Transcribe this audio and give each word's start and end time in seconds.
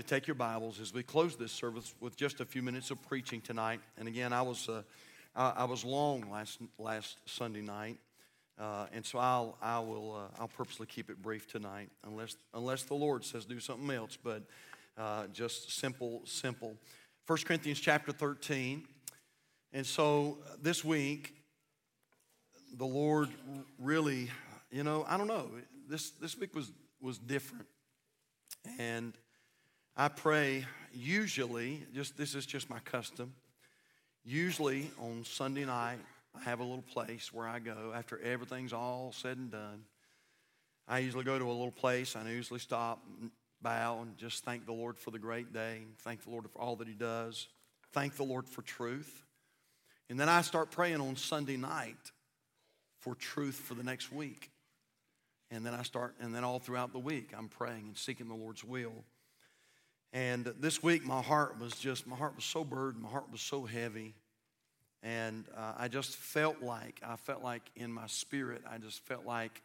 to 0.00 0.06
take 0.06 0.26
your 0.26 0.34
Bibles 0.34 0.80
as 0.80 0.94
we 0.94 1.02
close 1.02 1.36
this 1.36 1.52
service 1.52 1.94
with 2.00 2.16
just 2.16 2.40
a 2.40 2.46
few 2.46 2.62
minutes 2.62 2.90
of 2.90 3.06
preaching 3.06 3.42
tonight. 3.42 3.80
And 3.98 4.08
again, 4.08 4.32
I 4.32 4.40
was, 4.40 4.66
uh, 4.66 4.80
I, 5.36 5.50
I, 5.50 5.64
was 5.64 5.84
long 5.84 6.30
last, 6.30 6.58
last 6.78 7.18
Sunday 7.26 7.60
night. 7.60 7.98
Uh, 8.58 8.86
and 8.94 9.04
so 9.04 9.18
I'll, 9.18 9.58
I 9.60 9.78
will, 9.80 10.14
uh, 10.14 10.40
I'll 10.40 10.48
purposely 10.48 10.86
keep 10.86 11.10
it 11.10 11.20
brief 11.20 11.46
tonight, 11.46 11.90
unless, 12.06 12.34
unless 12.54 12.84
the 12.84 12.94
Lord 12.94 13.26
says 13.26 13.44
do 13.44 13.60
something 13.60 13.90
else. 13.90 14.16
But 14.16 14.44
uh, 14.96 15.26
just 15.34 15.78
simple, 15.78 16.22
simple. 16.24 16.76
1 17.26 17.38
Corinthians 17.44 17.78
chapter 17.78 18.10
13. 18.10 18.84
And 19.74 19.84
so 19.84 20.38
this 20.62 20.82
week, 20.82 21.34
the 22.78 22.86
Lord 22.86 23.28
really, 23.78 24.30
you 24.70 24.82
know, 24.82 25.04
I 25.06 25.18
don't 25.18 25.28
know. 25.28 25.50
This, 25.90 26.08
this 26.12 26.38
week 26.38 26.54
was, 26.54 26.72
was 27.02 27.18
different. 27.18 27.66
And 28.78 29.12
I 30.00 30.08
pray 30.08 30.64
usually, 30.94 31.82
just 31.94 32.16
this 32.16 32.34
is 32.34 32.46
just 32.46 32.70
my 32.70 32.78
custom. 32.78 33.34
Usually 34.24 34.90
on 34.98 35.26
Sunday 35.26 35.66
night, 35.66 35.98
I 36.34 36.40
have 36.40 36.60
a 36.60 36.62
little 36.62 36.80
place 36.80 37.30
where 37.34 37.46
I 37.46 37.58
go 37.58 37.92
after 37.94 38.18
everything's 38.20 38.72
all 38.72 39.12
said 39.14 39.36
and 39.36 39.50
done. 39.50 39.82
I 40.88 41.00
usually 41.00 41.24
go 41.24 41.38
to 41.38 41.44
a 41.44 41.52
little 41.52 41.70
place. 41.70 42.16
I 42.16 42.26
usually 42.30 42.60
stop, 42.60 43.04
bow, 43.60 44.00
and 44.00 44.16
just 44.16 44.42
thank 44.42 44.64
the 44.64 44.72
Lord 44.72 44.98
for 44.98 45.10
the 45.10 45.18
great 45.18 45.52
day. 45.52 45.82
Thank 45.98 46.24
the 46.24 46.30
Lord 46.30 46.48
for 46.50 46.62
all 46.62 46.76
that 46.76 46.88
He 46.88 46.94
does. 46.94 47.48
Thank 47.92 48.16
the 48.16 48.24
Lord 48.24 48.48
for 48.48 48.62
truth. 48.62 49.26
And 50.08 50.18
then 50.18 50.30
I 50.30 50.40
start 50.40 50.70
praying 50.70 51.02
on 51.02 51.14
Sunday 51.14 51.58
night 51.58 52.10
for 53.00 53.14
truth 53.14 53.56
for 53.56 53.74
the 53.74 53.84
next 53.84 54.10
week. 54.10 54.50
And 55.50 55.66
then 55.66 55.74
I 55.74 55.82
start, 55.82 56.14
and 56.22 56.34
then 56.34 56.42
all 56.42 56.58
throughout 56.58 56.94
the 56.94 56.98
week, 56.98 57.34
I'm 57.36 57.48
praying 57.48 57.82
and 57.88 57.98
seeking 57.98 58.28
the 58.28 58.34
Lord's 58.34 58.64
will. 58.64 59.04
And 60.12 60.52
this 60.58 60.82
week, 60.82 61.04
my 61.04 61.22
heart 61.22 61.60
was 61.60 61.74
just, 61.74 62.06
my 62.06 62.16
heart 62.16 62.34
was 62.34 62.44
so 62.44 62.64
burdened, 62.64 63.02
my 63.02 63.08
heart 63.08 63.30
was 63.30 63.40
so 63.40 63.64
heavy. 63.64 64.14
And 65.02 65.44
uh, 65.56 65.74
I 65.78 65.88
just 65.88 66.16
felt 66.16 66.62
like, 66.62 67.00
I 67.06 67.16
felt 67.16 67.42
like 67.42 67.62
in 67.76 67.92
my 67.92 68.06
spirit, 68.06 68.62
I 68.70 68.78
just 68.78 69.00
felt 69.06 69.24
like 69.24 69.62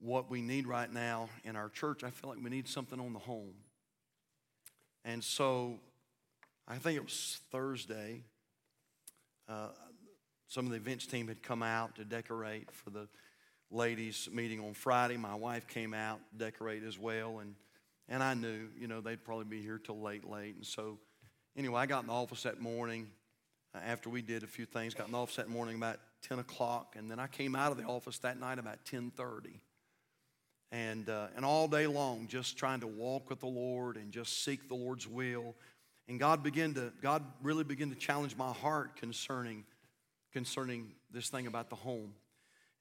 what 0.00 0.30
we 0.30 0.42
need 0.42 0.66
right 0.66 0.92
now 0.92 1.28
in 1.44 1.56
our 1.56 1.68
church, 1.70 2.04
I 2.04 2.10
feel 2.10 2.30
like 2.30 2.38
we 2.42 2.50
need 2.50 2.68
something 2.68 3.00
on 3.00 3.12
the 3.14 3.18
home. 3.18 3.54
And 5.04 5.24
so 5.24 5.78
I 6.68 6.76
think 6.76 6.96
it 6.96 7.02
was 7.02 7.40
Thursday, 7.50 8.22
uh, 9.48 9.68
some 10.46 10.66
of 10.66 10.70
the 10.70 10.76
events 10.76 11.06
team 11.06 11.28
had 11.28 11.42
come 11.42 11.62
out 11.62 11.96
to 11.96 12.04
decorate 12.04 12.70
for 12.70 12.90
the 12.90 13.08
ladies' 13.70 14.28
meeting 14.32 14.60
on 14.60 14.74
Friday. 14.74 15.16
My 15.16 15.34
wife 15.34 15.66
came 15.66 15.94
out 15.94 16.20
to 16.30 16.44
decorate 16.44 16.82
as 16.84 16.98
well. 16.98 17.40
And 17.40 17.54
and 18.08 18.22
I 18.22 18.34
knew, 18.34 18.68
you 18.78 18.88
know, 18.88 19.00
they'd 19.00 19.22
probably 19.22 19.44
be 19.44 19.62
here 19.62 19.78
till 19.78 20.00
late, 20.00 20.28
late. 20.28 20.56
And 20.56 20.66
so, 20.66 20.98
anyway, 21.56 21.80
I 21.80 21.86
got 21.86 22.02
in 22.02 22.06
the 22.06 22.12
office 22.12 22.42
that 22.44 22.60
morning 22.60 23.08
uh, 23.74 23.78
after 23.84 24.08
we 24.08 24.22
did 24.22 24.42
a 24.42 24.46
few 24.46 24.64
things. 24.64 24.94
Got 24.94 25.06
in 25.06 25.12
the 25.12 25.18
office 25.18 25.36
that 25.36 25.48
morning 25.48 25.76
about 25.76 25.98
10 26.22 26.38
o'clock, 26.38 26.94
and 26.96 27.10
then 27.10 27.18
I 27.18 27.26
came 27.26 27.54
out 27.54 27.70
of 27.70 27.78
the 27.78 27.84
office 27.84 28.18
that 28.20 28.38
night 28.40 28.58
about 28.58 28.84
10:30. 28.84 29.60
And 30.70 31.08
uh, 31.08 31.28
and 31.36 31.44
all 31.44 31.66
day 31.66 31.86
long, 31.86 32.26
just 32.28 32.58
trying 32.58 32.80
to 32.80 32.86
walk 32.86 33.30
with 33.30 33.40
the 33.40 33.46
Lord 33.46 33.96
and 33.96 34.12
just 34.12 34.44
seek 34.44 34.68
the 34.68 34.74
Lord's 34.74 35.06
will. 35.06 35.54
And 36.08 36.18
God 36.18 36.42
began 36.42 36.74
to 36.74 36.92
God 37.00 37.22
really 37.42 37.64
began 37.64 37.90
to 37.90 37.96
challenge 37.96 38.36
my 38.36 38.52
heart 38.52 38.96
concerning 38.96 39.64
concerning 40.32 40.92
this 41.10 41.28
thing 41.28 41.46
about 41.46 41.70
the 41.70 41.76
home. 41.76 42.12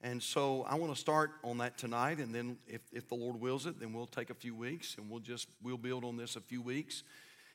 And 0.02 0.22
so 0.22 0.64
I 0.70 0.76
want 0.76 0.94
to 0.94 1.00
start 1.00 1.32
on 1.44 1.58
that 1.58 1.78
tonight, 1.78 2.20
and 2.20 2.34
then 2.34 2.58
if, 2.68 2.82
if 2.94 3.08
the 3.08 3.16
Lord 3.16 3.40
wills 3.40 3.66
it, 3.66 3.80
then 3.80 3.94
we'll 3.94 4.06
take 4.06 4.30
a 4.30 4.36
few 4.36 4.54
weeks 4.54 4.96
and 4.98 5.10
we'll 5.10 5.20
just 5.20 5.48
we'll 5.64 5.78
build 5.78 6.06
on 6.06 6.18
this 6.18 6.36
a 6.36 6.42
few 6.42 6.62
weeks. 6.62 7.04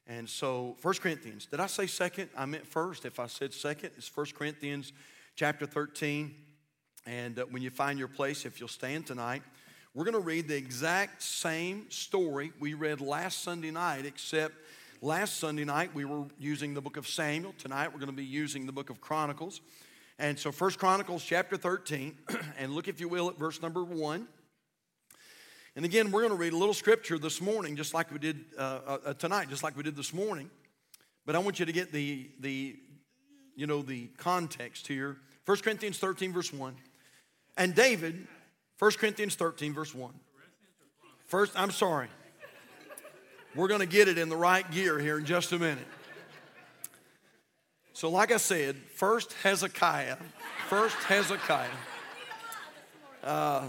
And 0.09 0.29
so 0.29 0.77
First 0.81 1.01
Corinthians, 1.01 1.47
did 1.47 1.61
I 1.61 1.67
say 1.69 1.87
second? 1.87 2.31
I 2.37 2.45
meant 2.47 2.67
first. 2.67 3.05
If 3.05 3.21
I 3.21 3.29
said 3.29 3.55
second, 3.55 3.93
it's 3.97 4.09
First 4.09 4.35
Corinthians 4.35 4.93
chapter 5.37 5.67
13. 5.67 6.35
And 7.07 7.39
uh, 7.39 7.45
when 7.51 7.63
you 7.63 7.71
find 7.71 7.99
your 7.99 8.09
place, 8.09 8.45
if 8.45 8.59
you'll 8.59 8.69
stand 8.69 9.07
tonight, 9.07 9.43
we're 9.95 10.05
going 10.05 10.15
to 10.15 10.21
read 10.21 10.49
the 10.49 10.57
exact 10.57 11.23
same 11.23 11.91
story 11.91 12.53
we 12.59 12.75
read 12.75 13.01
last 13.01 13.43
Sunday 13.43 13.71
night, 13.71 14.07
except 14.07 14.55
last 15.01 15.39
Sunday 15.39 15.65
night 15.65 15.95
we 15.95 16.05
were 16.05 16.25
using 16.39 16.75
the 16.75 16.81
book 16.81 16.97
of 16.97 17.07
Samuel. 17.07 17.55
Tonight 17.59 17.93
we're 17.93 18.01
going 18.01 18.07
to 18.07 18.17
be 18.17 18.25
using 18.25 18.67
the 18.67 18.73
book 18.73 18.91
of 18.91 19.01
Chronicles. 19.01 19.61
And 20.23 20.39
so 20.39 20.53
First 20.53 20.79
Chronicles 20.79 21.25
chapter 21.25 21.57
13, 21.57 22.17
and 22.59 22.73
look 22.73 22.87
if 22.87 23.01
you 23.01 23.09
will 23.09 23.29
at 23.29 23.37
verse 23.37 23.61
number 23.61 23.83
1. 23.83 24.29
And 25.75 25.85
again, 25.85 26.13
we're 26.13 26.21
going 26.21 26.31
to 26.31 26.39
read 26.39 26.53
a 26.53 26.57
little 26.57 26.75
scripture 26.75 27.19
this 27.19 27.41
morning, 27.41 27.75
just 27.75 27.93
like 27.93 28.13
we 28.13 28.21
did 28.21 28.45
uh, 28.57 28.79
uh, 28.87 28.99
uh, 29.07 29.15
tonight, 29.15 29.49
just 29.49 29.65
like 29.65 29.77
we 29.77 29.83
did 29.83 29.97
this 29.97 30.15
morning. 30.15 30.49
But 31.27 31.35
I 31.35 31.41
want 31.41 31.59
you 31.59 31.67
to 31.67 31.73
get 31.73 31.91
the, 31.91 32.31
the, 32.39 32.77
you 33.57 33.67
know, 33.67 33.83
the 33.83 34.11
context 34.17 34.87
here. 34.87 35.17
1 35.45 35.59
Corinthians 35.59 35.99
13, 35.99 36.33
verse 36.33 36.53
1. 36.53 36.77
And 37.57 37.75
David, 37.75 38.29
1 38.79 38.93
Corinthians 38.93 39.35
13, 39.35 39.75
verse 39.75 39.93
1. 39.93 40.13
First, 41.27 41.53
I'm 41.57 41.73
sorry. 41.73 42.07
We're 43.57 43.69
going 43.69 43.81
to 43.81 43.87
get 43.87 44.07
it 44.07 44.19
in 44.19 44.29
the 44.29 44.37
right 44.37 44.71
gear 44.71 45.01
here 45.01 45.19
in 45.19 45.25
just 45.25 45.51
a 45.51 45.59
minute. 45.59 45.87
So, 47.95 48.09
like 48.09 48.33
I 48.33 48.39
said, 48.39 48.77
first 48.95 49.35
Hezekiah, 49.43 50.17
first 50.69 50.97
Hezekiah. 50.97 51.69
Uh, 53.23 53.67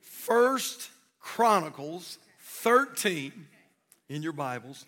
first 0.00 0.90
Chronicles 1.18 2.18
13 2.40 3.32
in 4.08 4.22
your 4.22 4.32
Bibles. 4.32 4.84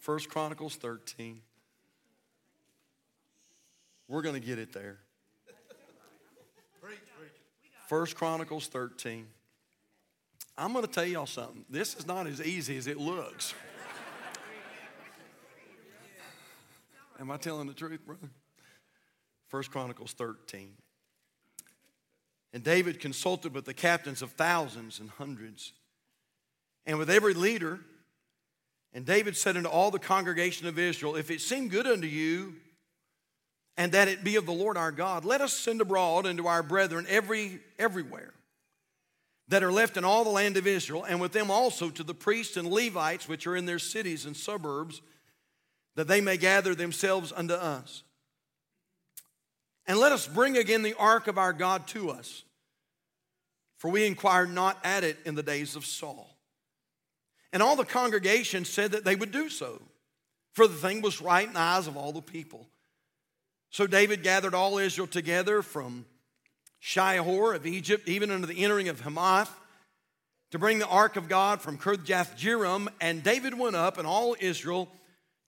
First 0.00 0.28
Chronicles 0.28 0.76
13. 0.76 1.40
We're 4.06 4.22
going 4.22 4.40
to 4.40 4.46
get 4.46 4.58
it 4.58 4.72
there. 4.72 4.98
First 7.88 8.14
Chronicles 8.14 8.68
13. 8.68 9.26
I'm 10.56 10.72
going 10.72 10.86
to 10.86 10.90
tell 10.90 11.04
y'all 11.04 11.26
something. 11.26 11.64
This 11.68 11.96
is 11.96 12.06
not 12.06 12.26
as 12.26 12.40
easy 12.40 12.76
as 12.76 12.86
it 12.86 12.98
looks. 12.98 13.54
Am 17.20 17.30
I 17.30 17.36
telling 17.36 17.66
the 17.66 17.74
truth, 17.74 18.04
brother? 18.04 18.30
First 19.48 19.70
Chronicles 19.70 20.12
13. 20.12 20.72
And 22.52 22.62
David 22.62 23.00
consulted 23.00 23.54
with 23.54 23.64
the 23.64 23.74
captains 23.74 24.22
of 24.22 24.32
thousands 24.32 25.00
and 25.00 25.10
hundreds, 25.10 25.72
and 26.86 26.98
with 26.98 27.10
every 27.10 27.34
leader. 27.34 27.80
And 28.92 29.04
David 29.04 29.36
said 29.36 29.56
unto 29.56 29.68
all 29.68 29.90
the 29.90 29.98
congregation 29.98 30.66
of 30.68 30.78
Israel, 30.78 31.16
If 31.16 31.30
it 31.30 31.40
seem 31.40 31.68
good 31.68 31.86
unto 31.86 32.06
you, 32.06 32.54
and 33.76 33.90
that 33.92 34.06
it 34.06 34.22
be 34.22 34.36
of 34.36 34.46
the 34.46 34.52
Lord 34.52 34.76
our 34.76 34.92
God, 34.92 35.24
let 35.24 35.40
us 35.40 35.52
send 35.52 35.80
abroad 35.80 36.26
unto 36.26 36.46
our 36.46 36.62
brethren 36.62 37.06
every 37.08 37.60
everywhere 37.78 38.32
that 39.48 39.62
are 39.62 39.72
left 39.72 39.96
in 39.96 40.04
all 40.04 40.24
the 40.24 40.30
land 40.30 40.56
of 40.56 40.66
Israel, 40.66 41.04
and 41.04 41.20
with 41.20 41.32
them 41.32 41.50
also 41.50 41.90
to 41.90 42.02
the 42.02 42.14
priests 42.14 42.56
and 42.56 42.68
Levites 42.68 43.28
which 43.28 43.46
are 43.46 43.56
in 43.56 43.66
their 43.66 43.78
cities 43.78 44.24
and 44.26 44.36
suburbs 44.36 45.02
that 45.96 46.08
they 46.08 46.20
may 46.20 46.36
gather 46.36 46.74
themselves 46.74 47.32
unto 47.34 47.54
us. 47.54 48.02
And 49.86 49.98
let 49.98 50.12
us 50.12 50.26
bring 50.26 50.56
again 50.56 50.82
the 50.82 50.96
ark 50.98 51.26
of 51.28 51.38
our 51.38 51.52
God 51.52 51.86
to 51.88 52.10
us, 52.10 52.42
for 53.76 53.90
we 53.90 54.06
inquired 54.06 54.50
not 54.50 54.78
at 54.82 55.04
it 55.04 55.18
in 55.24 55.34
the 55.34 55.42
days 55.42 55.76
of 55.76 55.84
Saul. 55.84 56.36
And 57.52 57.62
all 57.62 57.76
the 57.76 57.84
congregation 57.84 58.64
said 58.64 58.92
that 58.92 59.04
they 59.04 59.14
would 59.14 59.30
do 59.30 59.48
so, 59.48 59.80
for 60.52 60.66
the 60.66 60.74
thing 60.74 61.02
was 61.02 61.20
right 61.20 61.46
in 61.46 61.52
the 61.52 61.60
eyes 61.60 61.86
of 61.86 61.96
all 61.96 62.12
the 62.12 62.22
people. 62.22 62.66
So 63.70 63.86
David 63.86 64.22
gathered 64.22 64.54
all 64.54 64.78
Israel 64.78 65.06
together 65.06 65.60
from 65.60 66.06
Shihor 66.82 67.54
of 67.54 67.66
Egypt, 67.66 68.08
even 68.08 68.30
unto 68.30 68.46
the 68.46 68.62
entering 68.62 68.88
of 68.88 69.00
Hamath, 69.00 69.50
to 70.50 70.58
bring 70.58 70.78
the 70.78 70.86
ark 70.86 71.16
of 71.16 71.28
God 71.28 71.60
from 71.60 71.78
Kirjath 71.78 72.38
Jearim. 72.38 72.88
And 73.00 73.22
David 73.22 73.58
went 73.58 73.76
up, 73.76 73.98
and 73.98 74.06
all 74.06 74.36
Israel 74.38 74.88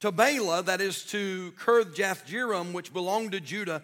to 0.01 0.13
Baalah, 0.13 0.65
that 0.67 0.81
is 0.81 1.05
to 1.07 1.53
Kirjath 1.59 2.27
Jearim, 2.27 2.73
which 2.73 2.93
belonged 2.93 3.33
to 3.33 3.41
Judah, 3.41 3.83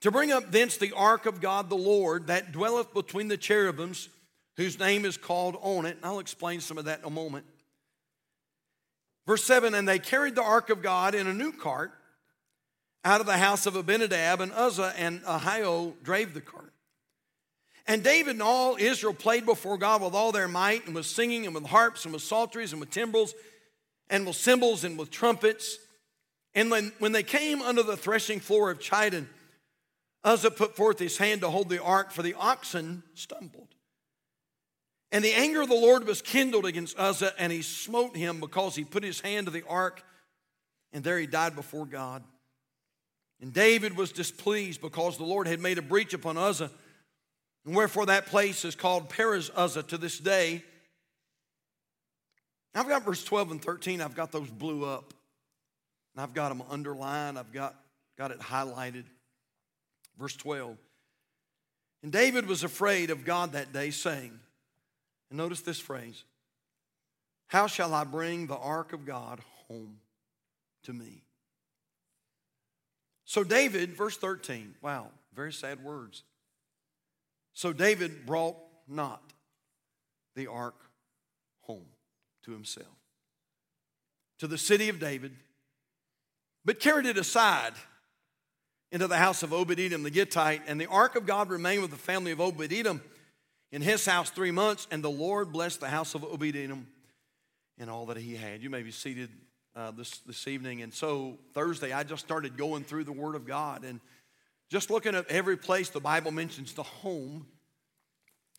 to 0.00 0.10
bring 0.10 0.32
up 0.32 0.50
thence 0.50 0.76
the 0.76 0.92
ark 0.92 1.26
of 1.26 1.40
God 1.40 1.68
the 1.68 1.76
Lord 1.76 2.28
that 2.28 2.52
dwelleth 2.52 2.92
between 2.94 3.28
the 3.28 3.36
cherubims, 3.36 4.08
whose 4.56 4.78
name 4.78 5.04
is 5.04 5.16
called 5.16 5.56
on 5.62 5.86
it. 5.86 5.96
And 5.96 6.04
I'll 6.04 6.18
explain 6.18 6.60
some 6.60 6.78
of 6.78 6.86
that 6.86 7.00
in 7.00 7.04
a 7.04 7.10
moment. 7.10 7.44
Verse 9.26 9.44
7 9.44 9.74
And 9.74 9.86
they 9.86 9.98
carried 9.98 10.34
the 10.34 10.42
ark 10.42 10.70
of 10.70 10.82
God 10.82 11.14
in 11.14 11.26
a 11.26 11.34
new 11.34 11.52
cart 11.52 11.92
out 13.04 13.20
of 13.20 13.26
the 13.26 13.38
house 13.38 13.66
of 13.66 13.76
Abinadab, 13.76 14.40
and 14.40 14.52
Uzzah 14.52 14.92
and 14.96 15.22
Ahio 15.22 15.94
drave 16.02 16.34
the 16.34 16.40
cart. 16.40 16.72
And 17.86 18.02
David 18.02 18.32
and 18.32 18.42
all 18.42 18.76
Israel 18.78 19.14
played 19.14 19.46
before 19.46 19.78
God 19.78 20.02
with 20.02 20.14
all 20.14 20.32
their 20.32 20.48
might, 20.48 20.86
and 20.86 20.94
was 20.94 21.06
singing, 21.06 21.46
and 21.46 21.54
with 21.54 21.66
harps, 21.66 22.04
and 22.04 22.12
with 22.12 22.22
psalteries, 22.22 22.72
and 22.72 22.80
with 22.80 22.90
timbrels 22.90 23.34
and 24.10 24.26
with 24.26 24.36
cymbals 24.36 24.84
and 24.84 24.98
with 24.98 25.10
trumpets. 25.10 25.78
And 26.54 26.70
when, 26.70 26.92
when 26.98 27.12
they 27.12 27.22
came 27.22 27.62
under 27.62 27.82
the 27.82 27.96
threshing 27.96 28.40
floor 28.40 28.70
of 28.70 28.80
Chidon, 28.80 29.26
Uzzah 30.24 30.50
put 30.50 30.76
forth 30.76 30.98
his 30.98 31.16
hand 31.16 31.40
to 31.40 31.48
hold 31.48 31.68
the 31.68 31.82
ark, 31.82 32.10
for 32.10 32.22
the 32.22 32.34
oxen 32.34 33.02
stumbled. 33.14 33.68
And 35.12 35.24
the 35.24 35.32
anger 35.32 35.62
of 35.62 35.68
the 35.68 35.74
Lord 35.74 36.06
was 36.06 36.22
kindled 36.22 36.66
against 36.66 36.98
Uzzah, 36.98 37.32
and 37.38 37.52
he 37.52 37.62
smote 37.62 38.16
him 38.16 38.38
because 38.38 38.74
he 38.74 38.84
put 38.84 39.02
his 39.02 39.20
hand 39.20 39.46
to 39.46 39.50
the 39.50 39.64
ark, 39.66 40.02
and 40.92 41.02
there 41.02 41.18
he 41.18 41.26
died 41.26 41.56
before 41.56 41.86
God. 41.86 42.22
And 43.40 43.52
David 43.52 43.96
was 43.96 44.12
displeased 44.12 44.80
because 44.80 45.16
the 45.16 45.24
Lord 45.24 45.46
had 45.46 45.60
made 45.60 45.78
a 45.78 45.82
breach 45.82 46.12
upon 46.12 46.36
Uzzah, 46.36 46.70
and 47.64 47.74
wherefore 47.74 48.06
that 48.06 48.26
place 48.26 48.64
is 48.64 48.74
called 48.74 49.08
Perez 49.08 49.50
Uzzah 49.54 49.84
to 49.84 49.98
this 49.98 50.18
day. 50.18 50.62
I've 52.74 52.88
got 52.88 53.04
verse 53.04 53.24
12 53.24 53.50
and 53.52 53.62
13, 53.62 54.00
I've 54.00 54.14
got 54.14 54.32
those 54.32 54.48
blew 54.48 54.84
up. 54.84 55.12
And 56.14 56.22
I've 56.22 56.34
got 56.34 56.48
them 56.50 56.62
underlined, 56.68 57.38
I've 57.38 57.52
got, 57.52 57.74
got 58.18 58.30
it 58.30 58.40
highlighted. 58.40 59.04
Verse 60.18 60.36
12. 60.36 60.76
And 62.02 62.12
David 62.12 62.46
was 62.46 62.64
afraid 62.64 63.10
of 63.10 63.24
God 63.24 63.52
that 63.52 63.72
day, 63.72 63.90
saying, 63.90 64.38
and 65.30 65.36
notice 65.36 65.60
this 65.60 65.78
phrase 65.78 66.24
How 67.48 67.66
shall 67.66 67.94
I 67.94 68.04
bring 68.04 68.46
the 68.46 68.56
ark 68.56 68.92
of 68.92 69.04
God 69.04 69.40
home 69.68 69.98
to 70.84 70.92
me? 70.92 71.22
So, 73.24 73.44
David, 73.44 73.96
verse 73.96 74.16
13, 74.16 74.74
wow, 74.82 75.06
very 75.34 75.52
sad 75.52 75.84
words. 75.84 76.24
So, 77.52 77.72
David 77.72 78.26
brought 78.26 78.56
not 78.88 79.22
the 80.34 80.48
ark 80.48 80.74
home 81.62 81.86
to 82.44 82.52
himself, 82.52 82.86
to 84.38 84.46
the 84.46 84.58
city 84.58 84.88
of 84.88 84.98
David, 84.98 85.32
but 86.64 86.80
carried 86.80 87.06
it 87.06 87.16
aside 87.16 87.72
into 88.92 89.06
the 89.06 89.16
house 89.16 89.42
of 89.42 89.52
Obed 89.52 89.78
Edom 89.78 90.02
the 90.02 90.10
Gittite, 90.10 90.62
and 90.66 90.80
the 90.80 90.86
ark 90.86 91.16
of 91.16 91.26
God 91.26 91.48
remained 91.48 91.82
with 91.82 91.90
the 91.90 91.96
family 91.96 92.32
of 92.32 92.40
Obed 92.40 92.72
Edom 92.72 93.00
in 93.72 93.82
his 93.82 94.04
house 94.04 94.30
three 94.30 94.50
months, 94.50 94.86
and 94.90 95.02
the 95.02 95.10
Lord 95.10 95.52
blessed 95.52 95.80
the 95.80 95.88
house 95.88 96.14
of 96.14 96.24
Obed 96.24 96.56
Edom 96.56 96.88
and 97.78 97.88
all 97.88 98.06
that 98.06 98.16
he 98.16 98.34
had. 98.34 98.62
You 98.62 98.70
may 98.70 98.82
be 98.82 98.90
seated 98.90 99.30
uh, 99.74 99.92
this, 99.92 100.18
this 100.26 100.48
evening. 100.48 100.82
And 100.82 100.92
so 100.92 101.38
Thursday, 101.54 101.92
I 101.92 102.02
just 102.02 102.24
started 102.24 102.56
going 102.56 102.84
through 102.84 103.04
the 103.04 103.12
Word 103.12 103.34
of 103.34 103.46
God 103.46 103.84
and 103.84 104.00
just 104.70 104.90
looking 104.90 105.14
at 105.14 105.26
every 105.28 105.56
place 105.56 105.88
the 105.88 106.00
Bible 106.00 106.30
mentions 106.30 106.72
the 106.72 106.82
home. 106.82 107.46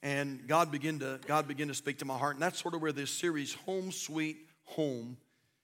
And 0.03 0.47
God 0.47 0.71
began 0.71 0.99
to 0.99 1.19
God 1.27 1.47
began 1.47 1.67
to 1.67 1.75
speak 1.75 1.99
to 1.99 2.05
my 2.05 2.17
heart, 2.17 2.35
and 2.35 2.41
that's 2.41 2.59
sort 2.61 2.73
of 2.73 2.81
where 2.81 2.91
this 2.91 3.11
series, 3.11 3.53
"Home 3.65 3.91
Sweet 3.91 4.37
Home," 4.63 5.17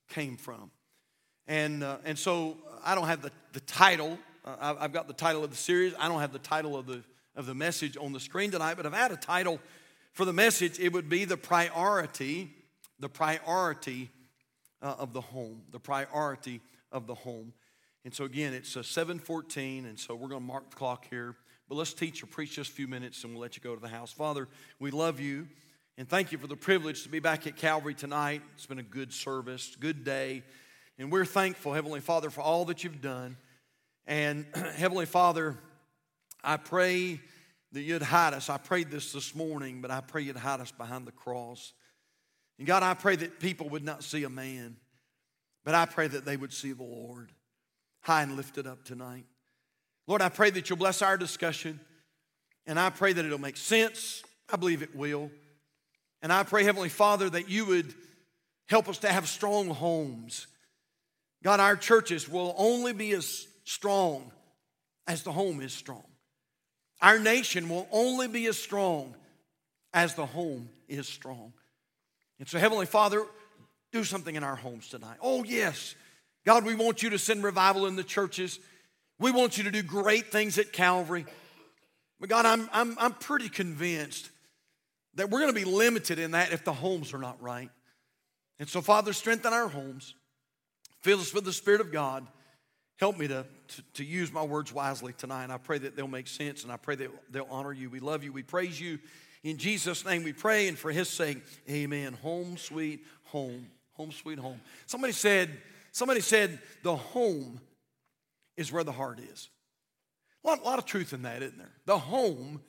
came 0.09 0.37
from. 0.37 0.69
And 1.47 1.83
uh, 1.83 1.97
and 2.05 2.19
so 2.19 2.57
I 2.85 2.93
don't 2.93 3.07
have 3.07 3.21
the 3.21 3.31
the 3.53 3.61
title. 3.61 4.19
Uh, 4.45 4.75
I've 4.79 4.93
got 4.93 5.07
the 5.07 5.13
title 5.13 5.43
of 5.43 5.49
the 5.49 5.57
series. 5.57 5.93
I 5.99 6.07
don't 6.07 6.19
have 6.19 6.33
the 6.33 6.39
title 6.39 6.77
of 6.77 6.85
the 6.85 7.03
of 7.35 7.45
the 7.45 7.55
message 7.55 7.97
on 7.97 8.13
the 8.13 8.19
screen 8.19 8.51
tonight, 8.51 8.75
but 8.75 8.85
if 8.85 8.93
I 8.93 8.97
had 8.97 9.11
a 9.11 9.17
title 9.17 9.59
for 10.13 10.25
the 10.25 10.33
message, 10.33 10.79
it 10.79 10.91
would 10.93 11.09
be 11.09 11.25
the 11.25 11.37
priority, 11.37 12.51
the 12.99 13.09
priority 13.09 14.09
uh, 14.81 14.95
of 14.97 15.13
the 15.13 15.21
home, 15.21 15.61
the 15.71 15.79
priority 15.79 16.61
of 16.91 17.07
the 17.07 17.13
home. 17.13 17.53
And 18.03 18.13
so 18.13 18.25
again, 18.25 18.53
it's 18.53 18.75
uh, 18.75 18.83
714, 18.83 19.85
and 19.85 19.99
so 19.99 20.15
we're 20.15 20.29
going 20.29 20.41
to 20.41 20.47
mark 20.47 20.69
the 20.69 20.75
clock 20.75 21.05
here. 21.09 21.35
But 21.67 21.75
let's 21.75 21.93
teach 21.93 22.23
or 22.23 22.27
preach 22.27 22.55
just 22.55 22.71
a 22.71 22.73
few 22.73 22.87
minutes, 22.87 23.23
and 23.23 23.33
we'll 23.33 23.41
let 23.41 23.57
you 23.57 23.61
go 23.61 23.75
to 23.75 23.81
the 23.81 23.87
house. 23.87 24.11
Father, 24.11 24.47
we 24.79 24.91
love 24.91 25.19
you, 25.19 25.47
and 25.97 26.07
thank 26.07 26.31
you 26.31 26.37
for 26.37 26.47
the 26.47 26.55
privilege 26.55 27.03
to 27.03 27.09
be 27.09 27.19
back 27.19 27.45
at 27.45 27.57
Calvary 27.57 27.93
tonight. 27.93 28.41
It's 28.55 28.65
been 28.65 28.79
a 28.79 28.83
good 28.83 29.11
service, 29.11 29.75
good 29.79 30.03
day, 30.03 30.43
and 30.97 31.11
we're 31.11 31.25
thankful, 31.25 31.73
Heavenly 31.73 31.99
Father, 31.99 32.29
for 32.29 32.41
all 32.41 32.65
that 32.65 32.83
you've 32.83 33.01
done. 33.01 33.37
And 34.05 34.45
Heavenly 34.75 35.05
Father, 35.05 35.57
I 36.43 36.57
pray 36.57 37.19
that 37.73 37.81
you'd 37.81 38.01
hide 38.01 38.33
us. 38.33 38.49
I 38.49 38.57
prayed 38.57 38.89
this 38.89 39.11
this 39.11 39.35
morning, 39.35 39.81
but 39.81 39.91
I 39.91 40.01
pray 40.01 40.21
you'd 40.21 40.37
hide 40.37 40.61
us 40.61 40.71
behind 40.71 41.05
the 41.05 41.11
cross. 41.11 41.73
And 42.57 42.65
God, 42.65 42.81
I 42.81 42.93
pray 42.93 43.17
that 43.17 43.39
people 43.39 43.69
would 43.69 43.83
not 43.83 44.03
see 44.03 44.23
a 44.23 44.29
man, 44.29 44.77
but 45.65 45.75
I 45.75 45.85
pray 45.85 46.07
that 46.07 46.25
they 46.25 46.37
would 46.37 46.53
see 46.53 46.71
the 46.71 46.83
Lord 46.83 47.31
high 48.01 48.23
and 48.23 48.37
lifted 48.37 48.65
up 48.65 48.85
tonight. 48.85 49.25
Lord, 50.07 50.21
I 50.21 50.29
pray 50.29 50.49
that 50.49 50.69
you'll 50.69 50.77
bless 50.77 51.01
our 51.01 51.17
discussion, 51.17 51.79
and 52.65 52.79
I 52.79 52.89
pray 52.89 53.13
that 53.13 53.25
it'll 53.25 53.37
make 53.37 53.57
sense. 53.57 54.23
I 54.51 54.55
believe 54.55 54.81
it 54.81 54.95
will. 54.95 55.29
And 56.21 56.31
I 56.31 56.43
pray, 56.43 56.63
Heavenly 56.63 56.89
Father, 56.89 57.29
that 57.29 57.49
you 57.49 57.65
would 57.65 57.93
help 58.67 58.87
us 58.87 58.99
to 58.99 59.09
have 59.09 59.27
strong 59.27 59.67
homes. 59.67 60.47
God, 61.43 61.59
our 61.59 61.75
churches 61.75 62.27
will 62.27 62.55
only 62.57 62.93
be 62.93 63.11
as 63.11 63.47
strong 63.65 64.31
as 65.05 65.23
the 65.23 65.31
home 65.31 65.61
is 65.61 65.73
strong. 65.73 66.03
Our 67.01 67.19
nation 67.19 67.69
will 67.69 67.87
only 67.91 68.27
be 68.27 68.47
as 68.47 68.57
strong 68.57 69.15
as 69.93 70.15
the 70.15 70.25
home 70.25 70.69
is 70.87 71.07
strong. 71.07 71.53
And 72.39 72.47
so, 72.47 72.59
Heavenly 72.59 72.85
Father, 72.85 73.25
do 73.91 74.03
something 74.03 74.35
in 74.35 74.43
our 74.43 74.55
homes 74.55 74.89
tonight. 74.89 75.17
Oh, 75.21 75.43
yes. 75.43 75.95
God, 76.45 76.65
we 76.65 76.75
want 76.75 77.03
you 77.03 77.11
to 77.11 77.19
send 77.19 77.43
revival 77.43 77.85
in 77.85 77.95
the 77.95 78.03
churches. 78.03 78.59
We 79.19 79.31
want 79.31 79.57
you 79.57 79.63
to 79.65 79.71
do 79.71 79.81
great 79.81 80.31
things 80.31 80.57
at 80.57 80.71
Calvary. 80.71 81.25
But 82.19 82.29
God, 82.29 82.45
I'm, 82.45 82.69
I'm, 82.71 82.97
I'm 82.99 83.13
pretty 83.13 83.49
convinced 83.49 84.29
that 85.15 85.29
we're 85.29 85.39
going 85.39 85.53
to 85.53 85.59
be 85.59 85.65
limited 85.65 86.19
in 86.19 86.31
that 86.31 86.51
if 86.51 86.63
the 86.63 86.73
homes 86.73 87.13
are 87.13 87.19
not 87.19 87.41
right. 87.41 87.69
And 88.59 88.69
so, 88.69 88.81
Father, 88.81 89.13
strengthen 89.13 89.53
our 89.53 89.67
homes. 89.67 90.15
Fill 91.01 91.19
us 91.19 91.33
with 91.33 91.45
the 91.45 91.53
Spirit 91.53 91.81
of 91.81 91.91
God. 91.91 92.25
Help 92.99 93.17
me 93.17 93.27
to, 93.27 93.45
to, 93.67 93.81
to, 93.93 94.03
use 94.03 94.33
my 94.33 94.43
words 94.43 94.73
wisely 94.73 95.13
tonight. 95.13 95.51
I 95.51 95.57
pray 95.57 95.77
that 95.77 95.95
they'll 95.95 96.07
make 96.07 96.27
sense 96.27 96.63
and 96.63 96.71
I 96.71 96.77
pray 96.77 96.95
that 96.95 97.11
they'll 97.31 97.47
honor 97.51 97.71
you. 97.71 97.91
We 97.91 97.99
love 97.99 98.23
you. 98.23 98.33
We 98.33 98.41
praise 98.41 98.81
you. 98.81 98.97
In 99.43 99.57
Jesus' 99.57 100.03
name 100.03 100.23
we 100.23 100.33
pray, 100.33 100.67
and 100.67 100.77
for 100.77 100.91
his 100.91 101.07
sake, 101.07 101.37
amen. 101.69 102.13
Home 102.23 102.57
sweet 102.57 103.05
home. 103.25 103.67
Home 103.93 104.11
sweet 104.11 104.39
home. 104.39 104.59
Somebody 104.87 105.13
said, 105.13 105.51
somebody 105.91 106.21
said 106.21 106.59
the 106.81 106.95
home 106.95 107.61
is 108.57 108.71
where 108.71 108.83
the 108.83 108.91
heart 108.91 109.19
is. 109.19 109.49
A 110.43 110.47
lot, 110.47 110.61
a 110.61 110.63
lot 110.63 110.79
of 110.79 110.85
truth 110.85 111.13
in 111.13 111.21
that, 111.21 111.41
isn't 111.41 111.57
there? 111.57 111.71
The 111.85 111.97
home 111.97 112.61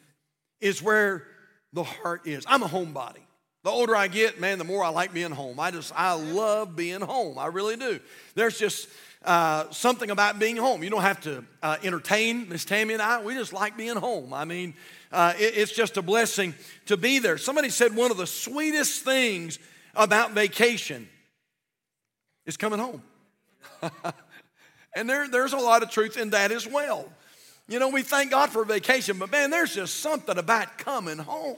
is 0.61 0.83
where 0.83 1.25
the 1.73 1.83
heart 1.83 2.27
is. 2.27 2.45
I'm 2.47 2.63
a 2.63 2.69
homebody. 2.69 3.21
The 3.65 3.71
older 3.71 3.97
I 3.97 4.09
get, 4.09 4.41
man, 4.41 4.59
the 4.59 4.65
more 4.65 4.85
I 4.85 4.89
like 4.89 5.13
being 5.13 5.33
home. 5.33 5.59
I 5.59 5.71
just, 5.71 5.93
I 5.97 6.13
love 6.13 6.77
being 6.77 7.01
home. 7.01 7.39
I 7.39 7.47
really 7.47 7.77
do. 7.77 7.99
There's 8.35 8.59
just, 8.59 8.89
uh, 9.25 9.69
something 9.71 10.11
about 10.11 10.39
being 10.39 10.57
home. 10.57 10.83
You 10.83 10.91
don't 10.91 11.03
have 11.03 11.21
to 11.23 11.45
uh, 11.63 11.77
entertain 11.83 12.49
Miss 12.49 12.65
Tammy 12.65 12.95
and 12.95 13.03
I. 13.03 13.21
We 13.21 13.35
just 13.35 13.53
like 13.53 13.77
being 13.77 13.97
home. 13.97 14.33
I 14.33 14.45
mean, 14.45 14.75
uh, 15.11 15.35
it, 15.39 15.57
it's 15.57 15.73
just 15.73 15.97
a 15.97 16.03
blessing 16.03 16.55
to 16.87 16.97
be 16.97 17.19
there. 17.19 17.37
Somebody 17.37 17.69
said 17.71 17.97
one 17.97 18.11
of 18.11 18.17
the 18.17 18.27
sweetest 18.27 19.05
things 19.05 19.59
about 19.95 20.33
vacation 20.33 21.09
is 22.47 22.57
coming 22.57 22.79
home. 22.79 23.03
and 24.99 25.09
there, 25.09 25.29
there's 25.29 25.53
a 25.53 25.59
lot 25.59 25.83
of 25.83 25.91
truth 25.91 26.17
in 26.17 26.31
that 26.31 26.53
as 26.53 26.67
well. 26.67 27.09
You 27.69 27.79
know, 27.79 27.89
we 27.89 28.03
thank 28.03 28.31
God 28.31 28.51
for 28.51 28.65
vacation, 28.65 29.19
but 29.19 29.31
man, 29.31 29.51
there's 29.51 29.75
just 29.75 30.01
something 30.01 30.37
about 30.37 30.79
coming 30.79 31.19
home. 31.19 31.57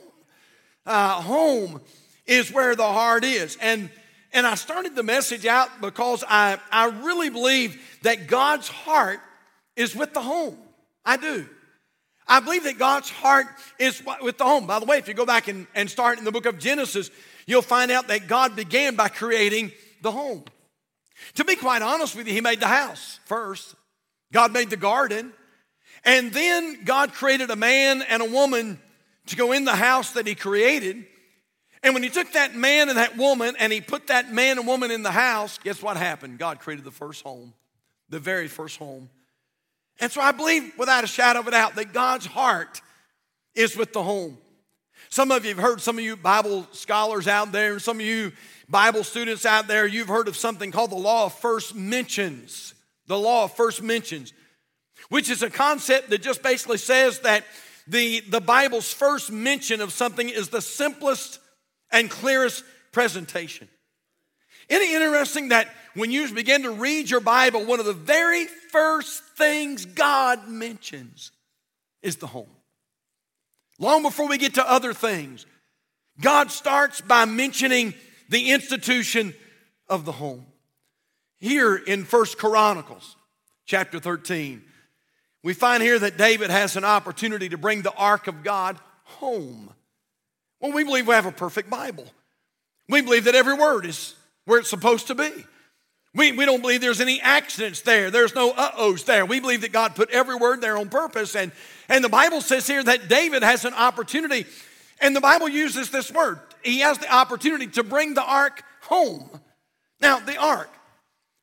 Uh, 0.87 1.21
home 1.21 1.81
is 2.27 2.53
where 2.53 2.75
the 2.77 2.87
heart 2.87 3.25
is. 3.25 3.57
And 3.61 3.91
and 4.33 4.47
I 4.47 4.55
started 4.55 4.95
the 4.95 5.03
message 5.03 5.45
out 5.45 5.81
because 5.81 6.23
I, 6.29 6.59
I 6.71 6.87
really 6.87 7.31
believe 7.31 7.81
that 8.03 8.29
God's 8.29 8.69
heart 8.69 9.21
is 9.75 9.97
with 9.97 10.15
the 10.15 10.21
home. 10.21 10.57
I 11.05 11.17
do. 11.17 11.49
I 12.29 12.39
believe 12.39 12.63
that 12.65 12.79
God's 12.79 13.11
heart 13.11 13.47
is 13.79 14.03
with 14.23 14.39
the 14.39 14.45
home. 14.45 14.69
By 14.69 14.79
the 14.79 14.87
way, 14.87 14.99
if 14.99 15.09
you 15.09 15.15
go 15.15 15.27
back 15.27 15.49
and, 15.49 15.67
and 15.75 15.91
start 15.91 16.19
in 16.19 16.25
the 16.25 16.31
book 16.31 16.47
of 16.47 16.61
Genesis, 16.61 17.11
you'll 17.47 17.61
find 17.61 17.91
out 17.91 18.07
that 18.07 18.29
God 18.29 18.55
began 18.55 18.95
by 18.95 19.09
creating 19.09 19.73
the 20.01 20.13
home. 20.13 20.45
To 21.35 21.45
be 21.45 21.57
quite 21.57 21.83
honest 21.83 22.17
with 22.17 22.27
you, 22.27 22.35
He 22.35 22.41
made 22.41 22.61
the 22.61 22.69
house 22.69 23.21
first, 23.25 23.75
God 24.33 24.53
made 24.53 24.71
the 24.71 24.77
garden, 24.77 25.33
and 26.05 26.33
then 26.33 26.85
God 26.85 27.13
created 27.13 27.51
a 27.51 27.57
man 27.57 28.03
and 28.03 28.23
a 28.23 28.31
woman 28.31 28.81
to 29.27 29.37
go 29.37 29.53
in 29.53 29.65
the 29.65 29.77
house 29.77 30.13
that 30.13 30.27
He 30.27 30.35
created. 30.35 31.05
And 31.83 31.95
when 31.95 32.03
he 32.03 32.11
took 32.11 32.33
that 32.33 32.55
man 32.55 32.89
and 32.89 32.99
that 32.99 33.17
woman 33.17 33.55
and 33.59 33.73
he 33.73 33.81
put 33.81 34.09
that 34.09 34.31
man 34.33 34.59
and 34.59 34.67
woman 34.67 34.91
in 34.91 35.03
the 35.03 35.11
house, 35.11 35.59
guess 35.59 35.83
what 35.83 35.97
happened? 35.97 36.39
God 36.39 36.61
created 36.61 36.85
the 36.85 36.91
first 36.91 37.23
home, 37.23 37.55
the 38.11 38.19
very 38.19 38.49
first 38.49 38.77
home. 38.79 39.09
And 39.99 40.13
so 40.13 40.21
I 40.21 40.33
believe 40.33 40.73
without 40.77 41.05
a 41.05 41.07
shadow 41.07 41.41
of 41.41 41.49
a 41.49 41.53
doubt 41.53 41.77
that 41.77 41.93
God's 41.93 42.27
heart 42.27 42.83
is 43.55 43.77
with 43.77 43.93
the 43.93 44.03
home. 44.03 44.37
Some 45.09 45.33
of 45.33 45.45
you 45.45 45.55
have 45.55 45.63
heard, 45.63 45.81
some 45.81 45.99
of 45.99 46.05
you 46.05 46.17
Bible 46.17 46.67
scholars 46.73 47.27
out 47.27 47.51
there, 47.51 47.79
some 47.79 47.99
of 47.99 48.07
you 48.07 48.33
Bible 48.71 49.03
students 49.03 49.45
out 49.45 49.67
there, 49.67 49.87
you've 49.87 50.09
heard 50.09 50.29
of 50.29 50.37
something 50.37 50.71
called 50.71 50.93
the 50.93 50.97
law 50.97 51.27
of 51.27 51.35
first 51.35 51.75
mentions. 51.75 52.75
The 53.09 53.19
law 53.19 53.45
of 53.45 53.57
first 53.57 53.83
mentions, 53.83 54.33
which 55.09 55.29
is 55.29 55.43
a 55.43 55.51
concept 55.51 56.11
that 56.11 56.23
just 56.23 56.43
basically 56.43 56.79
says 56.79 57.21
that 57.21 57.45
the, 57.89 58.21
the 58.21 58.41
Bible's 58.41 58.93
first 58.93 59.33
mention 59.33 59.81
of 59.81 59.93
something 59.93 60.29
is 60.29 60.51
the 60.51 60.61
simplest 60.61 61.41
and 61.91 62.09
clearest 62.09 62.63
presentation. 62.93 63.69
Isn't 64.69 64.83
it 64.83 65.03
interesting 65.03 65.49
that 65.49 65.69
when 65.95 66.13
you 66.13 66.33
begin 66.33 66.63
to 66.63 66.71
read 66.71 67.11
your 67.11 67.19
Bible, 67.19 67.65
one 67.65 67.81
of 67.81 67.87
the 67.87 67.93
very 67.93 68.47
first 68.71 69.25
things 69.37 69.85
God 69.85 70.47
mentions 70.47 71.33
is 72.03 72.17
the 72.17 72.29
home. 72.29 72.47
Long 73.81 74.03
before 74.03 74.29
we 74.29 74.39
get 74.39 74.55
to 74.55 74.71
other 74.71 74.95
things, 74.95 75.45
God 76.21 76.53
starts 76.53 77.01
by 77.01 77.25
mentioning 77.25 77.95
the 78.31 78.53
institution 78.53 79.35
of 79.89 80.05
the 80.07 80.13
home. 80.13 80.47
Here 81.39 81.77
in 81.77 82.05
First 82.05 82.39
Chronicles, 82.39 83.17
chapter 83.67 83.99
13, 83.99 84.63
we 85.43 85.53
find 85.53 85.83
here 85.83 85.99
that 85.99 86.17
David 86.17 86.51
has 86.51 86.77
an 86.77 86.85
opportunity 86.85 87.49
to 87.49 87.59
bring 87.59 87.83
the 87.83 87.93
ark 87.95 88.29
of 88.29 88.43
God 88.43 88.79
home. 89.05 89.71
Well, 90.61 90.73
we 90.73 90.85
believe 90.85 91.07
we 91.07 91.15
have 91.15 91.27
a 91.27 91.33
perfect 91.33 91.71
Bible. 91.71 92.07
We 92.89 93.01
believe 93.01 93.25
that 93.25 93.35
every 93.35 93.55
word 93.55 93.87
is 93.87 94.15
where 94.45 94.61
it's 94.61 94.71
supposed 94.71 95.09
to 95.09 95.15
be. 95.15 95.31
We, 96.15 96.33
we 96.33 96.45
don't 96.45 96.61
believe 96.61 96.81
there's 96.81 97.01
any 97.01 97.21
accidents 97.21 97.83
there. 97.83 98.11
There's 98.11 98.35
no 98.35 98.51
uh 98.51 98.73
ohs 98.77 99.05
there. 99.05 99.25
We 99.25 99.41
believe 99.41 99.61
that 99.61 99.73
God 99.73 99.95
put 99.95 100.11
every 100.11 100.35
word 100.35 100.61
there 100.61 100.77
on 100.77 100.89
purpose. 100.89 101.37
And, 101.37 101.53
and 101.89 102.03
the 102.03 102.09
Bible 102.09 102.41
says 102.41 102.67
here 102.67 102.83
that 102.83 103.09
David 103.09 103.43
has 103.43 103.65
an 103.65 103.75
opportunity, 103.75 104.45
and 105.01 105.15
the 105.15 105.21
Bible 105.21 105.49
uses 105.49 105.91
this 105.91 106.13
word. 106.13 106.41
He 106.63 106.81
has 106.81 106.99
the 106.99 107.13
opportunity 107.13 107.67
to 107.69 107.83
bring 107.83 108.15
the 108.15 108.23
ark 108.23 108.63
home. 108.83 109.29
Now, 110.01 110.21
the 110.21 110.37
ark, 110.37 110.71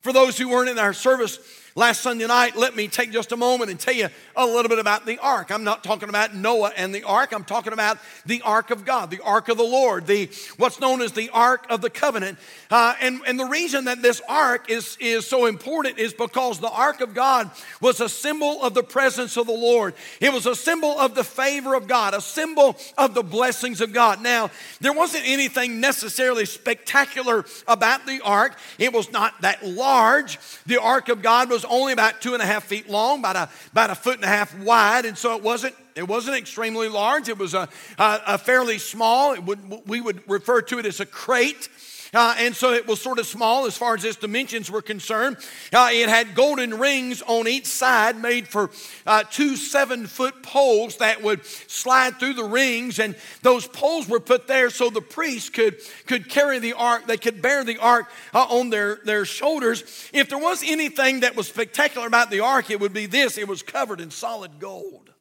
for 0.02 0.12
those 0.14 0.38
who 0.38 0.50
weren't 0.50 0.70
in 0.70 0.80
our 0.80 0.94
service 0.94 1.38
Last 1.78 2.02
Sunday 2.02 2.26
night, 2.26 2.56
let 2.56 2.76
me 2.76 2.88
take 2.88 3.12
just 3.12 3.32
a 3.32 3.38
moment 3.38 3.70
and 3.70 3.80
tell 3.80 3.94
you 3.94 4.10
a 4.36 4.44
little 4.44 4.68
bit 4.68 4.80
about 4.80 5.06
the 5.06 5.20
ark. 5.20 5.52
I'm 5.52 5.64
not 5.64 5.84
talking 5.84 6.10
about 6.10 6.34
Noah 6.34 6.72
and 6.76 6.94
the 6.94 7.04
ark. 7.04 7.32
I'm 7.32 7.44
talking 7.44 7.72
about 7.72 8.00
the 8.26 8.42
ark 8.42 8.72
of 8.72 8.84
God, 8.84 9.12
the 9.12 9.20
ark 9.20 9.48
of 9.48 9.58
the 9.58 9.64
Lord, 9.64 10.08
the 10.08 10.28
what's 10.58 10.80
known 10.80 11.04
as 11.04 11.12
the 11.12 11.30
ark 11.30 11.68
of 11.70 11.82
the 11.82 11.92
covenant. 11.92 12.40
Uh, 12.72 12.96
and, 13.00 13.22
and 13.28 13.40
the 13.40 13.46
reason 13.46 13.86
that 13.86 14.02
this 14.02 14.24
ark 14.28 14.72
is, 14.72 14.98
is 15.00 15.28
so 15.28 15.46
important 15.46 16.00
is 16.00 16.16
because 16.16 16.60
the 16.60 16.72
ark 16.72 17.00
of 17.00 17.14
God 17.14 17.52
was 17.80 18.02
a 18.02 18.10
symbol 18.10 18.64
of 18.64 18.74
the 18.74 18.82
presence 18.82 19.38
of 19.38 19.46
the 19.46 19.54
Lord. 19.54 19.94
It 20.20 20.34
was 20.34 20.48
a 20.48 20.56
symbol 20.56 20.98
of 20.98 21.14
the 21.14 21.24
favor 21.24 21.76
of 21.76 21.88
God, 21.88 22.16
a 22.16 22.22
symbol 22.22 22.76
of 22.98 23.14
the 23.14 23.22
blessings 23.22 23.82
of 23.82 23.94
God. 23.94 24.24
Now, 24.24 24.50
there 24.82 24.94
wasn't 24.94 25.28
anything 25.28 25.80
necessarily 25.80 26.46
spectacular 26.46 27.46
about 27.68 28.08
the 28.08 28.20
ark. 28.24 28.58
It 28.80 28.94
was 28.94 29.12
not 29.12 29.40
that 29.42 29.64
large. 29.64 30.40
The 30.66 30.82
ark 30.82 31.10
of 31.10 31.22
God 31.22 31.52
was 31.52 31.67
only 31.70 31.94
about 31.94 32.22
two 32.22 32.34
and 32.34 32.42
a 32.42 32.46
half 32.46 32.64
feet 32.66 32.90
long, 32.90 33.20
about 33.20 33.36
a, 33.36 33.50
about 33.72 33.90
a 33.90 33.96
foot 33.96 34.16
and 34.16 34.24
a 34.24 34.28
half 34.28 34.58
wide, 34.60 35.06
and 35.06 35.18
so 35.18 35.36
it 35.36 35.44
wasn't 35.44 35.76
it 35.96 36.08
wasn't 36.08 36.38
extremely 36.38 36.90
large. 36.90 37.28
It 37.28 37.40
was 37.40 37.54
a, 37.56 37.68
a, 37.98 38.22
a 38.28 38.38
fairly 38.38 38.78
small. 38.78 39.40
Would, 39.40 39.88
we 39.88 40.00
would 40.00 40.22
refer 40.30 40.62
to 40.62 40.78
it 40.78 40.86
as 40.86 41.00
a 41.00 41.06
crate. 41.06 41.70
Uh, 42.14 42.36
and 42.38 42.56
so 42.56 42.74
it 42.74 42.88
was 42.88 43.02
sort 43.02 43.20
of 43.20 43.26
small 43.26 43.66
as 43.66 43.78
far 43.78 43.96
as 43.96 44.04
its 44.04 44.18
dimensions 44.18 44.72
were 44.72 44.82
concerned. 44.82 45.38
Uh, 45.74 45.90
it 45.92 46.10
had 46.10 46.36
golden 46.36 46.78
rings 46.78 47.22
on 47.22 47.48
each 47.48 47.66
side 47.66 48.22
made 48.22 48.48
for 48.48 48.70
uh, 49.06 49.24
two 49.30 49.56
seven 49.56 50.08
foot 50.08 50.44
poles 50.44 50.98
that 50.98 51.22
would 51.22 51.46
slide 51.46 52.20
through 52.20 52.34
the 52.34 52.44
rings. 52.44 53.00
And 53.00 53.16
those 53.42 53.68
poles 53.68 54.08
were 54.08 54.20
put 54.20 54.48
there 54.48 54.70
so 54.70 54.90
the 54.90 55.02
priests 55.02 55.50
could, 55.50 55.78
could 56.06 56.30
carry 56.30 56.60
the 56.60 56.74
ark, 56.74 57.08
they 57.08 57.18
could 57.18 57.42
bear 57.42 57.64
the 57.64 57.78
ark 57.78 58.10
uh, 58.34 58.46
on 58.50 58.70
their, 58.70 59.00
their 59.04 59.26
shoulders. 59.26 60.10
If 60.14 60.30
there 60.30 60.38
was 60.38 60.64
anything 60.66 61.22
that 61.22 61.36
was 61.36 61.48
spectacular 61.48 62.08
about 62.08 62.32
the 62.32 62.40
ark, 62.42 62.70
it 62.70 62.80
would 62.80 62.94
be 62.94 63.06
this 63.06 63.38
it 63.38 63.48
was 63.48 63.64
covered 63.64 64.02
in 64.02 64.12
solid 64.12 64.60
gold. 64.60 65.12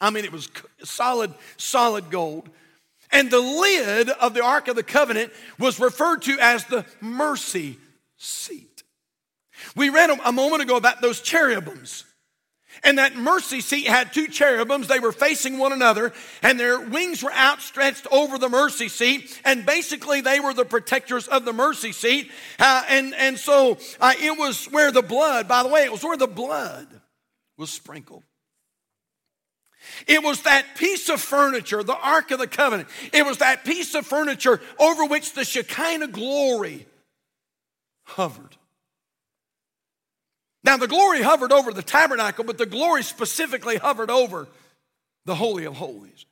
I 0.00 0.10
mean, 0.10 0.24
it 0.24 0.32
was 0.32 0.50
solid, 0.82 1.32
solid 1.56 2.10
gold. 2.10 2.50
And 3.12 3.30
the 3.30 3.40
lid 3.40 4.08
of 4.08 4.34
the 4.34 4.42
Ark 4.42 4.68
of 4.68 4.76
the 4.76 4.82
Covenant 4.82 5.32
was 5.58 5.78
referred 5.78 6.22
to 6.22 6.38
as 6.40 6.64
the 6.64 6.86
mercy 7.00 7.78
seat. 8.16 8.82
We 9.76 9.90
read 9.90 10.10
a 10.10 10.32
moment 10.32 10.62
ago 10.62 10.76
about 10.76 11.00
those 11.00 11.20
cherubims. 11.20 12.04
And 12.82 12.98
that 12.98 13.14
mercy 13.14 13.60
seat 13.60 13.86
had 13.86 14.12
two 14.12 14.28
cherubims. 14.28 14.88
They 14.88 14.98
were 14.98 15.12
facing 15.12 15.58
one 15.58 15.72
another, 15.72 16.12
and 16.42 16.58
their 16.58 16.80
wings 16.80 17.22
were 17.22 17.32
outstretched 17.32 18.06
over 18.10 18.38
the 18.38 18.48
mercy 18.48 18.88
seat. 18.88 19.40
And 19.44 19.66
basically, 19.66 20.20
they 20.20 20.40
were 20.40 20.54
the 20.54 20.64
protectors 20.64 21.28
of 21.28 21.44
the 21.44 21.52
mercy 21.52 21.92
seat. 21.92 22.30
Uh, 22.58 22.82
and, 22.88 23.14
and 23.14 23.38
so 23.38 23.78
uh, 24.00 24.14
it 24.20 24.38
was 24.38 24.66
where 24.66 24.90
the 24.90 25.02
blood, 25.02 25.46
by 25.48 25.62
the 25.62 25.68
way, 25.68 25.84
it 25.84 25.92
was 25.92 26.02
where 26.02 26.16
the 26.16 26.26
blood 26.26 26.88
was 27.56 27.70
sprinkled. 27.70 28.24
It 30.06 30.22
was 30.22 30.42
that 30.42 30.76
piece 30.76 31.08
of 31.08 31.20
furniture, 31.20 31.82
the 31.82 31.96
Ark 31.96 32.30
of 32.30 32.38
the 32.38 32.46
Covenant. 32.46 32.88
It 33.12 33.24
was 33.24 33.38
that 33.38 33.64
piece 33.64 33.94
of 33.94 34.06
furniture 34.06 34.60
over 34.78 35.04
which 35.06 35.32
the 35.32 35.44
Shekinah 35.44 36.08
glory 36.08 36.86
hovered. 38.04 38.56
Now, 40.64 40.76
the 40.76 40.88
glory 40.88 41.22
hovered 41.22 41.52
over 41.52 41.72
the 41.72 41.82
tabernacle, 41.82 42.44
but 42.44 42.58
the 42.58 42.66
glory 42.66 43.02
specifically 43.02 43.76
hovered 43.76 44.10
over 44.10 44.46
the 45.24 45.34
Holy 45.34 45.64
of 45.64 45.74
Holies. 45.74 46.26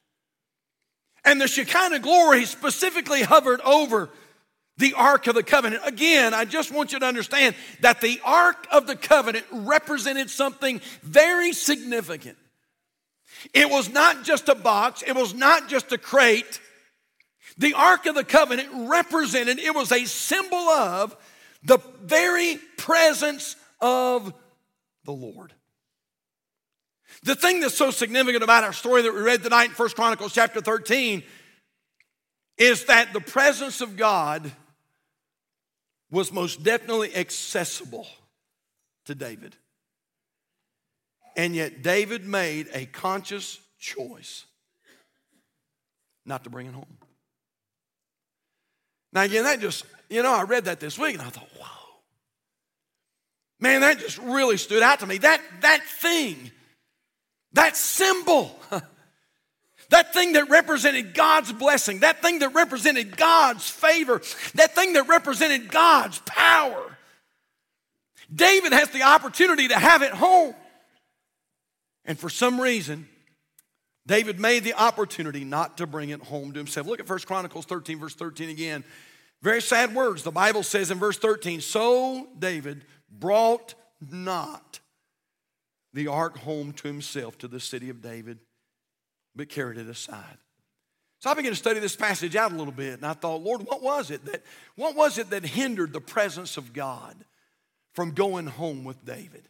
And 1.24 1.40
the 1.40 1.48
Shekinah 1.48 1.98
glory 1.98 2.44
specifically 2.44 3.22
hovered 3.22 3.60
over 3.62 4.10
the 4.78 4.94
Ark 4.94 5.26
of 5.26 5.34
the 5.34 5.42
Covenant. 5.42 5.82
Again, 5.84 6.32
I 6.32 6.44
just 6.44 6.72
want 6.72 6.92
you 6.92 6.98
to 7.00 7.06
understand 7.06 7.54
that 7.80 8.00
the 8.00 8.20
Ark 8.24 8.66
of 8.72 8.86
the 8.86 8.96
Covenant 8.96 9.44
represented 9.52 10.30
something 10.30 10.80
very 11.02 11.52
significant. 11.52 12.38
It 13.52 13.70
was 13.70 13.88
not 13.90 14.24
just 14.24 14.48
a 14.48 14.54
box, 14.54 15.02
it 15.06 15.14
was 15.14 15.34
not 15.34 15.68
just 15.68 15.92
a 15.92 15.98
crate. 15.98 16.60
The 17.58 17.74
Ark 17.74 18.06
of 18.06 18.14
the 18.14 18.24
Covenant 18.24 18.68
represented, 18.88 19.58
it 19.58 19.74
was 19.74 19.92
a 19.92 20.04
symbol 20.04 20.56
of 20.56 21.16
the 21.62 21.78
very 22.02 22.58
presence 22.76 23.56
of 23.80 24.32
the 25.04 25.12
Lord. 25.12 25.52
The 27.22 27.34
thing 27.34 27.60
that's 27.60 27.76
so 27.76 27.90
significant 27.90 28.42
about 28.42 28.64
our 28.64 28.72
story 28.72 29.02
that 29.02 29.14
we 29.14 29.20
read 29.20 29.42
tonight 29.42 29.70
in 29.70 29.74
1 29.74 29.88
Chronicles 29.90 30.32
chapter 30.32 30.60
13 30.60 31.22
is 32.56 32.86
that 32.86 33.12
the 33.12 33.20
presence 33.20 33.80
of 33.80 33.96
God 33.96 34.50
was 36.10 36.32
most 36.32 36.62
definitely 36.62 37.14
accessible 37.14 38.06
to 39.06 39.14
David. 39.14 39.56
And 41.36 41.54
yet, 41.54 41.82
David 41.82 42.26
made 42.26 42.68
a 42.72 42.86
conscious 42.86 43.58
choice 43.78 44.44
not 46.26 46.44
to 46.44 46.50
bring 46.50 46.66
it 46.66 46.74
home. 46.74 46.98
Now, 49.12 49.22
again, 49.22 49.44
that 49.44 49.60
just, 49.60 49.84
you 50.08 50.22
know, 50.22 50.32
I 50.32 50.42
read 50.42 50.66
that 50.66 50.80
this 50.80 50.98
week 50.98 51.14
and 51.14 51.22
I 51.22 51.30
thought, 51.30 51.48
whoa. 51.58 51.66
Man, 53.58 53.82
that 53.82 53.98
just 53.98 54.18
really 54.18 54.56
stood 54.56 54.82
out 54.82 55.00
to 55.00 55.06
me. 55.06 55.18
That, 55.18 55.40
that 55.60 55.82
thing, 55.82 56.50
that 57.52 57.76
symbol, 57.76 58.58
that 59.90 60.14
thing 60.14 60.32
that 60.32 60.48
represented 60.48 61.14
God's 61.14 61.52
blessing, 61.52 62.00
that 62.00 62.22
thing 62.22 62.38
that 62.38 62.54
represented 62.54 63.16
God's 63.16 63.68
favor, 63.68 64.22
that 64.54 64.74
thing 64.74 64.94
that 64.94 65.08
represented 65.08 65.70
God's 65.70 66.20
power. 66.20 66.96
David 68.32 68.72
has 68.72 68.90
the 68.90 69.02
opportunity 69.02 69.68
to 69.68 69.78
have 69.78 70.02
it 70.02 70.12
home. 70.12 70.54
And 72.10 72.18
for 72.18 72.28
some 72.28 72.60
reason, 72.60 73.08
David 74.04 74.40
made 74.40 74.64
the 74.64 74.74
opportunity 74.74 75.44
not 75.44 75.78
to 75.78 75.86
bring 75.86 76.08
it 76.08 76.20
home 76.20 76.50
to 76.50 76.58
himself. 76.58 76.88
Look 76.88 76.98
at 76.98 77.08
1 77.08 77.20
Chronicles 77.20 77.66
13, 77.66 78.00
verse 78.00 78.16
13 78.16 78.48
again. 78.48 78.82
Very 79.42 79.62
sad 79.62 79.94
words. 79.94 80.24
The 80.24 80.32
Bible 80.32 80.64
says 80.64 80.90
in 80.90 80.98
verse 80.98 81.18
13, 81.18 81.60
So 81.60 82.26
David 82.36 82.84
brought 83.08 83.76
not 84.00 84.80
the 85.92 86.08
ark 86.08 86.38
home 86.38 86.72
to 86.72 86.88
himself 86.88 87.38
to 87.38 87.46
the 87.46 87.60
city 87.60 87.90
of 87.90 88.02
David, 88.02 88.40
but 89.36 89.48
carried 89.48 89.78
it 89.78 89.88
aside. 89.88 90.38
So 91.20 91.30
I 91.30 91.34
began 91.34 91.52
to 91.52 91.56
study 91.56 91.78
this 91.78 91.94
passage 91.94 92.34
out 92.34 92.50
a 92.50 92.56
little 92.56 92.72
bit, 92.72 92.94
and 92.94 93.06
I 93.06 93.12
thought, 93.12 93.40
Lord, 93.40 93.62
what 93.62 93.84
was 93.84 94.10
it 94.10 94.24
that 94.24 94.42
what 94.74 94.96
was 94.96 95.16
it 95.16 95.30
that 95.30 95.44
hindered 95.44 95.92
the 95.92 96.00
presence 96.00 96.56
of 96.56 96.72
God 96.72 97.14
from 97.94 98.10
going 98.10 98.48
home 98.48 98.82
with 98.82 99.04
David? 99.04 99.44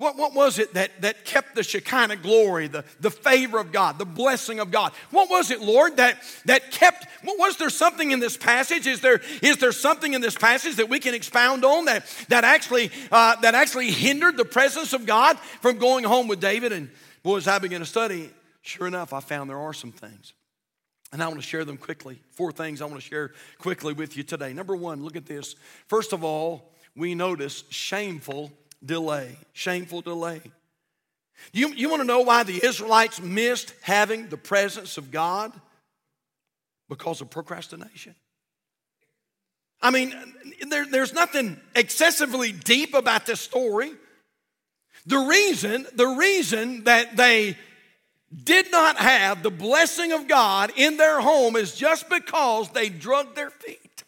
What, 0.00 0.16
what 0.16 0.32
was 0.32 0.58
it 0.58 0.72
that, 0.72 1.02
that 1.02 1.26
kept 1.26 1.54
the 1.54 1.62
Shekinah 1.62 2.16
glory, 2.16 2.68
the, 2.68 2.86
the 3.00 3.10
favor 3.10 3.58
of 3.58 3.70
God, 3.70 3.98
the 3.98 4.06
blessing 4.06 4.58
of 4.58 4.70
God? 4.70 4.92
What 5.10 5.28
was 5.28 5.50
it, 5.50 5.60
Lord, 5.60 5.98
that, 5.98 6.16
that 6.46 6.70
kept, 6.70 7.06
was 7.22 7.58
there 7.58 7.68
something 7.68 8.10
in 8.10 8.18
this 8.18 8.34
passage? 8.34 8.86
Is 8.86 9.02
there, 9.02 9.20
is 9.42 9.58
there 9.58 9.72
something 9.72 10.14
in 10.14 10.22
this 10.22 10.34
passage 10.34 10.76
that 10.76 10.88
we 10.88 11.00
can 11.00 11.12
expound 11.12 11.66
on 11.66 11.84
that, 11.84 12.06
that, 12.30 12.44
actually, 12.44 12.90
uh, 13.12 13.36
that 13.42 13.54
actually 13.54 13.90
hindered 13.90 14.38
the 14.38 14.44
presence 14.46 14.94
of 14.94 15.04
God 15.04 15.38
from 15.60 15.76
going 15.76 16.04
home 16.04 16.28
with 16.28 16.40
David? 16.40 16.72
And 16.72 16.90
boy, 17.22 17.36
as 17.36 17.46
I 17.46 17.58
began 17.58 17.80
to 17.80 17.86
study, 17.86 18.30
sure 18.62 18.86
enough, 18.86 19.12
I 19.12 19.20
found 19.20 19.50
there 19.50 19.58
are 19.58 19.74
some 19.74 19.92
things. 19.92 20.32
And 21.12 21.22
I 21.22 21.28
want 21.28 21.42
to 21.42 21.46
share 21.46 21.66
them 21.66 21.76
quickly. 21.76 22.22
Four 22.30 22.52
things 22.52 22.80
I 22.80 22.86
want 22.86 23.02
to 23.02 23.06
share 23.06 23.32
quickly 23.58 23.92
with 23.92 24.16
you 24.16 24.22
today. 24.22 24.54
Number 24.54 24.74
one, 24.74 25.04
look 25.04 25.16
at 25.16 25.26
this. 25.26 25.56
First 25.88 26.14
of 26.14 26.24
all, 26.24 26.72
we 26.96 27.14
notice 27.14 27.64
shameful 27.68 28.50
delay, 28.84 29.36
shameful 29.52 30.00
delay. 30.00 30.40
You, 31.52 31.72
you 31.74 31.88
want 31.88 32.00
to 32.00 32.06
know 32.06 32.20
why 32.20 32.42
the 32.42 32.64
Israelites 32.64 33.20
missed 33.20 33.72
having 33.82 34.28
the 34.28 34.36
presence 34.36 34.98
of 34.98 35.10
God? 35.10 35.52
Because 36.88 37.20
of 37.20 37.30
procrastination. 37.30 38.14
I 39.80 39.90
mean, 39.90 40.14
there, 40.68 40.84
there's 40.84 41.14
nothing 41.14 41.58
excessively 41.74 42.52
deep 42.52 42.94
about 42.94 43.26
this 43.26 43.40
story. 43.40 43.92
The 45.06 45.18
reason, 45.18 45.86
the 45.94 46.06
reason 46.06 46.84
that 46.84 47.16
they 47.16 47.56
did 48.44 48.70
not 48.70 48.96
have 48.96 49.42
the 49.42 49.50
blessing 49.50 50.12
of 50.12 50.28
God 50.28 50.72
in 50.76 50.96
their 50.96 51.20
home 51.20 51.56
is 51.56 51.74
just 51.74 52.08
because 52.08 52.68
they 52.70 52.88
drug 52.88 53.34
their 53.34 53.50
feet. 53.50 54.04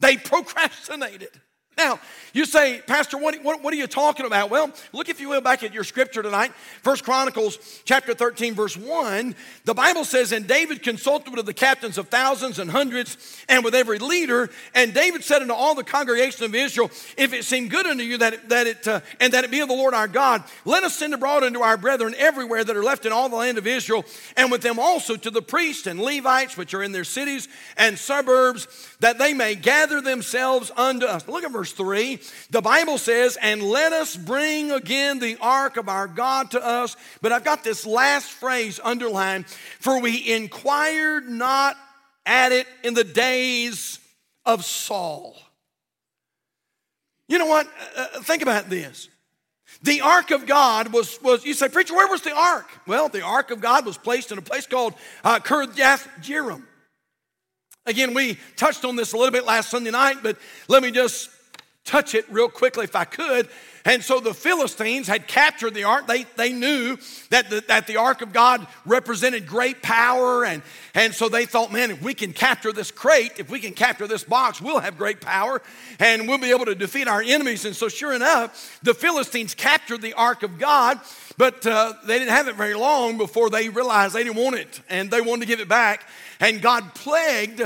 They 0.00 0.16
procrastinated. 0.16 1.30
Now, 1.76 2.00
you 2.32 2.46
say, 2.46 2.82
Pastor, 2.86 3.18
what, 3.18 3.42
what, 3.42 3.62
what, 3.62 3.72
are 3.72 3.76
you 3.76 3.86
talking 3.86 4.24
about? 4.24 4.50
Well, 4.50 4.70
look, 4.92 5.10
if 5.10 5.20
you 5.20 5.28
will, 5.28 5.42
back 5.42 5.62
at 5.62 5.74
your 5.74 5.84
scripture 5.84 6.22
tonight. 6.22 6.52
First 6.82 7.04
Chronicles 7.04 7.82
chapter 7.84 8.14
13, 8.14 8.54
verse 8.54 8.76
1. 8.76 9.34
The 9.64 9.74
Bible 9.74 10.04
says, 10.04 10.32
And 10.32 10.46
David 10.46 10.82
consulted 10.82 11.34
with 11.34 11.44
the 11.44 11.54
captains 11.54 11.98
of 11.98 12.08
thousands 12.08 12.58
and 12.58 12.70
hundreds 12.70 13.44
and 13.48 13.62
with 13.62 13.74
every 13.74 13.98
leader. 13.98 14.48
And 14.74 14.94
David 14.94 15.22
said 15.22 15.42
unto 15.42 15.52
all 15.54 15.74
the 15.74 15.84
congregation 15.84 16.44
of 16.44 16.54
Israel, 16.54 16.90
If 17.16 17.34
it 17.34 17.44
seem 17.44 17.68
good 17.68 17.86
unto 17.86 18.02
you 18.02 18.18
that 18.18 18.34
it, 18.34 18.48
that 18.48 18.66
it 18.66 18.88
uh, 18.88 19.00
and 19.20 19.32
that 19.34 19.44
it 19.44 19.50
be 19.50 19.60
of 19.60 19.68
the 19.68 19.74
Lord 19.74 19.92
our 19.92 20.08
God, 20.08 20.44
let 20.64 20.82
us 20.82 20.96
send 20.96 21.12
abroad 21.12 21.42
unto 21.42 21.60
our 21.60 21.76
brethren 21.76 22.14
everywhere 22.16 22.64
that 22.64 22.76
are 22.76 22.84
left 22.84 23.06
in 23.06 23.12
all 23.12 23.28
the 23.28 23.36
land 23.36 23.58
of 23.58 23.66
Israel, 23.66 24.04
and 24.36 24.50
with 24.50 24.62
them 24.62 24.78
also 24.78 25.16
to 25.16 25.30
the 25.30 25.42
priests 25.42 25.86
and 25.86 26.00
Levites 26.00 26.56
which 26.56 26.72
are 26.74 26.82
in 26.82 26.92
their 26.92 27.04
cities 27.04 27.48
and 27.76 27.98
suburbs, 27.98 28.66
that 29.00 29.18
they 29.18 29.34
may 29.34 29.54
gather 29.54 30.00
themselves 30.00 30.72
unto 30.76 31.04
us. 31.04 31.28
Look 31.28 31.44
at 31.44 31.52
verse 31.52 31.66
verse 31.66 31.72
3, 31.72 32.18
the 32.50 32.60
Bible 32.60 32.98
says, 32.98 33.36
And 33.40 33.62
let 33.62 33.92
us 33.92 34.16
bring 34.16 34.70
again 34.70 35.18
the 35.18 35.36
ark 35.40 35.76
of 35.76 35.88
our 35.88 36.06
God 36.06 36.52
to 36.52 36.64
us. 36.64 36.96
But 37.22 37.32
I've 37.32 37.44
got 37.44 37.64
this 37.64 37.86
last 37.86 38.30
phrase 38.30 38.80
underlined 38.82 39.46
for 39.80 40.00
we 40.00 40.32
inquired 40.32 41.28
not 41.28 41.76
at 42.24 42.52
it 42.52 42.66
in 42.82 42.94
the 42.94 43.04
days 43.04 43.98
of 44.44 44.64
Saul. 44.64 45.36
You 47.28 47.38
know 47.38 47.46
what? 47.46 47.66
Uh, 47.96 48.06
uh 48.14 48.20
think 48.20 48.42
about 48.42 48.70
this. 48.70 49.08
The 49.82 50.00
ark 50.00 50.30
of 50.30 50.46
God 50.46 50.92
was, 50.92 51.20
was, 51.22 51.44
you 51.44 51.52
say, 51.52 51.68
Preacher, 51.68 51.94
where 51.94 52.08
was 52.08 52.22
the 52.22 52.34
ark? 52.34 52.66
Well, 52.86 53.08
the 53.08 53.22
ark 53.22 53.50
of 53.50 53.60
God 53.60 53.84
was 53.84 53.98
placed 53.98 54.32
in 54.32 54.38
a 54.38 54.42
place 54.42 54.66
called 54.66 54.94
uh, 55.22 55.38
Kirjath 55.40 56.08
Jearim. 56.22 56.62
Again, 57.86 58.14
we 58.14 58.38
touched 58.56 58.84
on 58.84 58.96
this 58.96 59.12
a 59.12 59.16
little 59.16 59.32
bit 59.32 59.44
last 59.44 59.70
Sunday 59.70 59.92
night, 59.92 60.18
but 60.22 60.36
let 60.68 60.82
me 60.82 60.90
just 60.90 61.30
touch 61.86 62.14
it 62.14 62.26
real 62.30 62.48
quickly 62.48 62.84
if 62.84 62.94
I 62.94 63.04
could. 63.04 63.48
And 63.86 64.02
so 64.02 64.18
the 64.18 64.34
Philistines 64.34 65.06
had 65.06 65.28
captured 65.28 65.72
the 65.72 65.84
ark. 65.84 66.08
They, 66.08 66.24
they 66.36 66.52
knew 66.52 66.98
that 67.30 67.50
the, 67.50 67.62
that 67.68 67.86
the 67.86 67.98
ark 67.98 68.20
of 68.20 68.32
God 68.32 68.66
represented 68.84 69.46
great 69.46 69.80
power. 69.80 70.44
And, 70.44 70.62
and 70.92 71.14
so 71.14 71.28
they 71.28 71.46
thought, 71.46 71.72
man, 71.72 71.92
if 71.92 72.02
we 72.02 72.12
can 72.12 72.32
capture 72.32 72.72
this 72.72 72.90
crate, 72.90 73.34
if 73.38 73.48
we 73.48 73.60
can 73.60 73.74
capture 73.74 74.08
this 74.08 74.24
box, 74.24 74.60
we'll 74.60 74.80
have 74.80 74.98
great 74.98 75.20
power 75.20 75.62
and 76.00 76.26
we'll 76.26 76.38
be 76.38 76.50
able 76.50 76.64
to 76.64 76.74
defeat 76.74 77.06
our 77.06 77.22
enemies. 77.22 77.64
And 77.64 77.76
so, 77.76 77.86
sure 77.86 78.12
enough, 78.12 78.80
the 78.82 78.92
Philistines 78.92 79.54
captured 79.54 80.02
the 80.02 80.14
ark 80.14 80.42
of 80.42 80.58
God, 80.58 80.98
but 81.38 81.64
uh, 81.64 81.92
they 82.06 82.18
didn't 82.18 82.34
have 82.34 82.48
it 82.48 82.56
very 82.56 82.74
long 82.74 83.18
before 83.18 83.50
they 83.50 83.68
realized 83.68 84.16
they 84.16 84.24
didn't 84.24 84.42
want 84.42 84.56
it 84.56 84.80
and 84.88 85.12
they 85.12 85.20
wanted 85.20 85.42
to 85.42 85.46
give 85.46 85.60
it 85.60 85.68
back. 85.68 86.08
And 86.40 86.60
God 86.60 86.92
plagued 86.94 87.62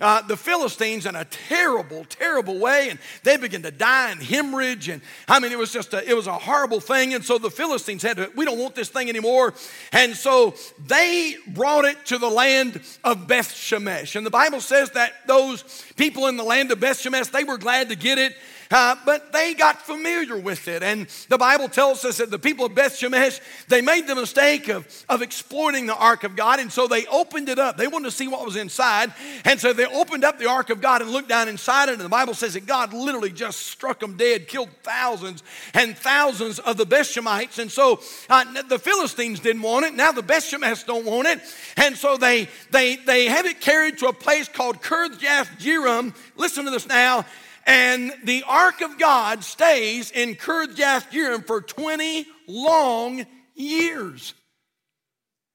uh, 0.00 0.22
the 0.22 0.36
Philistines 0.36 1.06
in 1.06 1.14
a 1.16 1.24
terrible, 1.24 2.04
terrible 2.08 2.58
way, 2.58 2.88
and 2.90 2.98
they 3.22 3.36
began 3.36 3.62
to 3.62 3.70
die 3.70 4.10
and 4.10 4.22
hemorrhage. 4.22 4.88
And 4.88 5.02
I 5.28 5.40
mean, 5.40 5.52
it 5.52 5.58
was 5.58 5.72
just 5.72 5.94
a, 5.94 6.08
it 6.08 6.14
was 6.14 6.26
a 6.26 6.32
horrible 6.32 6.80
thing. 6.80 7.14
And 7.14 7.24
so 7.24 7.38
the 7.38 7.50
Philistines 7.50 8.02
had 8.02 8.16
to, 8.16 8.30
we 8.34 8.44
don't 8.44 8.58
want 8.58 8.74
this 8.74 8.88
thing 8.88 9.08
anymore. 9.08 9.54
And 9.92 10.14
so 10.14 10.54
they 10.86 11.36
brought 11.48 11.84
it 11.84 12.04
to 12.06 12.18
the 12.18 12.30
land 12.30 12.80
of 13.04 13.28
Beth 13.28 13.52
Shemesh. 13.52 14.16
And 14.16 14.26
the 14.26 14.30
Bible 14.30 14.60
says 14.60 14.90
that 14.92 15.12
those 15.26 15.84
people 15.96 16.26
in 16.26 16.36
the 16.36 16.44
land 16.44 16.70
of 16.72 16.80
Beth 16.80 16.98
Shemesh, 16.98 17.30
they 17.30 17.44
were 17.44 17.58
glad 17.58 17.88
to 17.90 17.96
get 17.96 18.18
it. 18.18 18.34
Uh, 18.70 18.96
but 19.04 19.32
they 19.32 19.54
got 19.54 19.80
familiar 19.82 20.36
with 20.36 20.68
it. 20.68 20.82
And 20.82 21.06
the 21.28 21.38
Bible 21.38 21.68
tells 21.68 22.04
us 22.04 22.18
that 22.18 22.30
the 22.30 22.38
people 22.38 22.66
of 22.66 22.74
Beth 22.74 22.92
Shemesh, 22.92 23.40
they 23.68 23.80
made 23.80 24.06
the 24.06 24.14
mistake 24.14 24.68
of, 24.68 24.86
of 25.08 25.22
exploiting 25.22 25.86
the 25.86 25.96
ark 25.96 26.24
of 26.24 26.36
God. 26.36 26.60
And 26.60 26.72
so 26.72 26.86
they 26.86 27.06
opened 27.06 27.48
it 27.48 27.58
up. 27.58 27.76
They 27.76 27.86
wanted 27.86 28.06
to 28.06 28.10
see 28.10 28.28
what 28.28 28.44
was 28.44 28.56
inside. 28.56 29.12
And 29.44 29.60
so 29.60 29.72
they 29.72 29.86
opened 29.86 30.24
up 30.24 30.38
the 30.38 30.48
ark 30.48 30.70
of 30.70 30.80
God 30.80 31.02
and 31.02 31.10
looked 31.10 31.28
down 31.28 31.48
inside 31.48 31.88
it. 31.88 31.92
And 31.92 32.00
the 32.00 32.08
Bible 32.08 32.34
says 32.34 32.54
that 32.54 32.66
God 32.66 32.92
literally 32.92 33.30
just 33.30 33.60
struck 33.60 34.00
them 34.00 34.16
dead, 34.16 34.48
killed 34.48 34.70
thousands 34.82 35.42
and 35.74 35.96
thousands 35.96 36.58
of 36.58 36.76
the 36.76 36.86
Bethshemites. 36.86 37.58
And 37.58 37.70
so 37.70 38.00
uh, 38.28 38.62
the 38.62 38.78
Philistines 38.78 39.40
didn't 39.40 39.62
want 39.62 39.86
it. 39.86 39.94
Now 39.94 40.12
the 40.12 40.22
Bethshemites 40.22 40.86
don't 40.86 41.04
want 41.04 41.28
it. 41.28 41.40
And 41.76 41.96
so 41.96 42.16
they, 42.16 42.48
they, 42.70 42.96
they 42.96 43.26
have 43.26 43.46
it 43.46 43.60
carried 43.60 43.98
to 43.98 44.06
a 44.06 44.12
place 44.12 44.48
called 44.48 44.82
Kirjath 44.82 45.58
Jearim. 45.58 46.14
Listen 46.36 46.64
to 46.64 46.70
this 46.70 46.88
now. 46.88 47.24
And 47.66 48.12
the 48.24 48.44
ark 48.46 48.82
of 48.82 48.98
God 48.98 49.42
stays 49.42 50.10
in 50.10 50.34
Kirjath 50.34 51.10
Jearim 51.10 51.46
for 51.46 51.60
20 51.62 52.26
long 52.46 53.24
years. 53.54 54.34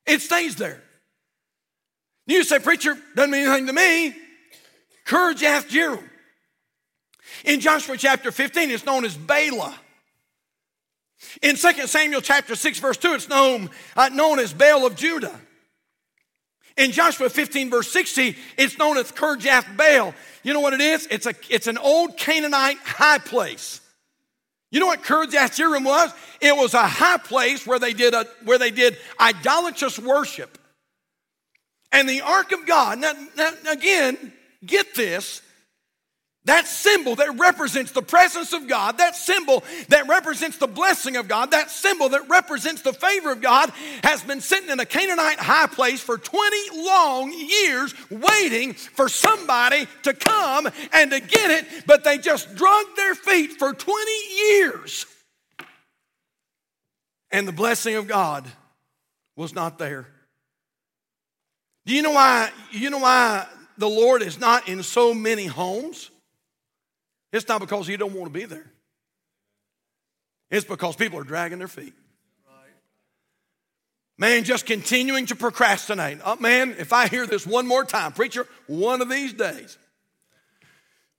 It 0.07 0.21
stays 0.21 0.55
there. 0.55 0.81
You 2.25 2.43
say, 2.43 2.59
preacher, 2.59 2.97
doesn't 3.15 3.31
mean 3.31 3.47
anything 3.47 3.67
to 3.67 3.73
me. 3.73 4.15
Kirjath 5.05 5.69
Jearim. 5.69 6.03
In 7.45 7.59
Joshua 7.59 7.97
chapter 7.97 8.31
15, 8.31 8.71
it's 8.71 8.85
known 8.85 9.05
as 9.05 9.15
Baalah. 9.15 9.75
In 11.41 11.55
2 11.55 11.87
Samuel 11.87 12.21
chapter 12.21 12.55
6, 12.55 12.79
verse 12.79 12.97
2, 12.97 13.13
it's 13.13 13.29
known, 13.29 13.69
uh, 13.95 14.09
known 14.09 14.39
as 14.39 14.53
Baal 14.53 14.85
of 14.85 14.95
Judah. 14.95 15.39
In 16.79 16.93
Joshua 16.93 17.29
15, 17.29 17.69
verse 17.69 17.91
60, 17.91 18.37
it's 18.57 18.77
known 18.77 18.97
as 18.97 19.11
Kirjath 19.11 19.75
Baal. 19.75 20.15
You 20.43 20.53
know 20.53 20.61
what 20.61 20.71
it 20.71 20.79
is? 20.79 21.09
It's, 21.11 21.25
a, 21.25 21.33
it's 21.49 21.67
an 21.67 21.77
old 21.77 22.15
Canaanite 22.15 22.77
high 22.77 23.17
place. 23.17 23.81
You 24.71 24.79
know 24.79 24.85
what 24.85 25.03
Kirjath 25.03 25.59
Jearim 25.59 25.83
was? 25.83 26.13
It 26.39 26.55
was 26.55 26.73
a 26.73 26.87
high 26.87 27.17
place 27.17 27.67
where 27.67 27.79
they 27.79 27.91
did, 27.91 28.13
a, 28.13 28.25
where 28.45 28.57
they 28.57 28.71
did 28.71 28.97
idolatrous 29.19 29.99
worship. 29.99 30.57
And 31.91 32.07
the 32.07 32.21
ark 32.21 32.53
of 32.53 32.65
God, 32.65 32.99
now, 32.99 33.11
now 33.35 33.51
again, 33.73 34.31
get 34.65 34.95
this, 34.95 35.41
that 36.45 36.67
symbol 36.67 37.15
that 37.15 37.37
represents 37.37 37.91
the 37.91 38.01
presence 38.01 38.53
of 38.53 38.67
God, 38.67 38.97
that 38.99 39.15
symbol 39.15 39.63
that 39.89 40.07
represents 40.07 40.57
the 40.57 40.67
blessing 40.67 41.17
of 41.17 41.27
God, 41.27 41.51
that 41.51 41.69
symbol 41.69 42.09
that 42.09 42.29
represents 42.29 42.81
the 42.81 42.93
favor 42.93 43.31
of 43.31 43.41
God, 43.41 43.71
has 44.03 44.23
been 44.23 44.39
sitting 44.41 44.69
in 44.69 44.79
a 44.79 44.85
Canaanite 44.85 45.37
high 45.37 45.67
place 45.67 46.01
for 46.01 46.17
20 46.17 46.81
long 46.81 47.33
years, 47.33 47.93
waiting 48.09 48.73
for 48.73 49.09
somebody 49.09 49.85
to 50.03 50.13
come 50.13 50.67
and 50.93 51.11
to 51.11 51.19
get 51.19 51.51
it, 51.51 51.85
but 51.85 52.03
they 52.03 52.17
just 52.17 52.55
drug 52.55 52.85
their 52.95 53.15
feet 53.15 53.51
for 53.53 53.73
20 53.73 54.11
years. 54.49 55.05
And 57.31 57.47
the 57.47 57.51
blessing 57.51 57.95
of 57.95 58.07
God 58.07 58.45
was 59.35 59.53
not 59.53 59.77
there. 59.77 60.07
Do 61.85 61.93
you 61.93 62.01
know 62.01 62.11
why? 62.11 62.49
You 62.71 62.89
know 62.89 62.99
why 62.99 63.47
the 63.77 63.89
Lord 63.89 64.21
is 64.21 64.39
not 64.39 64.67
in 64.67 64.83
so 64.83 65.13
many 65.13 65.45
homes? 65.45 66.11
It's 67.31 67.47
not 67.47 67.61
because 67.61 67.87
you 67.87 67.97
don't 67.97 68.13
want 68.13 68.33
to 68.33 68.39
be 68.39 68.45
there. 68.45 68.71
It's 70.49 70.65
because 70.65 70.95
people 70.95 71.19
are 71.19 71.23
dragging 71.23 71.59
their 71.59 71.67
feet. 71.67 71.93
Man, 74.17 74.43
just 74.43 74.65
continuing 74.65 75.27
to 75.27 75.35
procrastinate. 75.35 76.17
Oh, 76.25 76.35
man, 76.35 76.75
if 76.77 76.91
I 76.91 77.07
hear 77.07 77.25
this 77.25 77.47
one 77.47 77.65
more 77.65 77.85
time, 77.85 78.11
preacher, 78.11 78.45
one 78.67 79.01
of 79.01 79.09
these 79.09 79.31
days, 79.31 79.77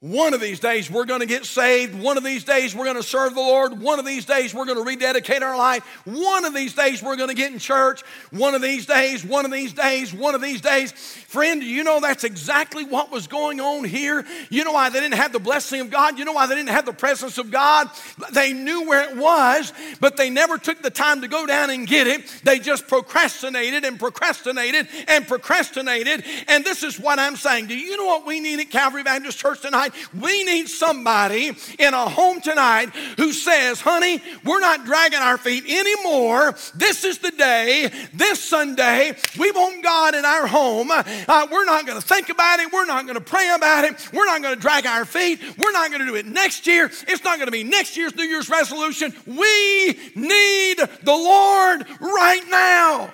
one 0.00 0.32
of 0.32 0.40
these 0.40 0.60
days 0.60 0.90
we're 0.90 1.04
going 1.04 1.20
to 1.20 1.26
get 1.26 1.44
saved. 1.44 1.94
One 1.94 2.16
of 2.16 2.24
these 2.24 2.42
days 2.42 2.74
we're 2.74 2.86
going 2.86 2.96
to 2.96 3.02
serve 3.02 3.34
the 3.34 3.40
Lord. 3.40 3.82
One 3.82 3.98
of 3.98 4.06
these 4.06 4.24
days 4.24 4.54
we're 4.54 4.64
going 4.64 4.78
to 4.78 4.84
rededicate 4.84 5.42
our 5.42 5.58
life. 5.58 5.84
One 6.06 6.46
of 6.46 6.54
these 6.54 6.74
days 6.74 7.02
we're 7.02 7.16
going 7.16 7.28
to 7.28 7.34
get 7.34 7.52
in 7.52 7.58
church. 7.58 8.00
One 8.30 8.54
of 8.54 8.62
these 8.62 8.86
days, 8.86 9.22
one 9.22 9.44
of 9.44 9.50
these 9.50 9.74
days, 9.74 10.14
one 10.14 10.34
of 10.34 10.40
these 10.40 10.62
days. 10.62 10.92
Friend, 10.92 11.62
you 11.62 11.84
know 11.84 12.00
that's 12.00 12.24
exactly 12.24 12.82
what 12.84 13.12
was 13.12 13.26
going 13.26 13.60
on 13.60 13.84
here? 13.84 14.24
You 14.48 14.64
know 14.64 14.72
why 14.72 14.88
they 14.88 15.00
didn't 15.00 15.16
have 15.16 15.34
the 15.34 15.38
blessing 15.38 15.82
of 15.82 15.90
God? 15.90 16.18
You 16.18 16.24
know 16.24 16.32
why 16.32 16.46
they 16.46 16.54
didn't 16.54 16.70
have 16.70 16.86
the 16.86 16.94
presence 16.94 17.36
of 17.36 17.50
God? 17.50 17.90
They 18.32 18.54
knew 18.54 18.88
where 18.88 19.10
it 19.10 19.18
was, 19.18 19.70
but 20.00 20.16
they 20.16 20.30
never 20.30 20.56
took 20.56 20.80
the 20.80 20.90
time 20.90 21.20
to 21.20 21.28
go 21.28 21.44
down 21.44 21.68
and 21.68 21.86
get 21.86 22.06
it. 22.06 22.26
They 22.42 22.58
just 22.58 22.88
procrastinated 22.88 23.84
and 23.84 23.98
procrastinated 23.98 24.88
and 25.08 25.28
procrastinated. 25.28 26.24
And 26.48 26.64
this 26.64 26.82
is 26.82 26.98
what 26.98 27.18
I'm 27.18 27.36
saying. 27.36 27.66
Do 27.66 27.76
you 27.76 27.98
know 27.98 28.06
what 28.06 28.26
we 28.26 28.40
need 28.40 28.60
at 28.60 28.70
Calvary 28.70 29.02
Baptist 29.02 29.38
Church 29.38 29.60
tonight? 29.60 29.89
We 30.18 30.44
need 30.44 30.68
somebody 30.68 31.52
in 31.78 31.94
a 31.94 32.08
home 32.08 32.40
tonight 32.40 32.90
who 33.16 33.32
says, 33.32 33.80
honey, 33.80 34.22
we're 34.44 34.60
not 34.60 34.84
dragging 34.84 35.18
our 35.18 35.38
feet 35.38 35.64
anymore. 35.68 36.54
This 36.74 37.04
is 37.04 37.18
the 37.18 37.30
day, 37.30 37.90
this 38.14 38.42
Sunday, 38.42 39.16
we 39.38 39.50
want 39.52 39.82
God 39.82 40.14
in 40.14 40.24
our 40.24 40.46
home. 40.46 40.90
Uh, 40.90 41.46
we're 41.50 41.64
not 41.64 41.86
going 41.86 42.00
to 42.00 42.06
think 42.06 42.28
about 42.28 42.60
it. 42.60 42.72
We're 42.72 42.86
not 42.86 43.04
going 43.04 43.18
to 43.18 43.24
pray 43.24 43.50
about 43.54 43.84
it. 43.84 44.12
We're 44.12 44.26
not 44.26 44.42
going 44.42 44.54
to 44.54 44.60
drag 44.60 44.86
our 44.86 45.04
feet. 45.04 45.40
We're 45.58 45.72
not 45.72 45.90
going 45.90 46.00
to 46.00 46.06
do 46.06 46.16
it 46.16 46.26
next 46.26 46.66
year. 46.66 46.86
It's 46.86 47.24
not 47.24 47.36
going 47.36 47.46
to 47.46 47.52
be 47.52 47.64
next 47.64 47.96
year's 47.96 48.14
New 48.14 48.24
Year's 48.24 48.48
resolution. 48.48 49.14
We 49.26 49.98
need 50.14 50.78
the 50.78 51.16
Lord 51.16 51.86
right 52.00 52.44
now. 52.48 53.10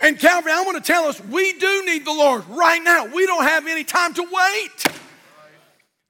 And 0.00 0.18
Calvary, 0.18 0.50
I 0.52 0.62
want 0.62 0.84
to 0.84 0.92
tell 0.92 1.04
us 1.04 1.22
we 1.26 1.52
do 1.52 1.84
need 1.86 2.04
the 2.04 2.12
Lord 2.12 2.44
right 2.48 2.82
now. 2.82 3.06
We 3.06 3.24
don't 3.24 3.44
have 3.44 3.68
any 3.68 3.84
time 3.84 4.12
to 4.14 4.22
wait. 4.22 4.84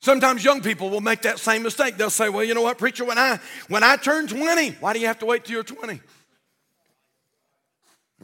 Sometimes 0.02 0.44
young 0.44 0.60
people 0.60 0.90
will 0.90 1.00
make 1.00 1.22
that 1.22 1.38
same 1.38 1.62
mistake. 1.62 1.96
They'll 1.96 2.10
say, 2.10 2.28
Well, 2.28 2.44
you 2.44 2.54
know 2.54 2.62
what, 2.62 2.76
preacher, 2.76 3.04
when 3.04 3.18
I 3.18 3.38
when 3.68 3.84
I 3.84 3.96
turn 3.96 4.26
20, 4.26 4.72
why 4.80 4.92
do 4.92 4.98
you 4.98 5.06
have 5.06 5.20
to 5.20 5.26
wait 5.26 5.44
till 5.44 5.54
you're 5.54 5.62
20? 5.62 6.00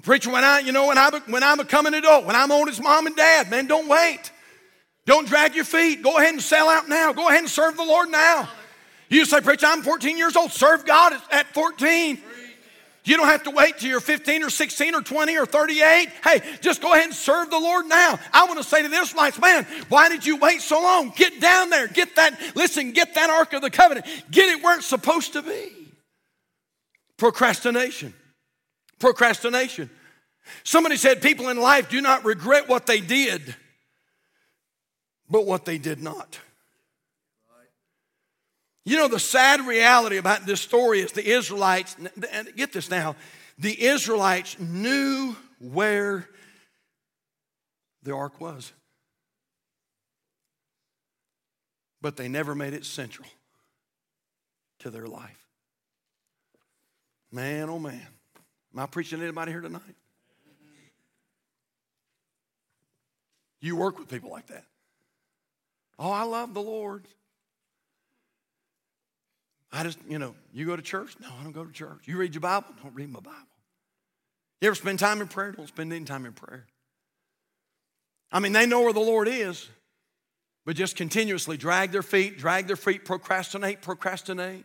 Preacher, 0.02 0.30
when 0.30 0.44
I, 0.44 0.58
you 0.58 0.72
know, 0.72 0.88
when 0.88 0.98
I 0.98 1.10
when 1.26 1.44
I 1.44 1.54
become 1.54 1.86
an 1.86 1.94
adult, 1.94 2.26
when 2.26 2.34
I'm 2.34 2.50
old 2.50 2.68
as 2.68 2.80
mom 2.80 3.06
and 3.06 3.14
dad, 3.14 3.48
man, 3.48 3.68
don't 3.68 3.88
wait. 3.88 4.32
Don't 5.06 5.26
drag 5.26 5.54
your 5.54 5.64
feet. 5.64 6.02
Go 6.02 6.18
ahead 6.18 6.34
and 6.34 6.42
sell 6.42 6.68
out 6.68 6.88
now. 6.88 7.12
Go 7.12 7.28
ahead 7.28 7.40
and 7.40 7.48
serve 7.48 7.76
the 7.76 7.84
Lord 7.84 8.10
now. 8.10 8.48
You 9.08 9.24
say, 9.24 9.40
Preacher, 9.40 9.66
I'm 9.66 9.82
14 9.82 10.18
years 10.18 10.36
old. 10.36 10.50
Serve 10.50 10.84
God 10.84 11.14
at 11.30 11.46
14. 11.54 12.20
You 13.08 13.16
don't 13.16 13.28
have 13.28 13.44
to 13.44 13.50
wait 13.50 13.78
till 13.78 13.88
you're 13.88 14.00
15 14.00 14.44
or 14.44 14.50
16 14.50 14.94
or 14.94 15.00
20 15.00 15.38
or 15.38 15.46
38. 15.46 16.08
Hey, 16.22 16.42
just 16.60 16.82
go 16.82 16.92
ahead 16.92 17.06
and 17.06 17.14
serve 17.14 17.50
the 17.50 17.58
Lord 17.58 17.86
now. 17.86 18.18
I 18.34 18.44
want 18.44 18.58
to 18.58 18.64
say 18.64 18.82
to 18.82 18.88
this 18.88 19.14
life, 19.14 19.40
man, 19.40 19.66
why 19.88 20.10
did 20.10 20.26
you 20.26 20.36
wait 20.36 20.60
so 20.60 20.82
long? 20.82 21.14
Get 21.16 21.40
down 21.40 21.70
there. 21.70 21.88
Get 21.88 22.16
that, 22.16 22.38
listen, 22.54 22.92
get 22.92 23.14
that 23.14 23.30
Ark 23.30 23.54
of 23.54 23.62
the 23.62 23.70
Covenant. 23.70 24.04
Get 24.30 24.50
it 24.50 24.62
where 24.62 24.76
it's 24.76 24.86
supposed 24.86 25.32
to 25.32 25.42
be. 25.42 25.72
Procrastination. 27.16 28.12
Procrastination. 28.98 29.88
Somebody 30.62 30.98
said 30.98 31.22
people 31.22 31.48
in 31.48 31.58
life 31.58 31.88
do 31.88 32.02
not 32.02 32.26
regret 32.26 32.68
what 32.68 32.84
they 32.84 33.00
did, 33.00 33.56
but 35.30 35.46
what 35.46 35.64
they 35.64 35.78
did 35.78 36.02
not. 36.02 36.38
You 38.88 38.96
know, 38.96 39.08
the 39.08 39.20
sad 39.20 39.66
reality 39.66 40.16
about 40.16 40.46
this 40.46 40.62
story 40.62 41.00
is 41.00 41.12
the 41.12 41.28
Israelites, 41.28 41.94
get 42.56 42.72
this 42.72 42.88
now, 42.88 43.16
the 43.58 43.84
Israelites 43.84 44.58
knew 44.58 45.36
where 45.58 46.26
the 48.02 48.14
ark 48.14 48.40
was, 48.40 48.72
but 52.00 52.16
they 52.16 52.28
never 52.28 52.54
made 52.54 52.72
it 52.72 52.86
central 52.86 53.28
to 54.78 54.88
their 54.88 55.06
life. 55.06 55.46
Man, 57.30 57.68
oh 57.68 57.78
man. 57.78 58.06
Am 58.72 58.80
I 58.80 58.86
preaching 58.86 59.18
to 59.18 59.24
anybody 59.24 59.52
here 59.52 59.60
tonight? 59.60 59.82
You 63.60 63.76
work 63.76 63.98
with 63.98 64.08
people 64.08 64.30
like 64.30 64.46
that. 64.46 64.64
Oh, 65.98 66.10
I 66.10 66.22
love 66.22 66.54
the 66.54 66.62
Lord. 66.62 67.04
I 69.70 69.82
just, 69.82 69.98
you 70.08 70.18
know, 70.18 70.34
you 70.52 70.64
go 70.66 70.76
to 70.76 70.82
church? 70.82 71.14
No, 71.20 71.28
I 71.38 71.42
don't 71.42 71.52
go 71.52 71.64
to 71.64 71.72
church. 71.72 72.00
You 72.06 72.16
read 72.16 72.34
your 72.34 72.40
Bible? 72.40 72.68
Don't 72.82 72.94
read 72.94 73.10
my 73.10 73.20
Bible. 73.20 73.36
You 74.60 74.68
ever 74.68 74.74
spend 74.74 74.98
time 74.98 75.20
in 75.20 75.28
prayer? 75.28 75.52
Don't 75.52 75.68
spend 75.68 75.92
any 75.92 76.04
time 76.04 76.26
in 76.26 76.32
prayer. 76.32 76.66
I 78.32 78.40
mean, 78.40 78.52
they 78.52 78.66
know 78.66 78.80
where 78.80 78.92
the 78.92 79.00
Lord 79.00 79.28
is, 79.28 79.68
but 80.66 80.76
just 80.76 80.96
continuously 80.96 81.56
drag 81.56 81.92
their 81.92 82.02
feet, 82.02 82.38
drag 82.38 82.66
their 82.66 82.76
feet, 82.76 83.04
procrastinate, 83.04 83.82
procrastinate. 83.82 84.64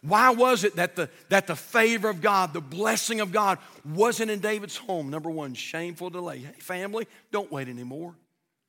Why 0.00 0.30
was 0.30 0.64
it 0.64 0.76
that 0.76 0.96
the, 0.96 1.10
that 1.28 1.46
the 1.46 1.56
favor 1.56 2.08
of 2.08 2.20
God, 2.20 2.52
the 2.52 2.60
blessing 2.60 3.20
of 3.20 3.32
God, 3.32 3.58
wasn't 3.84 4.30
in 4.30 4.40
David's 4.40 4.76
home? 4.76 5.10
Number 5.10 5.30
one, 5.30 5.54
shameful 5.54 6.10
delay. 6.10 6.38
Hey, 6.38 6.52
family, 6.58 7.06
don't 7.30 7.50
wait 7.50 7.68
anymore. 7.68 8.14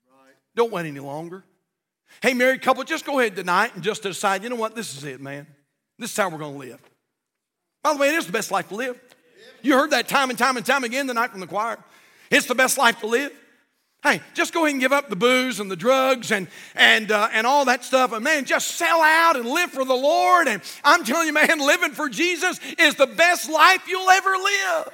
Right. 0.10 0.36
Don't 0.56 0.72
wait 0.72 0.86
any 0.86 1.00
longer. 1.00 1.44
Hey, 2.22 2.34
married 2.34 2.62
couple, 2.62 2.84
just 2.84 3.06
go 3.06 3.20
ahead 3.20 3.36
tonight 3.36 3.76
and 3.76 3.84
just 3.84 4.04
decide, 4.04 4.44
you 4.44 4.50
know 4.50 4.56
what, 4.56 4.76
this 4.76 4.96
is 4.96 5.04
it, 5.04 5.20
man. 5.20 5.48
This 6.00 6.12
is 6.12 6.18
how 6.18 6.30
we're 6.30 6.38
going 6.38 6.54
to 6.54 6.60
live. 6.60 6.82
By 7.84 7.94
the 7.94 8.00
way, 8.00 8.10
it 8.10 8.16
is 8.16 8.26
the 8.26 8.32
best 8.32 8.52
life 8.52 8.70
to 8.70 8.76
live. 8.76 9.00
You 9.62 9.74
heard 9.78 9.92
that 9.92 10.08
time 10.08 10.30
and 10.30 10.40
time 10.40 10.58
and 10.58 10.66
time 10.66 10.84
again 10.84 11.08
tonight 11.08 11.32
from 11.32 11.40
the 11.40 11.48
choir. 11.48 11.78
It's 12.30 12.48
the 12.48 12.56
best 12.56 12.78
life 12.78 13.00
to 13.02 13.08
live. 13.08 13.32
Hey, 14.04 14.20
just 14.34 14.54
go 14.54 14.66
ahead 14.66 14.74
and 14.74 14.82
give 14.82 14.92
up 14.92 15.10
the 15.10 15.16
booze 15.16 15.62
and 15.62 15.72
the 15.72 15.78
drugs 15.78 16.32
and, 16.32 16.50
and, 16.76 17.10
uh, 17.10 17.30
and 17.32 17.48
all 17.48 17.66
that 17.66 17.86
stuff. 17.86 18.12
And 18.12 18.22
man, 18.22 18.44
just 18.44 18.72
sell 18.72 19.02
out 19.02 19.38
and 19.38 19.46
live 19.46 19.72
for 19.72 19.86
the 19.86 19.94
Lord. 19.94 20.50
And 20.50 20.62
I'm 20.84 21.06
telling 21.06 21.28
you, 21.28 21.34
man, 21.34 21.60
living 21.60 21.92
for 21.92 22.10
Jesus 22.10 22.60
is 22.78 22.96
the 22.96 23.08
best 23.08 23.50
life 23.50 23.88
you'll 23.88 24.10
ever 24.10 24.32
live. 24.32 24.94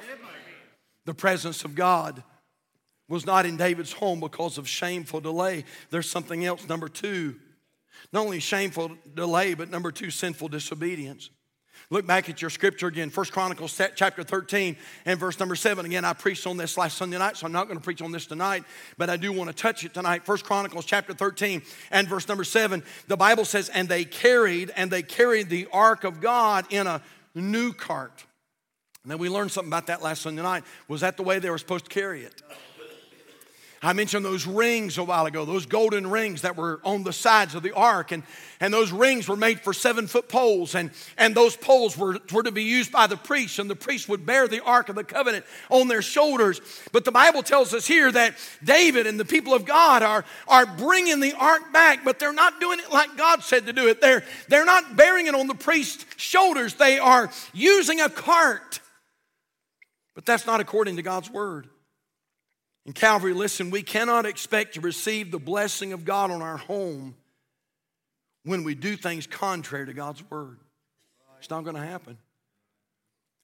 The 1.06 1.14
presence 1.14 1.64
of 1.64 1.74
God 1.74 2.22
was 3.10 3.26
not 3.26 3.44
in 3.44 3.58
David's 3.58 3.92
home 3.92 4.20
because 4.20 4.56
of 4.56 4.66
shameful 4.66 5.20
delay. 5.20 5.64
There's 5.90 6.08
something 6.08 6.44
else. 6.46 6.66
Number 6.68 6.88
two, 6.88 7.34
not 8.12 8.24
only 8.24 8.38
shameful 8.38 8.92
delay, 9.14 9.52
but 9.54 9.68
number 9.68 9.90
two, 9.90 10.10
sinful 10.10 10.48
disobedience. 10.48 11.28
Look 11.90 12.06
back 12.06 12.28
at 12.28 12.40
your 12.40 12.50
scripture 12.50 12.86
again, 12.86 13.10
First 13.10 13.32
Chronicles 13.32 13.78
chapter 13.96 14.22
13 14.22 14.76
and 15.06 15.18
verse 15.18 15.40
number 15.40 15.56
7. 15.56 15.84
Again, 15.84 16.04
I 16.04 16.12
preached 16.12 16.46
on 16.46 16.56
this 16.56 16.78
last 16.78 16.98
Sunday 16.98 17.18
night, 17.18 17.36
so 17.36 17.46
I'm 17.46 17.52
not 17.52 17.66
going 17.66 17.78
to 17.78 17.82
preach 17.82 18.00
on 18.00 18.12
this 18.12 18.26
tonight, 18.26 18.62
but 18.96 19.10
I 19.10 19.16
do 19.16 19.32
want 19.32 19.50
to 19.50 19.56
touch 19.56 19.84
it 19.84 19.92
tonight. 19.92 20.24
First 20.24 20.44
Chronicles 20.44 20.84
chapter 20.84 21.12
13 21.12 21.62
and 21.90 22.06
verse 22.06 22.28
number 22.28 22.44
7. 22.44 22.84
The 23.08 23.16
Bible 23.16 23.44
says, 23.44 23.70
And 23.70 23.88
they 23.88 24.04
carried, 24.04 24.70
and 24.76 24.88
they 24.88 25.02
carried 25.02 25.48
the 25.48 25.66
ark 25.72 26.04
of 26.04 26.20
God 26.20 26.64
in 26.70 26.86
a 26.86 27.02
new 27.34 27.72
cart. 27.72 28.24
Then 29.04 29.18
we 29.18 29.28
learned 29.28 29.50
something 29.50 29.70
about 29.70 29.88
that 29.88 30.00
last 30.00 30.22
Sunday 30.22 30.42
night. 30.42 30.62
Was 30.86 31.00
that 31.00 31.16
the 31.16 31.24
way 31.24 31.40
they 31.40 31.50
were 31.50 31.58
supposed 31.58 31.86
to 31.86 31.90
carry 31.90 32.22
it? 32.22 32.40
I 33.82 33.94
mentioned 33.94 34.26
those 34.26 34.46
rings 34.46 34.98
a 34.98 35.04
while 35.04 35.24
ago, 35.24 35.46
those 35.46 35.64
golden 35.64 36.10
rings 36.10 36.42
that 36.42 36.54
were 36.54 36.80
on 36.84 37.02
the 37.02 37.14
sides 37.14 37.54
of 37.54 37.62
the 37.62 37.72
ark. 37.72 38.12
And, 38.12 38.24
and 38.60 38.74
those 38.74 38.92
rings 38.92 39.26
were 39.26 39.36
made 39.36 39.60
for 39.60 39.72
seven 39.72 40.06
foot 40.06 40.28
poles. 40.28 40.74
And, 40.74 40.90
and 41.16 41.34
those 41.34 41.56
poles 41.56 41.96
were, 41.96 42.18
were 42.30 42.42
to 42.42 42.52
be 42.52 42.62
used 42.62 42.92
by 42.92 43.06
the 43.06 43.16
priests. 43.16 43.58
And 43.58 43.70
the 43.70 43.76
priests 43.76 44.06
would 44.06 44.26
bear 44.26 44.46
the 44.46 44.62
ark 44.62 44.90
of 44.90 44.96
the 44.96 45.04
covenant 45.04 45.46
on 45.70 45.88
their 45.88 46.02
shoulders. 46.02 46.60
But 46.92 47.06
the 47.06 47.10
Bible 47.10 47.42
tells 47.42 47.72
us 47.72 47.86
here 47.86 48.12
that 48.12 48.36
David 48.62 49.06
and 49.06 49.18
the 49.18 49.24
people 49.24 49.54
of 49.54 49.64
God 49.64 50.02
are, 50.02 50.26
are 50.46 50.66
bringing 50.66 51.20
the 51.20 51.32
ark 51.32 51.72
back, 51.72 52.04
but 52.04 52.18
they're 52.18 52.34
not 52.34 52.60
doing 52.60 52.80
it 52.80 52.92
like 52.92 53.16
God 53.16 53.42
said 53.42 53.64
to 53.64 53.72
do 53.72 53.88
it. 53.88 54.02
They're, 54.02 54.24
they're 54.48 54.66
not 54.66 54.94
bearing 54.94 55.26
it 55.26 55.34
on 55.34 55.46
the 55.46 55.54
priest's 55.54 56.04
shoulders, 56.18 56.74
they 56.74 56.98
are 56.98 57.30
using 57.54 58.02
a 58.02 58.10
cart. 58.10 58.80
But 60.14 60.26
that's 60.26 60.46
not 60.46 60.60
according 60.60 60.96
to 60.96 61.02
God's 61.02 61.30
word. 61.30 61.66
In 62.86 62.92
Calvary, 62.92 63.34
listen, 63.34 63.70
we 63.70 63.82
cannot 63.82 64.26
expect 64.26 64.74
to 64.74 64.80
receive 64.80 65.30
the 65.30 65.38
blessing 65.38 65.92
of 65.92 66.04
God 66.04 66.30
on 66.30 66.42
our 66.42 66.56
home 66.56 67.14
when 68.44 68.64
we 68.64 68.74
do 68.74 68.96
things 68.96 69.26
contrary 69.26 69.86
to 69.86 69.92
God's 69.92 70.22
word. 70.30 70.58
It's 71.38 71.50
not 71.50 71.64
going 71.64 71.76
to 71.76 71.82
happen. 71.82 72.18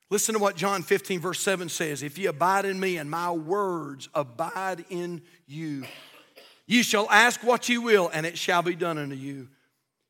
Listen 0.09 0.35
to 0.35 0.39
what 0.39 0.57
John 0.57 0.83
15, 0.83 1.21
verse 1.21 1.41
7 1.41 1.69
says 1.69 2.03
If 2.03 2.19
ye 2.19 2.27
abide 2.27 2.65
in 2.65 2.79
me 2.79 2.97
and 2.97 3.11
my 3.11 3.31
words 3.31 4.09
abide 4.15 4.85
in 4.89 5.23
you, 5.47 5.85
you 6.67 6.83
shall 6.83 7.09
ask 7.11 7.43
what 7.43 7.69
you 7.69 7.83
will, 7.83 8.11
and 8.13 8.25
it 8.25 8.39
shall 8.39 8.63
be 8.63 8.75
done 8.75 8.99
unto 8.99 9.17
you. 9.17 9.49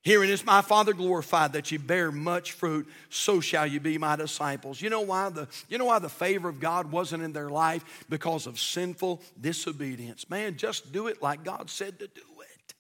Herein 0.07 0.31
is 0.31 0.47
my 0.47 0.63
Father 0.63 0.93
glorified 0.93 1.55
that 1.55 1.73
you 1.73 1.81
bear 1.81 2.13
much 2.13 2.53
fruit, 2.53 2.87
so 3.11 3.41
shall 3.41 3.67
you 3.67 3.81
be 3.81 3.99
my 3.99 4.15
disciples. 4.15 4.81
You 4.81 4.89
know 4.89 5.01
why 5.01 5.31
the, 5.31 5.49
you 5.69 5.79
know 5.79 5.87
why 5.87 5.99
the 5.99 6.09
favor 6.09 6.49
of 6.49 6.61
God 6.61 6.93
wasn't 6.93 7.25
in 7.25 7.33
their 7.33 7.51
life? 7.51 8.05
Because 8.09 8.47
of 8.47 8.61
sinful 8.61 9.21
disobedience. 9.41 10.31
Man, 10.31 10.59
just 10.59 10.93
do 10.93 11.09
it 11.09 11.21
like 11.23 11.43
God 11.43 11.69
said 11.69 11.99
to 11.99 12.07
do 12.07 12.21
it. 12.41 12.75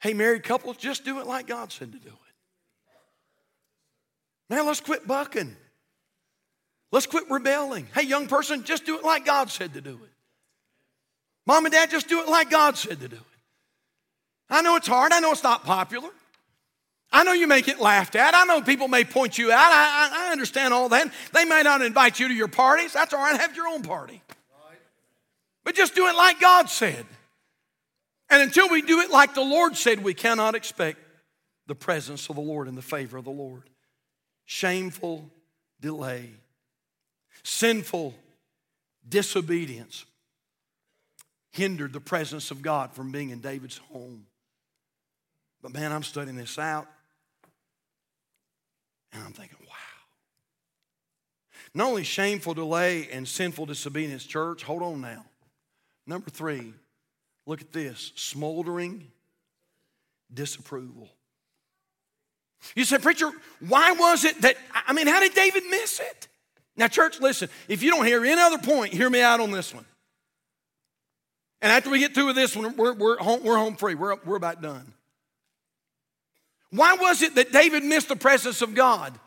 Hey, 0.00 0.14
married 0.14 0.42
couples, 0.42 0.78
just 0.78 1.04
do 1.04 1.20
it 1.20 1.26
like 1.26 1.46
God 1.46 1.70
said 1.70 1.92
to 1.92 1.98
do 1.98 2.08
it. 2.08 2.14
Man, 4.48 4.64
let's 4.64 4.80
quit 4.80 5.06
bucking. 5.06 5.54
Let's 6.92 7.04
quit 7.04 7.30
rebelling. 7.30 7.88
Hey, 7.94 8.04
young 8.04 8.26
person, 8.26 8.64
just 8.64 8.86
do 8.86 8.96
it 8.96 9.04
like 9.04 9.26
God 9.26 9.50
said 9.50 9.74
to 9.74 9.82
do 9.82 10.00
it. 10.02 10.12
Mom 11.44 11.66
and 11.66 11.74
dad, 11.74 11.90
just 11.90 12.08
do 12.08 12.22
it 12.22 12.28
like 12.30 12.48
God 12.48 12.78
said 12.78 13.00
to 13.00 13.08
do 13.08 13.16
it. 13.16 13.22
I 14.50 14.62
know 14.62 14.76
it's 14.76 14.88
hard. 14.88 15.12
I 15.12 15.20
know 15.20 15.32
it's 15.32 15.42
not 15.42 15.64
popular. 15.64 16.10
I 17.10 17.24
know 17.24 17.32
you 17.32 17.46
may 17.46 17.62
get 17.62 17.80
laughed 17.80 18.16
at. 18.16 18.34
I 18.34 18.44
know 18.44 18.60
people 18.60 18.88
may 18.88 19.04
point 19.04 19.38
you 19.38 19.50
out. 19.50 19.72
I, 19.72 20.10
I, 20.12 20.28
I 20.28 20.32
understand 20.32 20.74
all 20.74 20.88
that. 20.90 21.10
They 21.32 21.44
may 21.44 21.62
not 21.62 21.80
invite 21.82 22.20
you 22.20 22.28
to 22.28 22.34
your 22.34 22.48
parties. 22.48 22.92
That's 22.92 23.14
all 23.14 23.20
right. 23.20 23.38
Have 23.38 23.56
your 23.56 23.68
own 23.68 23.82
party. 23.82 24.22
But 25.64 25.74
just 25.74 25.94
do 25.94 26.06
it 26.06 26.14
like 26.14 26.40
God 26.40 26.68
said. 26.68 27.04
And 28.30 28.42
until 28.42 28.68
we 28.68 28.82
do 28.82 29.00
it 29.00 29.10
like 29.10 29.34
the 29.34 29.42
Lord 29.42 29.76
said, 29.76 30.02
we 30.02 30.14
cannot 30.14 30.54
expect 30.54 30.98
the 31.66 31.74
presence 31.74 32.28
of 32.28 32.36
the 32.36 32.42
Lord 32.42 32.68
and 32.68 32.76
the 32.76 32.82
favor 32.82 33.16
of 33.16 33.24
the 33.24 33.30
Lord. 33.30 33.62
Shameful 34.44 35.30
delay, 35.80 36.30
sinful 37.42 38.14
disobedience 39.06 40.04
hindered 41.52 41.92
the 41.92 42.00
presence 42.00 42.50
of 42.50 42.62
God 42.62 42.92
from 42.92 43.10
being 43.10 43.30
in 43.30 43.40
David's 43.40 43.78
home. 43.92 44.24
But 45.68 45.80
man, 45.80 45.92
I'm 45.92 46.02
studying 46.02 46.36
this 46.38 46.58
out. 46.58 46.86
And 49.12 49.22
I'm 49.22 49.32
thinking, 49.32 49.58
wow. 49.68 49.74
Not 51.74 51.88
only 51.88 52.04
shameful 52.04 52.54
delay 52.54 53.06
and 53.12 53.28
sinful 53.28 53.66
disobedience, 53.66 54.24
church, 54.24 54.62
hold 54.62 54.82
on 54.82 55.02
now. 55.02 55.26
Number 56.06 56.30
three, 56.30 56.72
look 57.44 57.60
at 57.60 57.70
this 57.70 58.12
smoldering 58.16 59.08
disapproval. 60.32 61.10
You 62.74 62.84
said, 62.84 63.02
Preacher, 63.02 63.30
why 63.60 63.92
was 63.92 64.24
it 64.24 64.40
that, 64.40 64.56
I 64.86 64.94
mean, 64.94 65.06
how 65.06 65.20
did 65.20 65.34
David 65.34 65.64
miss 65.68 66.00
it? 66.00 66.28
Now, 66.78 66.88
church, 66.88 67.20
listen, 67.20 67.50
if 67.68 67.82
you 67.82 67.90
don't 67.90 68.06
hear 68.06 68.24
any 68.24 68.40
other 68.40 68.56
point, 68.56 68.94
hear 68.94 69.10
me 69.10 69.20
out 69.20 69.40
on 69.40 69.50
this 69.50 69.74
one. 69.74 69.84
And 71.60 71.70
after 71.70 71.90
we 71.90 71.98
get 71.98 72.14
through 72.14 72.28
with 72.28 72.36
this 72.36 72.56
one, 72.56 72.74
we're, 72.74 72.94
we're, 72.94 73.18
home, 73.18 73.44
we're 73.44 73.58
home 73.58 73.76
free. 73.76 73.94
We're, 73.94 74.16
we're 74.24 74.36
about 74.36 74.62
done. 74.62 74.94
Why 76.70 76.94
was 76.94 77.22
it 77.22 77.34
that 77.36 77.52
David 77.52 77.84
missed 77.84 78.08
the 78.08 78.16
presence 78.16 78.62
of 78.62 78.74
God? 78.74 79.18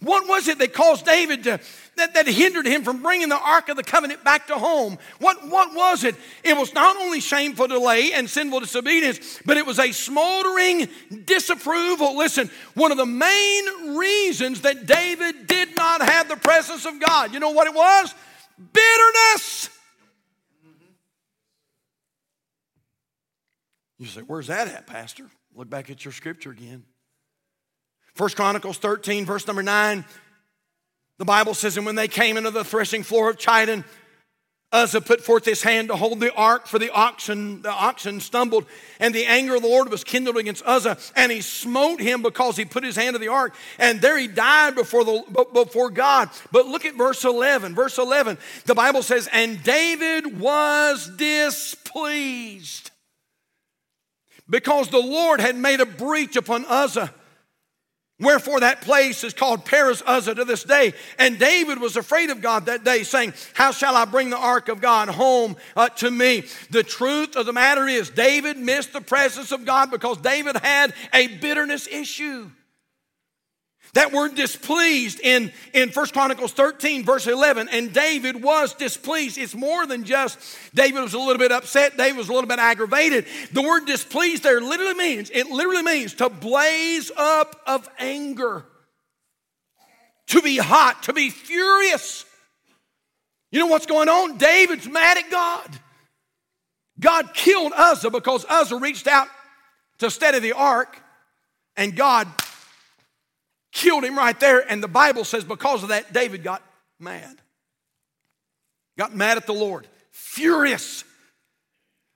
What 0.00 0.28
was 0.28 0.48
it 0.48 0.58
that 0.58 0.74
caused 0.74 1.06
David 1.06 1.44
to, 1.44 1.58
that, 1.96 2.14
that 2.14 2.26
hindered 2.26 2.66
him 2.66 2.84
from 2.84 3.02
bringing 3.02 3.30
the 3.30 3.38
Ark 3.38 3.70
of 3.70 3.76
the 3.76 3.82
Covenant 3.82 4.22
back 4.22 4.46
to 4.48 4.54
home? 4.54 4.98
What, 5.18 5.48
what 5.48 5.74
was 5.74 6.04
it? 6.04 6.14
It 6.44 6.56
was 6.56 6.74
not 6.74 6.96
only 6.96 7.20
shameful 7.20 7.68
delay 7.68 8.12
and 8.12 8.28
sinful 8.28 8.60
disobedience, 8.60 9.40
but 9.46 9.56
it 9.56 9.66
was 9.66 9.78
a 9.78 9.90
smoldering 9.92 10.88
disapproval. 11.24 12.16
Listen, 12.16 12.50
one 12.74 12.92
of 12.92 12.98
the 12.98 13.06
main 13.06 13.96
reasons 13.96 14.60
that 14.60 14.86
David 14.86 15.46
did 15.46 15.74
not 15.74 16.02
have 16.02 16.28
the 16.28 16.36
presence 16.36 16.84
of 16.84 17.00
God, 17.00 17.32
you 17.32 17.40
know 17.40 17.50
what 17.50 17.66
it 17.66 17.74
was? 17.74 18.14
Bitterness. 18.58 19.70
You 23.98 24.06
say, 24.06 24.20
where's 24.20 24.46
that 24.46 24.68
at, 24.68 24.86
Pastor? 24.86 25.28
Look 25.54 25.68
back 25.68 25.90
at 25.90 26.04
your 26.04 26.12
scripture 26.12 26.50
again. 26.50 26.84
First 28.14 28.36
Chronicles 28.36 28.78
13, 28.78 29.26
verse 29.26 29.46
number 29.46 29.62
9, 29.62 30.04
the 31.18 31.24
Bible 31.24 31.54
says, 31.54 31.76
And 31.76 31.86
when 31.86 31.94
they 31.94 32.08
came 32.08 32.36
into 32.36 32.50
the 32.50 32.64
threshing 32.64 33.02
floor 33.02 33.30
of 33.30 33.38
Chidon, 33.38 33.84
Uzzah 34.70 35.00
put 35.00 35.22
forth 35.22 35.46
his 35.46 35.62
hand 35.62 35.88
to 35.88 35.96
hold 35.96 36.20
the 36.20 36.34
ark, 36.34 36.66
for 36.66 36.78
the 36.78 36.90
oxen, 36.90 37.62
the 37.62 37.70
oxen 37.70 38.20
stumbled, 38.20 38.66
and 39.00 39.14
the 39.14 39.24
anger 39.24 39.54
of 39.54 39.62
the 39.62 39.68
Lord 39.68 39.90
was 39.90 40.04
kindled 40.04 40.36
against 40.36 40.62
Uzzah, 40.66 40.98
and 41.16 41.32
he 41.32 41.40
smote 41.40 42.00
him 42.00 42.20
because 42.20 42.56
he 42.56 42.66
put 42.66 42.84
his 42.84 42.94
hand 42.94 43.14
to 43.14 43.18
the 43.18 43.28
ark, 43.28 43.54
and 43.78 44.00
there 44.00 44.18
he 44.18 44.28
died 44.28 44.74
before, 44.74 45.04
the, 45.04 45.46
before 45.54 45.88
God. 45.90 46.28
But 46.52 46.66
look 46.66 46.84
at 46.84 46.96
verse 46.96 47.24
11. 47.24 47.74
Verse 47.74 47.96
11, 47.96 48.36
the 48.66 48.74
Bible 48.74 49.02
says, 49.02 49.26
And 49.32 49.62
David 49.62 50.38
was 50.38 51.10
displeased 51.16 52.90
because 54.48 54.88
the 54.88 54.98
Lord 54.98 55.40
had 55.40 55.56
made 55.56 55.80
a 55.80 55.86
breach 55.86 56.36
upon 56.36 56.64
Uzzah 56.66 57.12
Wherefore 58.20 58.60
that 58.60 58.80
place 58.80 59.22
is 59.22 59.32
called 59.32 59.64
Perez 59.64 60.02
Uzzah 60.04 60.34
to 60.34 60.44
this 60.44 60.64
day. 60.64 60.92
And 61.20 61.38
David 61.38 61.80
was 61.80 61.96
afraid 61.96 62.30
of 62.30 62.40
God 62.40 62.66
that 62.66 62.82
day, 62.82 63.04
saying, 63.04 63.32
How 63.54 63.70
shall 63.70 63.94
I 63.94 64.06
bring 64.06 64.30
the 64.30 64.36
ark 64.36 64.68
of 64.68 64.80
God 64.80 65.08
home 65.08 65.56
uh, 65.76 65.88
to 65.90 66.10
me? 66.10 66.44
The 66.70 66.82
truth 66.82 67.36
of 67.36 67.46
the 67.46 67.52
matter 67.52 67.86
is, 67.86 68.10
David 68.10 68.56
missed 68.58 68.92
the 68.92 69.00
presence 69.00 69.52
of 69.52 69.64
God 69.64 69.92
because 69.92 70.16
David 70.18 70.56
had 70.56 70.94
a 71.14 71.28
bitterness 71.28 71.86
issue. 71.86 72.50
That 73.94 74.12
word 74.12 74.34
displeased 74.34 75.20
in, 75.20 75.50
in 75.72 75.88
1 75.90 76.06
Chronicles 76.08 76.52
13, 76.52 77.04
verse 77.04 77.26
11, 77.26 77.68
and 77.70 77.92
David 77.92 78.42
was 78.42 78.74
displeased. 78.74 79.38
It's 79.38 79.54
more 79.54 79.86
than 79.86 80.04
just 80.04 80.38
David 80.74 81.00
was 81.00 81.14
a 81.14 81.18
little 81.18 81.38
bit 81.38 81.52
upset, 81.52 81.96
David 81.96 82.18
was 82.18 82.28
a 82.28 82.32
little 82.32 82.48
bit 82.48 82.58
aggravated. 82.58 83.26
The 83.52 83.62
word 83.62 83.86
displeased 83.86 84.42
there 84.42 84.60
literally 84.60 84.94
means, 84.94 85.30
it 85.30 85.48
literally 85.48 85.82
means 85.82 86.14
to 86.14 86.28
blaze 86.28 87.10
up 87.16 87.60
of 87.66 87.88
anger, 87.98 88.64
to 90.28 90.42
be 90.42 90.58
hot, 90.58 91.04
to 91.04 91.12
be 91.12 91.30
furious. 91.30 92.24
You 93.50 93.60
know 93.60 93.66
what's 93.66 93.86
going 93.86 94.10
on? 94.10 94.36
David's 94.36 94.86
mad 94.86 95.16
at 95.16 95.30
God. 95.30 95.78
God 97.00 97.32
killed 97.32 97.72
Uzzah 97.74 98.10
because 98.10 98.44
Uzzah 98.48 98.76
reached 98.76 99.06
out 99.06 99.28
to 99.98 100.10
steady 100.10 100.40
the 100.40 100.52
ark, 100.52 101.00
and 101.76 101.96
God 101.96 102.28
killed 103.78 104.04
him 104.04 104.18
right 104.18 104.38
there. 104.40 104.60
And 104.70 104.82
the 104.82 104.88
Bible 104.88 105.24
says 105.24 105.44
because 105.44 105.82
of 105.82 105.90
that, 105.90 106.12
David 106.12 106.42
got 106.42 106.62
mad. 106.98 107.36
Got 108.98 109.14
mad 109.14 109.36
at 109.36 109.46
the 109.46 109.54
Lord, 109.54 109.86
furious. 110.10 111.04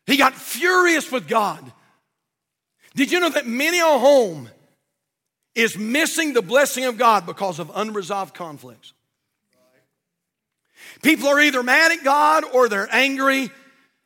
He 0.07 0.17
got 0.17 0.35
furious 0.35 1.11
with 1.13 1.29
God. 1.29 1.73
Did 2.97 3.13
you 3.13 3.21
know 3.21 3.31
that 3.31 3.47
many 3.47 3.79
a 3.79 3.85
home 3.85 4.51
is 5.55 5.79
missing 5.79 6.33
the 6.33 6.43
blessing 6.43 6.85
of 6.85 6.99
God 6.99 7.25
because 7.25 7.61
of 7.61 7.71
unresolved 7.75 8.35
conflicts? 8.35 8.93
People 11.03 11.29
are 11.29 11.41
either 11.41 11.63
mad 11.63 11.93
at 11.93 12.03
God 12.03 12.45
or 12.53 12.69
they're 12.69 12.89
angry 12.91 13.51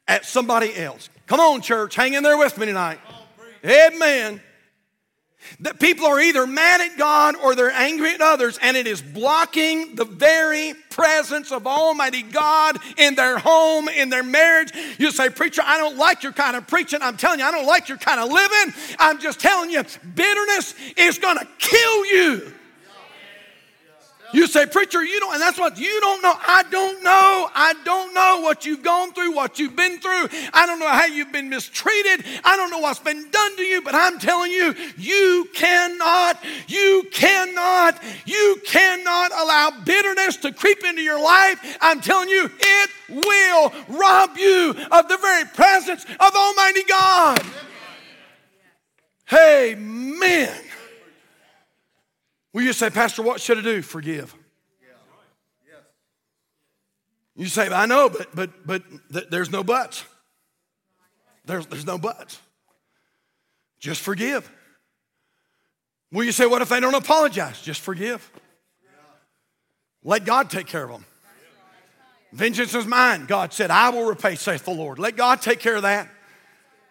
at 0.06 0.26
somebody 0.26 0.76
else. 0.76 1.08
Come 1.26 1.40
on, 1.40 1.62
church, 1.62 1.94
hang 1.94 2.12
in 2.12 2.22
there 2.22 2.36
with 2.36 2.56
me 2.58 2.66
tonight. 2.66 3.00
Amen. 3.64 4.40
That 5.60 5.80
people 5.80 6.06
are 6.06 6.20
either 6.20 6.46
mad 6.46 6.80
at 6.80 6.98
God 6.98 7.36
or 7.36 7.54
they're 7.54 7.70
angry 7.70 8.14
at 8.14 8.20
others, 8.20 8.58
and 8.60 8.76
it 8.76 8.86
is 8.86 9.00
blocking 9.00 9.94
the 9.94 10.04
very 10.04 10.74
presence 10.90 11.52
of 11.52 11.66
Almighty 11.66 12.22
God 12.22 12.78
in 12.96 13.14
their 13.14 13.38
home, 13.38 13.88
in 13.88 14.08
their 14.08 14.22
marriage. 14.22 14.72
You 14.98 15.10
say, 15.10 15.28
Preacher, 15.28 15.62
I 15.64 15.78
don't 15.78 15.96
like 15.96 16.22
your 16.22 16.32
kind 16.32 16.56
of 16.56 16.66
preaching. 16.66 17.00
I'm 17.02 17.16
telling 17.16 17.40
you, 17.40 17.44
I 17.44 17.50
don't 17.50 17.66
like 17.66 17.88
your 17.88 17.98
kind 17.98 18.20
of 18.20 18.30
living. 18.30 18.74
I'm 18.98 19.20
just 19.20 19.40
telling 19.40 19.70
you, 19.70 19.82
bitterness 20.14 20.74
is 20.96 21.18
going 21.18 21.38
to 21.38 21.46
kill 21.58 22.06
you. 22.06 22.52
You 24.32 24.46
say, 24.46 24.66
Preacher, 24.66 25.04
you 25.04 25.20
don't, 25.20 25.34
and 25.34 25.40
that's 25.40 25.58
what 25.58 25.78
you 25.78 26.00
don't 26.00 26.22
know. 26.22 26.34
I 26.34 26.64
don't 26.70 27.02
know. 27.02 27.48
I 27.54 27.74
don't 27.84 28.12
know 28.14 28.40
what 28.42 28.66
you've 28.66 28.82
gone 28.82 29.12
through, 29.12 29.34
what 29.34 29.58
you've 29.58 29.76
been 29.76 29.98
through. 30.00 30.28
I 30.52 30.66
don't 30.66 30.78
know 30.78 30.88
how 30.88 31.06
you've 31.06 31.32
been 31.32 31.48
mistreated. 31.48 32.24
I 32.44 32.56
don't 32.56 32.70
know 32.70 32.78
what's 32.78 32.98
been 32.98 33.30
done 33.30 33.56
to 33.56 33.62
you, 33.62 33.82
but 33.82 33.94
I'm 33.94 34.18
telling 34.18 34.52
you, 34.52 34.74
you 34.96 35.48
cannot, 35.54 36.44
you 36.66 37.04
cannot, 37.12 38.02
you 38.24 38.60
cannot 38.66 39.32
allow 39.32 39.72
bitterness 39.84 40.36
to 40.38 40.52
creep 40.52 40.84
into 40.84 41.02
your 41.02 41.22
life. 41.22 41.78
I'm 41.80 42.00
telling 42.00 42.28
you, 42.28 42.50
it 42.58 42.90
will 43.08 43.72
rob 43.88 44.36
you 44.36 44.74
of 44.90 45.08
the 45.08 45.18
very 45.18 45.44
presence 45.46 46.04
of 46.04 46.34
Almighty 46.34 46.82
God. 46.84 47.42
Amen. 49.32 50.54
Will 52.56 52.62
you 52.62 52.72
say, 52.72 52.88
Pastor, 52.88 53.20
what 53.20 53.38
should 53.38 53.58
I 53.58 53.60
do? 53.60 53.82
Forgive. 53.82 54.34
You 57.34 57.48
say, 57.48 57.68
I 57.68 57.84
know, 57.84 58.08
but 58.08 58.34
but 58.34 58.66
but 58.66 58.82
th- 59.12 59.26
there's 59.28 59.50
no 59.50 59.62
buts. 59.62 60.06
There's, 61.44 61.66
there's 61.66 61.84
no 61.84 61.98
buts. 61.98 62.40
Just 63.78 64.00
forgive. 64.00 64.50
Will 66.10 66.24
you 66.24 66.32
say, 66.32 66.46
what 66.46 66.62
if 66.62 66.70
they 66.70 66.80
don't 66.80 66.94
apologize? 66.94 67.60
Just 67.60 67.82
forgive. 67.82 68.26
Let 70.02 70.24
God 70.24 70.48
take 70.48 70.66
care 70.66 70.84
of 70.84 70.90
them. 70.92 71.04
Vengeance 72.32 72.74
is 72.74 72.86
mine. 72.86 73.26
God 73.26 73.52
said, 73.52 73.70
I 73.70 73.90
will 73.90 74.06
repay, 74.06 74.34
saith 74.34 74.64
the 74.64 74.70
Lord. 74.70 74.98
Let 74.98 75.14
God 75.14 75.42
take 75.42 75.60
care 75.60 75.76
of 75.76 75.82
that. 75.82 76.08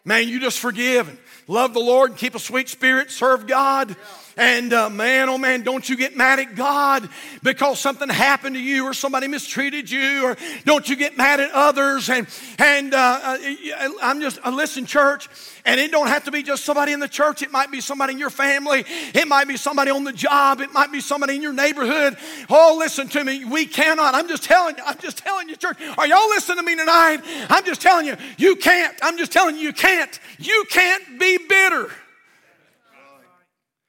Man, 0.03 0.27
you 0.29 0.39
just 0.39 0.59
forgive 0.59 1.09
and 1.09 1.17
love 1.47 1.73
the 1.73 1.79
Lord 1.79 2.11
and 2.11 2.19
keep 2.19 2.35
a 2.35 2.39
sweet 2.39 2.69
spirit, 2.69 3.09
serve 3.09 3.47
God. 3.47 3.95
And 4.37 4.73
uh, 4.73 4.89
man, 4.89 5.29
oh 5.29 5.37
man, 5.37 5.61
don't 5.61 5.87
you 5.87 5.95
get 5.95 6.17
mad 6.17 6.39
at 6.39 6.55
God 6.55 7.07
because 7.41 7.79
something 7.79 8.09
happened 8.09 8.55
to 8.55 8.61
you 8.61 8.85
or 8.85 8.93
somebody 8.93 9.29
mistreated 9.29 9.89
you, 9.89 10.25
or 10.25 10.37
don't 10.65 10.89
you 10.89 10.97
get 10.97 11.15
mad 11.15 11.39
at 11.39 11.51
others. 11.51 12.09
And 12.09 12.27
and 12.59 12.93
uh, 12.93 13.19
uh 13.23 13.89
I'm 14.01 14.19
just 14.19 14.39
uh, 14.43 14.51
listen, 14.51 14.85
church. 14.85 15.29
And 15.67 15.79
it 15.79 15.91
don't 15.91 16.07
have 16.07 16.25
to 16.25 16.31
be 16.31 16.43
just 16.43 16.63
somebody 16.63 16.91
in 16.91 16.99
the 16.99 17.07
church. 17.07 17.41
It 17.41 17.51
might 17.51 17.71
be 17.71 17.81
somebody 17.81 18.13
in 18.13 18.19
your 18.19 18.29
family. 18.29 18.83
It 19.15 19.27
might 19.27 19.47
be 19.47 19.57
somebody 19.57 19.89
on 19.89 20.03
the 20.03 20.13
job. 20.13 20.61
It 20.61 20.71
might 20.73 20.91
be 20.91 20.99
somebody 20.99 21.35
in 21.35 21.41
your 21.41 21.53
neighborhood. 21.53 22.17
Oh, 22.49 22.75
listen 22.77 23.07
to 23.09 23.23
me. 23.23 23.45
We 23.45 23.65
cannot. 23.65 24.13
I'm 24.13 24.27
just 24.27 24.43
telling 24.43 24.75
you. 24.77 24.83
I'm 24.85 24.97
just 24.99 25.17
telling 25.17 25.49
you, 25.49 25.55
church. 25.55 25.77
Are 25.97 26.05
y'all 26.05 26.27
listening 26.29 26.57
to 26.57 26.63
me 26.63 26.75
tonight? 26.75 27.21
I'm 27.49 27.65
just 27.65 27.81
telling 27.81 28.05
you. 28.05 28.15
You 28.37 28.57
can't. 28.57 28.95
I'm 29.01 29.17
just 29.17 29.31
telling 29.31 29.55
you. 29.55 29.61
You 29.61 29.73
can't. 29.73 30.19
You 30.37 30.65
can't 30.69 31.19
be 31.19 31.39
bitter 31.47 31.89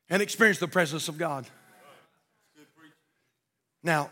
and 0.09 0.23
experience 0.23 0.59
the 0.59 0.69
presence 0.69 1.09
of 1.09 1.19
God. 1.19 1.47
Now, 3.83 4.11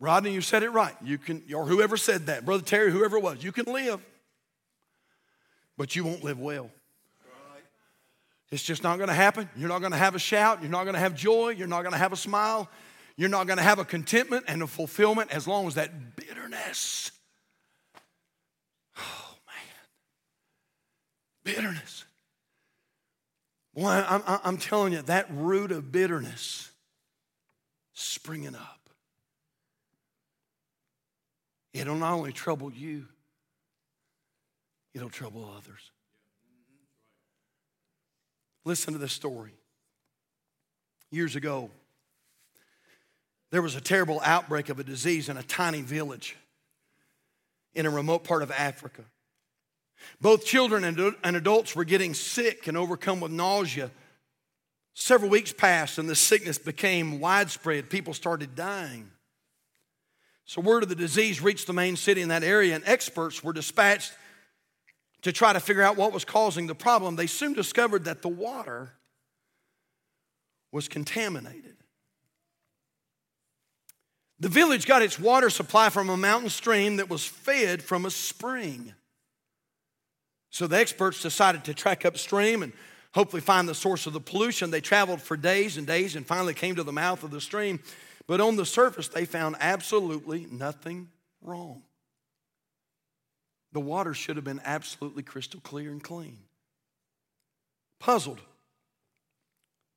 Rodney, 0.00 0.32
you 0.32 0.40
said 0.40 0.62
it 0.62 0.70
right. 0.70 0.94
You 1.04 1.18
can, 1.18 1.42
or 1.54 1.66
whoever 1.66 1.96
said 1.96 2.26
that, 2.26 2.44
Brother 2.44 2.64
Terry, 2.64 2.90
whoever 2.90 3.18
it 3.18 3.22
was, 3.22 3.44
you 3.44 3.52
can 3.52 3.66
live, 3.66 4.00
but 5.76 5.94
you 5.94 6.04
won't 6.04 6.24
live 6.24 6.40
well. 6.40 6.70
It's 8.50 8.64
just 8.64 8.82
not 8.82 8.96
going 8.96 9.08
to 9.08 9.14
happen. 9.14 9.48
You're 9.56 9.68
not 9.68 9.78
going 9.78 9.92
to 9.92 9.98
have 9.98 10.16
a 10.16 10.18
shout. 10.18 10.60
You're 10.60 10.72
not 10.72 10.82
going 10.82 10.94
to 10.94 11.00
have 11.00 11.14
joy. 11.14 11.50
You're 11.50 11.68
not 11.68 11.82
going 11.82 11.92
to 11.92 11.98
have 11.98 12.12
a 12.12 12.16
smile. 12.16 12.68
You're 13.16 13.28
not 13.28 13.46
going 13.46 13.58
to 13.58 13.62
have 13.62 13.78
a 13.78 13.84
contentment 13.84 14.46
and 14.48 14.62
a 14.62 14.66
fulfillment 14.66 15.30
as 15.30 15.46
long 15.46 15.68
as 15.68 15.76
that 15.76 16.16
bitterness. 16.16 17.12
Oh, 18.98 19.34
man. 19.46 19.76
Bitterness. 21.44 22.04
Boy, 23.74 23.86
I'm, 23.86 24.22
I'm 24.26 24.58
telling 24.58 24.92
you, 24.92 25.02
that 25.02 25.26
root 25.30 25.70
of 25.70 25.92
bitterness 25.92 26.70
springing 27.92 28.54
up, 28.56 28.90
it'll 31.72 31.94
not 31.94 32.14
only 32.14 32.32
trouble 32.32 32.72
you, 32.72 33.06
it'll 34.92 35.10
trouble 35.10 35.52
others. 35.56 35.92
Listen 38.64 38.92
to 38.92 38.98
this 38.98 39.12
story. 39.12 39.52
Years 41.10 41.36
ago, 41.36 41.70
there 43.50 43.62
was 43.62 43.74
a 43.74 43.80
terrible 43.80 44.20
outbreak 44.24 44.68
of 44.68 44.78
a 44.78 44.84
disease 44.84 45.28
in 45.28 45.36
a 45.36 45.42
tiny 45.42 45.80
village 45.80 46.36
in 47.74 47.86
a 47.86 47.90
remote 47.90 48.24
part 48.24 48.42
of 48.42 48.50
Africa. 48.50 49.02
Both 50.20 50.44
children 50.44 50.84
and 50.84 51.36
adults 51.36 51.74
were 51.74 51.84
getting 51.84 52.14
sick 52.14 52.66
and 52.66 52.76
overcome 52.76 53.20
with 53.20 53.32
nausea 53.32 53.90
Several 54.94 55.30
weeks 55.30 55.52
passed 55.52 55.98
and 55.98 56.08
the 56.08 56.14
sickness 56.14 56.58
became 56.58 57.20
widespread. 57.20 57.88
People 57.88 58.12
started 58.12 58.54
dying. 58.54 59.10
So, 60.44 60.60
word 60.60 60.82
of 60.82 60.88
the 60.88 60.94
disease 60.94 61.40
reached 61.40 61.66
the 61.66 61.72
main 61.72 61.96
city 61.96 62.20
in 62.20 62.28
that 62.28 62.42
area, 62.42 62.74
and 62.74 62.84
experts 62.84 63.42
were 63.42 63.52
dispatched 63.52 64.12
to 65.22 65.32
try 65.32 65.52
to 65.52 65.60
figure 65.60 65.82
out 65.82 65.96
what 65.96 66.12
was 66.12 66.24
causing 66.24 66.66
the 66.66 66.74
problem. 66.74 67.16
They 67.16 67.28
soon 67.28 67.52
discovered 67.54 68.04
that 68.04 68.20
the 68.20 68.28
water 68.28 68.92
was 70.70 70.86
contaminated. 70.86 71.76
The 74.40 74.48
village 74.48 74.86
got 74.86 75.02
its 75.02 75.18
water 75.18 75.50
supply 75.50 75.88
from 75.88 76.10
a 76.10 76.16
mountain 76.16 76.50
stream 76.50 76.96
that 76.96 77.08
was 77.08 77.24
fed 77.24 77.82
from 77.82 78.04
a 78.04 78.10
spring. 78.10 78.94
So 80.50 80.66
the 80.66 80.78
experts 80.78 81.22
decided 81.22 81.64
to 81.64 81.74
track 81.74 82.04
upstream 82.04 82.62
and 82.62 82.72
hopefully 83.14 83.40
find 83.40 83.68
the 83.68 83.74
source 83.74 84.06
of 84.06 84.12
the 84.12 84.20
pollution. 84.20 84.70
They 84.70 84.80
traveled 84.80 85.22
for 85.22 85.36
days 85.36 85.76
and 85.76 85.86
days 85.86 86.16
and 86.16 86.26
finally 86.26 86.54
came 86.54 86.76
to 86.76 86.82
the 86.82 86.92
mouth 86.92 87.22
of 87.22 87.30
the 87.30 87.40
stream. 87.40 87.80
But 88.26 88.40
on 88.40 88.56
the 88.56 88.66
surface, 88.66 89.08
they 89.08 89.24
found 89.24 89.56
absolutely 89.60 90.46
nothing 90.50 91.08
wrong. 91.40 91.82
The 93.72 93.80
water 93.80 94.14
should 94.14 94.36
have 94.36 94.44
been 94.44 94.60
absolutely 94.64 95.22
crystal 95.22 95.60
clear 95.60 95.90
and 95.90 96.02
clean. 96.02 96.38
Puzzled, 98.00 98.40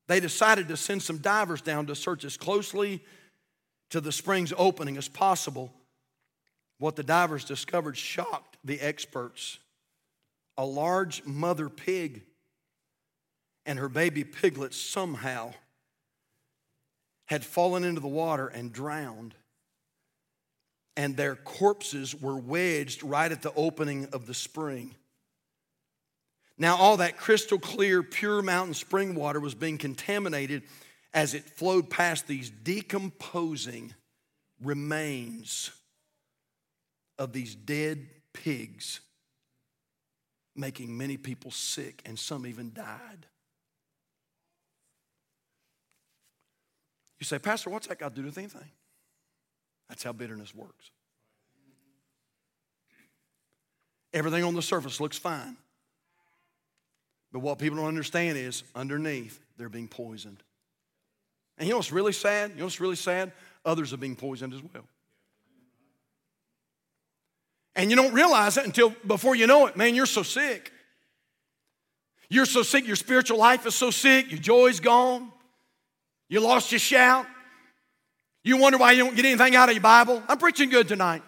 they 0.07 0.19
decided 0.19 0.67
to 0.67 0.77
send 0.77 1.01
some 1.01 1.17
divers 1.17 1.61
down 1.61 1.87
to 1.87 1.95
search 1.95 2.25
as 2.25 2.37
closely 2.37 3.03
to 3.89 4.01
the 4.01 4.11
spring's 4.11 4.53
opening 4.57 4.97
as 4.97 5.07
possible. 5.07 5.73
What 6.77 6.95
the 6.95 7.03
divers 7.03 7.45
discovered 7.45 7.97
shocked 7.97 8.57
the 8.63 8.79
experts. 8.79 9.59
A 10.57 10.65
large 10.65 11.25
mother 11.25 11.69
pig 11.69 12.23
and 13.65 13.79
her 13.79 13.89
baby 13.89 14.23
piglets 14.23 14.77
somehow 14.77 15.53
had 17.25 17.45
fallen 17.45 17.83
into 17.83 18.01
the 18.01 18.07
water 18.07 18.47
and 18.47 18.71
drowned. 18.71 19.33
And 20.95 21.17
their 21.17 21.35
corpses 21.35 22.13
were 22.13 22.37
wedged 22.37 23.03
right 23.03 23.31
at 23.31 23.41
the 23.41 23.53
opening 23.55 24.07
of 24.13 24.27
the 24.27 24.33
spring. 24.33 24.93
Now, 26.57 26.75
all 26.75 26.97
that 26.97 27.17
crystal 27.17 27.57
clear, 27.57 28.03
pure 28.03 28.41
mountain 28.43 28.75
spring 28.75 29.15
water 29.15 29.39
was 29.39 29.55
being 29.55 29.79
contaminated 29.79 30.63
as 31.13 31.33
it 31.33 31.43
flowed 31.43 31.89
past 31.89 32.27
these 32.27 32.49
decomposing 32.49 33.93
remains 34.61 35.71
of 37.17 37.33
these 37.33 37.55
dead 37.55 38.07
pigs, 38.33 38.99
making 40.55 40.95
many 40.97 41.17
people 41.17 41.51
sick, 41.51 42.01
and 42.05 42.17
some 42.17 42.45
even 42.45 42.73
died. 42.73 43.25
You 47.19 47.25
say, 47.25 47.39
Pastor, 47.39 47.69
what's 47.69 47.87
that 47.87 47.99
got 47.99 48.15
to 48.15 48.21
do 48.21 48.25
with 48.25 48.37
anything? 48.37 48.69
That's 49.89 50.03
how 50.03 50.11
bitterness 50.11 50.53
works. 50.53 50.91
Everything 54.13 54.43
on 54.43 54.53
the 54.53 54.61
surface 54.61 54.99
looks 54.99 55.17
fine. 55.17 55.57
But 57.31 57.39
what 57.39 57.57
people 57.57 57.77
don't 57.77 57.87
understand 57.87 58.37
is 58.37 58.63
underneath, 58.75 59.39
they're 59.57 59.69
being 59.69 59.87
poisoned. 59.87 60.43
And 61.57 61.67
you 61.67 61.73
know 61.73 61.77
what's 61.77 61.91
really 61.91 62.13
sad? 62.13 62.51
You 62.51 62.57
know 62.57 62.65
what's 62.65 62.79
really 62.79 62.95
sad? 62.95 63.31
Others 63.65 63.93
are 63.93 63.97
being 63.97 64.15
poisoned 64.15 64.53
as 64.53 64.61
well. 64.61 64.83
And 67.75 67.89
you 67.89 67.95
don't 67.95 68.13
realize 68.13 68.57
it 68.57 68.65
until 68.65 68.89
before 69.05 69.35
you 69.35 69.47
know 69.47 69.65
it, 69.67 69.75
man, 69.75 69.95
you're 69.95 70.05
so 70.05 70.23
sick. 70.23 70.71
You're 72.29 72.45
so 72.45 72.63
sick, 72.63 72.87
your 72.87 72.95
spiritual 72.95 73.37
life 73.37 73.65
is 73.65 73.75
so 73.75 73.91
sick, 73.91 74.31
your 74.31 74.39
joy's 74.39 74.79
gone, 74.79 75.31
you 76.29 76.39
lost 76.39 76.71
your 76.71 76.79
shout. 76.79 77.27
You 78.43 78.57
wonder 78.57 78.77
why 78.77 78.91
you 78.91 79.03
don't 79.03 79.15
get 79.15 79.23
anything 79.23 79.55
out 79.55 79.69
of 79.69 79.75
your 79.75 79.81
Bible. 79.81 80.21
I'm 80.27 80.37
preaching 80.37 80.69
good 80.69 80.87
tonight. 80.87 81.23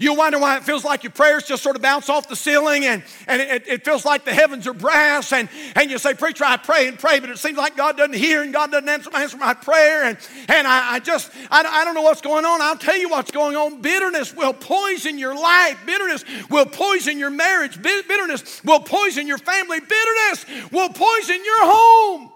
You 0.00 0.14
wonder 0.14 0.38
why 0.38 0.56
it 0.56 0.62
feels 0.62 0.84
like 0.84 1.02
your 1.02 1.10
prayers 1.10 1.42
just 1.42 1.60
sort 1.60 1.74
of 1.74 1.82
bounce 1.82 2.08
off 2.08 2.28
the 2.28 2.36
ceiling 2.36 2.84
and, 2.84 3.02
and 3.26 3.42
it, 3.42 3.66
it, 3.66 3.84
feels 3.84 4.04
like 4.04 4.24
the 4.24 4.32
heavens 4.32 4.68
are 4.68 4.72
brass. 4.72 5.32
And, 5.32 5.48
and 5.74 5.90
you 5.90 5.98
say, 5.98 6.14
Preacher, 6.14 6.44
I 6.44 6.56
pray 6.56 6.86
and 6.86 6.96
pray, 6.96 7.18
but 7.18 7.30
it 7.30 7.38
seems 7.38 7.58
like 7.58 7.76
God 7.76 7.96
doesn't 7.96 8.14
hear 8.14 8.42
and 8.42 8.52
God 8.52 8.70
doesn't 8.70 8.88
answer, 8.88 9.10
answer 9.12 9.36
my 9.38 9.54
prayer. 9.54 10.04
And, 10.04 10.16
and 10.48 10.68
I, 10.68 10.94
I 10.94 10.98
just, 11.00 11.32
I, 11.50 11.64
I 11.64 11.84
don't 11.84 11.94
know 11.94 12.02
what's 12.02 12.20
going 12.20 12.44
on. 12.44 12.62
I'll 12.62 12.76
tell 12.76 12.96
you 12.96 13.08
what's 13.08 13.32
going 13.32 13.56
on. 13.56 13.82
Bitterness 13.82 14.32
will 14.32 14.52
poison 14.52 15.18
your 15.18 15.34
life, 15.34 15.80
bitterness 15.84 16.24
will 16.48 16.66
poison 16.66 17.18
your 17.18 17.30
marriage, 17.30 17.82
bitterness 17.82 18.62
will 18.62 18.80
poison 18.80 19.26
your 19.26 19.38
family, 19.38 19.80
bitterness 19.80 20.70
will 20.70 20.90
poison 20.90 21.44
your 21.44 21.60
home. 21.62 22.32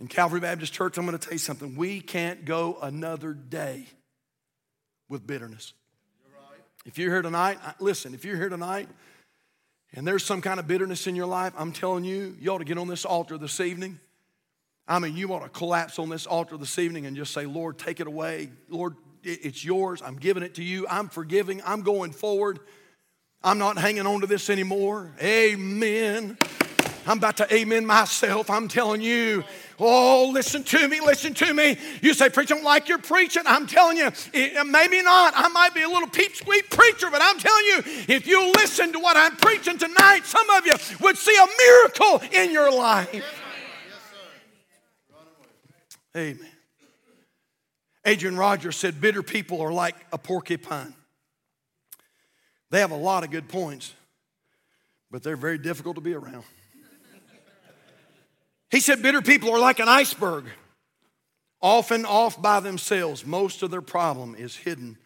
In 0.00 0.08
Calvary 0.08 0.40
Baptist 0.40 0.72
Church, 0.72 0.98
I'm 0.98 1.06
going 1.06 1.16
to 1.16 1.24
tell 1.24 1.34
you 1.34 1.38
something. 1.38 1.76
We 1.76 2.00
can't 2.00 2.44
go 2.44 2.78
another 2.82 3.34
day 3.34 3.86
with 5.08 5.26
bitterness. 5.26 5.72
If 6.84 6.98
you're 6.98 7.10
here 7.12 7.22
tonight, 7.22 7.58
listen, 7.80 8.14
if 8.14 8.24
you're 8.24 8.36
here 8.36 8.48
tonight 8.48 8.88
and 9.92 10.06
there's 10.06 10.24
some 10.24 10.40
kind 10.40 10.58
of 10.60 10.66
bitterness 10.66 11.06
in 11.06 11.16
your 11.16 11.26
life, 11.26 11.52
I'm 11.56 11.72
telling 11.72 12.04
you, 12.04 12.36
you 12.40 12.50
ought 12.50 12.58
to 12.58 12.64
get 12.64 12.78
on 12.78 12.88
this 12.88 13.04
altar 13.04 13.36
this 13.36 13.60
evening. 13.60 13.98
I 14.86 14.98
mean, 14.98 15.16
you 15.16 15.32
ought 15.34 15.42
to 15.42 15.50
collapse 15.50 15.98
on 15.98 16.08
this 16.08 16.26
altar 16.26 16.56
this 16.56 16.78
evening 16.78 17.04
and 17.04 17.16
just 17.16 17.34
say, 17.34 17.44
Lord, 17.44 17.78
take 17.78 18.00
it 18.00 18.06
away. 18.06 18.50
Lord, 18.70 18.96
it's 19.22 19.62
yours. 19.62 20.00
I'm 20.02 20.16
giving 20.16 20.42
it 20.42 20.54
to 20.54 20.64
you. 20.64 20.86
I'm 20.88 21.08
forgiving. 21.08 21.60
I'm 21.66 21.82
going 21.82 22.12
forward. 22.12 22.60
I'm 23.42 23.58
not 23.58 23.76
hanging 23.76 24.06
on 24.06 24.22
to 24.22 24.26
this 24.26 24.48
anymore. 24.48 25.14
Amen. 25.20 26.38
I'm 27.08 27.18
about 27.18 27.38
to 27.38 27.54
amen 27.54 27.86
myself. 27.86 28.50
I'm 28.50 28.68
telling 28.68 29.00
you, 29.00 29.42
Oh, 29.80 30.30
listen 30.32 30.64
to 30.64 30.88
me, 30.88 31.00
listen 31.00 31.34
to 31.34 31.54
me. 31.54 31.78
You 32.02 32.12
say, 32.12 32.28
Preacher, 32.28 32.54
I 32.54 32.56
don't 32.56 32.64
like 32.64 32.88
your 32.88 32.98
preaching. 32.98 33.44
I'm 33.46 33.66
telling 33.66 33.96
you, 33.96 34.10
it, 34.32 34.56
uh, 34.56 34.64
maybe 34.64 35.02
not. 35.02 35.34
I 35.36 35.48
might 35.48 35.72
be 35.72 35.82
a 35.82 35.88
little 35.88 36.08
peep 36.08 36.34
squeak 36.34 36.68
preacher, 36.68 37.08
but 37.10 37.22
I'm 37.22 37.38
telling 37.38 37.64
you, 37.64 37.82
if 38.08 38.26
you 38.26 38.52
listen 38.56 38.92
to 38.92 38.98
what 38.98 39.16
I'm 39.16 39.36
preaching 39.36 39.78
tonight, 39.78 40.22
some 40.24 40.48
of 40.50 40.66
you 40.66 40.74
would 41.00 41.16
see 41.16 41.36
a 41.36 41.46
miracle 41.58 42.20
in 42.32 42.52
your 42.52 42.72
life. 42.72 43.08
Yes, 43.12 43.24
Amen. 46.16 46.50
Adrian 48.04 48.36
Rogers 48.36 48.76
said, 48.76 49.00
Bitter 49.00 49.22
people 49.22 49.60
are 49.60 49.72
like 49.72 49.94
a 50.12 50.18
porcupine. 50.18 50.94
They 52.70 52.80
have 52.80 52.90
a 52.90 52.96
lot 52.96 53.22
of 53.22 53.30
good 53.30 53.48
points, 53.48 53.94
but 55.10 55.22
they're 55.22 55.36
very 55.36 55.58
difficult 55.58 55.94
to 55.94 56.00
be 56.00 56.14
around. 56.14 56.44
He 58.70 58.80
said, 58.80 59.02
Bitter 59.02 59.22
people 59.22 59.50
are 59.50 59.58
like 59.58 59.78
an 59.78 59.88
iceberg, 59.88 60.44
often 61.60 62.04
off 62.04 62.40
by 62.40 62.60
themselves. 62.60 63.24
Most 63.24 63.62
of 63.62 63.70
their 63.70 63.82
problem 63.82 64.34
is 64.34 64.56
hidden 64.56 64.98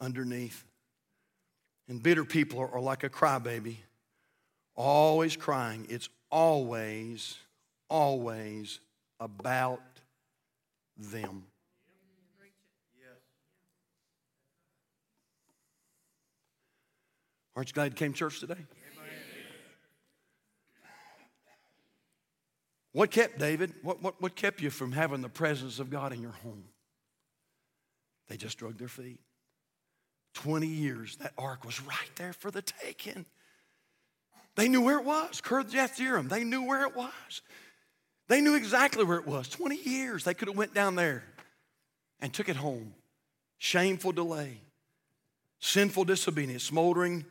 underneath. 0.00 0.64
And 1.88 2.02
bitter 2.02 2.24
people 2.24 2.60
are, 2.72 2.80
like 2.80 3.02
a 3.02 3.10
crybaby, 3.10 3.76
always 4.76 5.36
crying. 5.36 5.86
It's 5.88 6.08
always, 6.30 7.36
always 7.88 8.80
about 9.18 9.80
them. 10.96 11.44
Aren't 17.56 17.68
you 17.68 17.74
glad 17.74 17.92
you 17.92 17.96
came 17.96 18.12
to 18.12 18.18
church 18.18 18.40
today? 18.40 18.54
What 22.92 23.10
kept 23.10 23.38
David? 23.38 23.72
What, 23.82 24.02
what, 24.02 24.20
what 24.20 24.34
kept 24.34 24.60
you 24.60 24.70
from 24.70 24.92
having 24.92 25.20
the 25.20 25.28
presence 25.28 25.78
of 25.78 25.90
God 25.90 26.12
in 26.12 26.20
your 26.22 26.32
home? 26.32 26.64
They 28.28 28.36
just 28.36 28.58
drug 28.58 28.78
their 28.78 28.88
feet. 28.88 29.20
20 30.34 30.66
years, 30.66 31.16
that 31.16 31.32
ark 31.36 31.64
was 31.64 31.80
right 31.82 32.10
there 32.16 32.32
for 32.32 32.50
the 32.50 32.62
taking. 32.62 33.26
They 34.56 34.68
knew 34.68 34.80
where 34.80 34.98
it 34.98 35.04
was. 35.04 35.40
Kirjath 35.40 36.28
they 36.28 36.44
knew 36.44 36.64
where 36.64 36.86
it 36.86 36.96
was. 36.96 37.42
They 38.28 38.40
knew 38.40 38.54
exactly 38.54 39.04
where 39.04 39.18
it 39.18 39.26
was. 39.26 39.48
20 39.48 39.76
years, 39.76 40.24
they 40.24 40.34
could 40.34 40.48
have 40.48 40.56
went 40.56 40.74
down 40.74 40.94
there 40.94 41.24
and 42.20 42.32
took 42.32 42.48
it 42.48 42.56
home. 42.56 42.94
Shameful 43.58 44.12
delay, 44.12 44.60
sinful 45.58 46.04
disobedience, 46.04 46.62
smoldering 46.62 47.24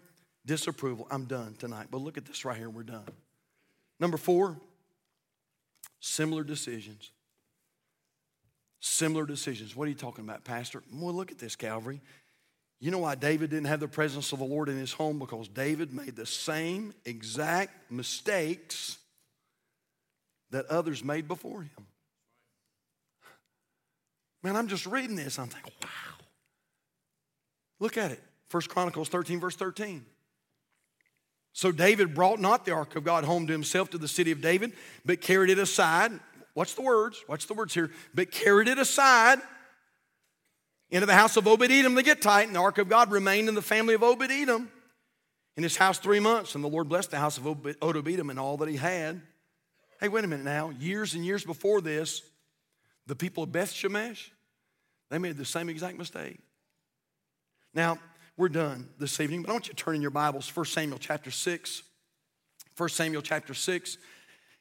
disapproval. 0.45 1.07
I'm 1.09 1.25
done 1.25 1.55
tonight. 1.57 1.87
But 1.89 2.01
look 2.01 2.17
at 2.17 2.25
this 2.25 2.43
right 2.43 2.57
here, 2.57 2.69
we're 2.69 2.83
done. 2.83 3.07
Number 3.99 4.17
four, 4.17 4.59
Similar 5.99 6.43
decisions. 6.43 7.11
Similar 8.79 9.25
decisions. 9.25 9.75
What 9.75 9.85
are 9.85 9.89
you 9.89 9.95
talking 9.95 10.23
about, 10.23 10.43
Pastor? 10.43 10.81
Well, 10.93 11.13
look 11.13 11.31
at 11.31 11.39
this, 11.39 11.55
Calvary. 11.55 12.01
You 12.79 12.91
know 12.91 12.99
why 12.99 13.15
David 13.15 13.49
didn't 13.49 13.67
have 13.67 13.81
the 13.81 13.89
presence 13.89 14.31
of 14.31 14.39
the 14.39 14.45
Lord 14.45 14.69
in 14.69 14.77
his 14.77 14.93
home? 14.93 15.19
Because 15.19 15.49
David 15.49 15.93
made 15.93 16.15
the 16.15 16.25
same 16.25 16.93
exact 17.03 17.91
mistakes 17.91 18.97
that 20.51 20.65
others 20.67 21.03
made 21.03 21.27
before 21.27 21.63
him. 21.63 21.87
Man, 24.41 24.55
I'm 24.55 24.69
just 24.69 24.85
reading 24.85 25.17
this. 25.17 25.37
I'm 25.37 25.47
thinking, 25.47 25.73
wow. 25.83 25.89
Look 27.79 27.97
at 27.97 28.11
it. 28.11 28.21
First 28.47 28.69
Chronicles 28.69 29.09
13, 29.09 29.39
verse 29.39 29.55
13. 29.55 30.05
So 31.53 31.71
David 31.71 32.13
brought 32.13 32.39
not 32.39 32.65
the 32.65 32.71
ark 32.71 32.95
of 32.95 33.03
God 33.03 33.23
home 33.23 33.47
to 33.47 33.53
himself 33.53 33.89
to 33.91 33.97
the 33.97 34.07
city 34.07 34.31
of 34.31 34.41
David, 34.41 34.73
but 35.05 35.21
carried 35.21 35.49
it 35.49 35.59
aside. 35.59 36.11
Watch 36.55 36.75
the 36.75 36.81
words? 36.81 37.23
watch 37.27 37.47
the 37.47 37.53
words 37.53 37.73
here? 37.73 37.91
But 38.13 38.31
carried 38.31 38.67
it 38.67 38.77
aside 38.77 39.39
into 40.89 41.05
the 41.05 41.13
house 41.13 41.37
of 41.37 41.47
Obed 41.47 41.71
Edom 41.71 41.95
the 41.95 42.03
Gittite, 42.03 42.47
and 42.47 42.55
the 42.55 42.59
ark 42.59 42.77
of 42.77 42.89
God 42.89 43.11
remained 43.11 43.49
in 43.49 43.55
the 43.55 43.61
family 43.61 43.93
of 43.93 44.03
Obed 44.03 44.31
Edom 44.31 44.69
in 45.55 45.63
his 45.63 45.77
house 45.77 45.99
three 45.99 46.19
months. 46.19 46.55
And 46.55 46.63
the 46.63 46.69
Lord 46.69 46.89
blessed 46.89 47.11
the 47.11 47.19
house 47.19 47.37
of 47.37 47.45
Obed 47.47 48.07
Edom 48.07 48.29
and 48.29 48.39
all 48.39 48.57
that 48.57 48.69
he 48.69 48.77
had. 48.77 49.21
Hey, 49.99 50.07
wait 50.07 50.23
a 50.23 50.27
minute 50.27 50.45
now. 50.45 50.69
Years 50.69 51.13
and 51.13 51.25
years 51.25 51.43
before 51.43 51.81
this, 51.81 52.21
the 53.05 53.15
people 53.15 53.43
of 53.43 53.51
Beth 53.51 53.73
Shemesh, 53.73 54.29
they 55.09 55.17
made 55.17 55.37
the 55.37 55.45
same 55.45 55.69
exact 55.69 55.97
mistake. 55.97 56.39
Now, 57.73 57.99
we're 58.39 58.47
done 58.47 58.87
this 58.97 59.19
evening, 59.19 59.41
but 59.41 59.49
I 59.49 59.51
want 59.51 59.67
you 59.67 59.73
to 59.73 59.83
turn 59.83 59.95
in 59.95 60.01
your 60.01 60.11
Bibles, 60.11 60.49
1 60.55 60.65
Samuel 60.67 60.97
chapter 60.97 61.29
6. 61.29 61.83
1 62.77 62.89
Samuel 62.89 63.21
chapter 63.21 63.53
6, 63.53 63.97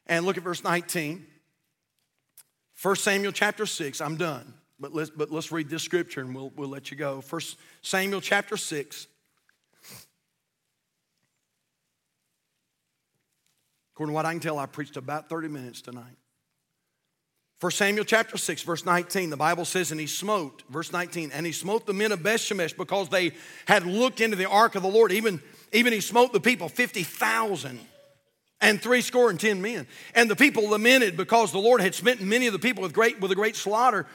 and 0.09 0.27
look 0.27 0.37
at 0.37 0.43
verse 0.43 0.65
19. 0.65 1.25
1 2.83 2.97
Samuel 2.97 3.31
chapter 3.31 3.65
6, 3.65 4.01
I'm 4.01 4.17
done. 4.17 4.53
But 4.81 4.93
let's, 4.93 5.11
but 5.11 5.31
let's 5.31 5.53
read 5.53 5.69
this 5.69 5.85
scripture 5.85 6.21
and 6.21 6.35
we'll, 6.35 6.51
we'll 6.57 6.69
let 6.69 6.91
you 6.91 6.97
go. 6.97 7.21
First 7.21 7.57
Samuel 7.83 8.21
chapter 8.21 8.57
6. 8.57 9.07
According 13.95 14.13
to 14.13 14.15
what 14.15 14.27
I 14.27 14.33
can 14.33 14.41
tell, 14.41 14.59
I 14.59 14.67
preached 14.67 14.97
about 14.97 15.29
30 15.29 15.47
minutes 15.47 15.83
tonight. 15.83 16.17
1 17.61 17.73
Samuel 17.73 18.05
chapter 18.05 18.37
6, 18.37 18.63
verse 18.63 18.85
19, 18.85 19.31
the 19.31 19.37
Bible 19.37 19.65
says, 19.65 19.91
And 19.91 20.01
he 20.01 20.07
smote, 20.07 20.63
verse 20.71 20.93
19, 20.93 21.33
and 21.33 21.45
he 21.45 21.51
smote 21.51 21.87
the 21.87 21.93
men 21.93 22.13
of 22.13 22.21
Bethshemesh 22.21 22.77
because 22.77 23.09
they 23.09 23.33
had 23.67 23.85
looked 23.85 24.21
into 24.21 24.37
the 24.37 24.49
ark 24.49 24.77
of 24.77 24.83
the 24.83 24.89
Lord. 24.89 25.11
Even, 25.11 25.43
even 25.73 25.93
he 25.93 26.01
smote 26.01 26.33
the 26.33 26.41
people, 26.41 26.69
50,000 26.69 27.81
and 28.61 28.81
three 28.81 29.01
score 29.01 29.31
and 29.31 29.41
ten 29.41 29.61
men. 29.61 29.89
And 30.15 30.31
the 30.31 30.37
people 30.37 30.69
lamented 30.71 31.17
because 31.17 31.51
the 31.51 31.59
Lord 31.59 31.81
had 31.81 31.95
smitten 31.97 32.29
many 32.29 32.47
of 32.47 32.53
the 32.53 32.59
people 32.61 32.83
with, 32.83 32.93
great, 32.93 33.21
with 33.21 33.33
a 33.33 33.37
great 33.37 33.57
slaughter. 33.57 34.07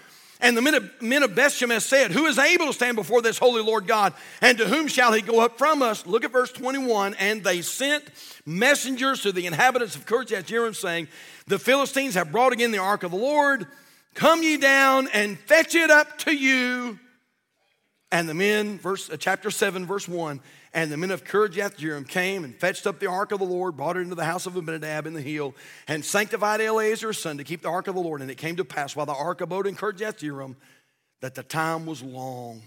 And 0.44 0.58
the 0.58 0.62
men 0.62 0.74
of, 0.76 1.02
men 1.02 1.24
of 1.24 1.32
Bethshemesh 1.32 1.84
said, 1.84 2.12
Who 2.12 2.26
is 2.26 2.38
able 2.38 2.68
to 2.68 2.74
stand 2.74 2.98
before 2.98 3.22
this 3.22 3.38
holy 3.38 3.64
Lord 3.64 3.88
God? 3.88 4.14
And 4.42 4.58
to 4.58 4.68
whom 4.68 4.90
shall 4.90 5.14
he 5.14 5.22
go 5.22 5.40
up 5.40 5.58
from 5.58 5.82
us? 5.82 6.06
Look 6.06 6.26
at 6.26 6.34
verse 6.34 6.52
21. 6.52 7.14
And 7.14 7.46
they 7.46 7.62
sent 7.62 8.04
messengers 8.46 9.22
to 9.22 9.32
the 9.32 9.46
inhabitants 9.46 9.96
of 9.96 10.06
Kirjath 10.06 10.44
Jearim, 10.44 10.76
saying, 10.76 11.08
The 11.48 11.58
Philistines 11.58 12.16
have 12.16 12.34
brought 12.34 12.52
again 12.52 12.72
the 12.72 12.80
ark 12.80 13.04
of 13.04 13.12
the 13.12 13.18
Lord. 13.18 13.68
Come 14.16 14.44
ye 14.44 14.58
down 14.58 15.08
and 15.14 15.40
fetch 15.40 15.76
it 15.76 15.90
up 15.90 16.20
to 16.20 16.36
you. 16.36 17.00
And 18.12 18.28
the 18.28 18.34
men, 18.34 18.78
verse, 18.80 19.10
uh, 19.10 19.16
chapter 19.18 19.50
7, 19.50 19.86
verse 19.86 20.10
1, 20.10 20.42
and 20.74 20.92
the 20.92 20.98
men 20.98 21.12
of 21.12 21.24
Kirjath 21.24 21.78
Jearim 21.78 22.08
came 22.08 22.44
and 22.44 22.56
fetched 22.56 22.88
up 22.88 23.00
the 23.00 23.08
ark 23.08 23.32
of 23.32 23.40
the 23.40 23.46
Lord, 23.46 23.78
brought 23.78 23.96
it 23.96 24.02
into 24.02 24.16
the 24.16 24.26
house 24.26 24.48
of 24.48 24.56
Abinadab 24.56 25.06
in 25.06 25.14
the 25.14 25.22
hill, 25.22 25.54
and 25.88 26.04
sanctified 26.04 26.62
Eleazar's 26.62 27.20
son 27.20 27.38
to 27.38 27.44
keep 27.44 27.62
the 27.62 27.70
ark 27.70 27.88
of 27.88 27.96
the 27.96 28.02
Lord. 28.02 28.22
And 28.22 28.32
it 28.32 28.36
came 28.36 28.56
to 28.56 28.66
pass 28.66 28.96
while 28.96 29.06
the 29.06 29.14
ark 29.14 29.42
abode 29.42 29.68
in 29.68 29.76
Kirjath 29.76 30.20
Jearim 30.20 30.56
that 31.22 31.36
the 31.36 31.44
time 31.44 31.86
was 31.86 32.02
long, 32.02 32.64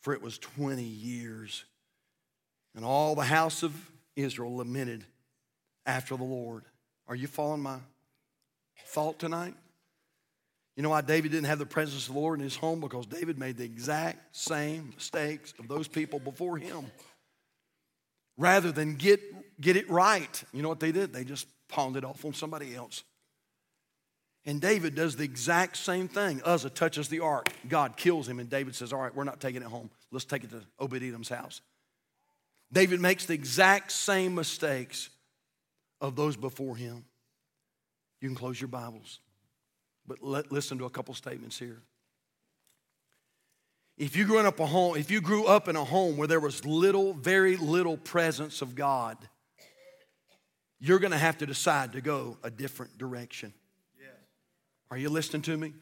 for 0.00 0.14
it 0.14 0.22
was 0.22 0.38
20 0.38 0.82
years. 0.82 1.64
And 2.74 2.84
all 2.84 3.14
the 3.14 3.24
house 3.24 3.62
of 3.62 3.74
Israel 4.14 4.56
lamented 4.56 5.04
after 5.84 6.16
the 6.16 6.24
Lord. 6.24 6.64
Are 7.08 7.16
you 7.16 7.26
following 7.26 7.62
my 7.62 7.78
thought 8.86 9.18
tonight? 9.18 9.54
You 10.76 10.82
know 10.82 10.90
why 10.90 11.02
David 11.02 11.32
didn't 11.32 11.46
have 11.46 11.58
the 11.58 11.66
presence 11.66 12.08
of 12.08 12.14
the 12.14 12.20
Lord 12.20 12.38
in 12.38 12.44
his 12.44 12.56
home? 12.56 12.80
Because 12.80 13.06
David 13.06 13.38
made 13.38 13.58
the 13.58 13.64
exact 13.64 14.34
same 14.34 14.92
mistakes 14.94 15.52
of 15.58 15.68
those 15.68 15.86
people 15.86 16.18
before 16.18 16.56
him. 16.56 16.86
Rather 18.38 18.72
than 18.72 18.94
get, 18.94 19.20
get 19.60 19.76
it 19.76 19.88
right, 19.90 20.42
you 20.52 20.62
know 20.62 20.68
what 20.68 20.80
they 20.80 20.92
did? 20.92 21.12
They 21.12 21.24
just 21.24 21.46
pawned 21.68 21.96
it 21.96 22.04
off 22.04 22.24
on 22.24 22.32
somebody 22.32 22.74
else. 22.74 23.04
And 24.44 24.60
David 24.60 24.94
does 24.94 25.14
the 25.14 25.24
exact 25.24 25.76
same 25.76 26.08
thing. 26.08 26.40
Uzzah 26.44 26.70
touches 26.70 27.08
the 27.08 27.20
ark. 27.20 27.48
God 27.68 27.96
kills 27.96 28.28
him, 28.28 28.40
and 28.40 28.48
David 28.50 28.74
says, 28.74 28.92
All 28.92 29.00
right, 29.00 29.14
we're 29.14 29.24
not 29.24 29.40
taking 29.40 29.62
it 29.62 29.68
home. 29.68 29.90
Let's 30.10 30.24
take 30.24 30.42
it 30.42 30.50
to 30.50 30.62
Obed 30.80 31.02
Edom's 31.02 31.28
house. 31.28 31.60
David 32.72 33.00
makes 33.00 33.26
the 33.26 33.34
exact 33.34 33.92
same 33.92 34.34
mistakes 34.34 35.10
of 36.00 36.16
those 36.16 36.36
before 36.36 36.74
him. 36.74 37.04
You 38.20 38.28
can 38.28 38.36
close 38.36 38.60
your 38.60 38.68
Bibles. 38.68 39.20
But 40.06 40.22
let, 40.22 40.50
listen 40.50 40.78
to 40.78 40.84
a 40.84 40.90
couple 40.90 41.14
statements 41.14 41.58
here. 41.58 41.82
If 43.98 44.16
you 44.16 44.24
grew 44.24 44.38
up 44.38 44.58
a 44.58 44.66
home, 44.66 44.96
if 44.96 45.10
you 45.10 45.20
grew 45.20 45.46
up 45.46 45.68
in 45.68 45.76
a 45.76 45.84
home 45.84 46.16
where 46.16 46.26
there 46.26 46.40
was 46.40 46.64
little, 46.64 47.12
very 47.12 47.56
little 47.56 47.96
presence 47.96 48.62
of 48.62 48.74
God, 48.74 49.16
you're 50.80 50.98
going 50.98 51.12
to 51.12 51.18
have 51.18 51.38
to 51.38 51.46
decide 51.46 51.92
to 51.92 52.00
go 52.00 52.36
a 52.42 52.50
different 52.50 52.98
direction. 52.98 53.52
Yes. 54.00 54.10
Are 54.90 54.96
you 54.96 55.08
listening 55.08 55.42
to 55.42 55.56
me? 55.56 55.74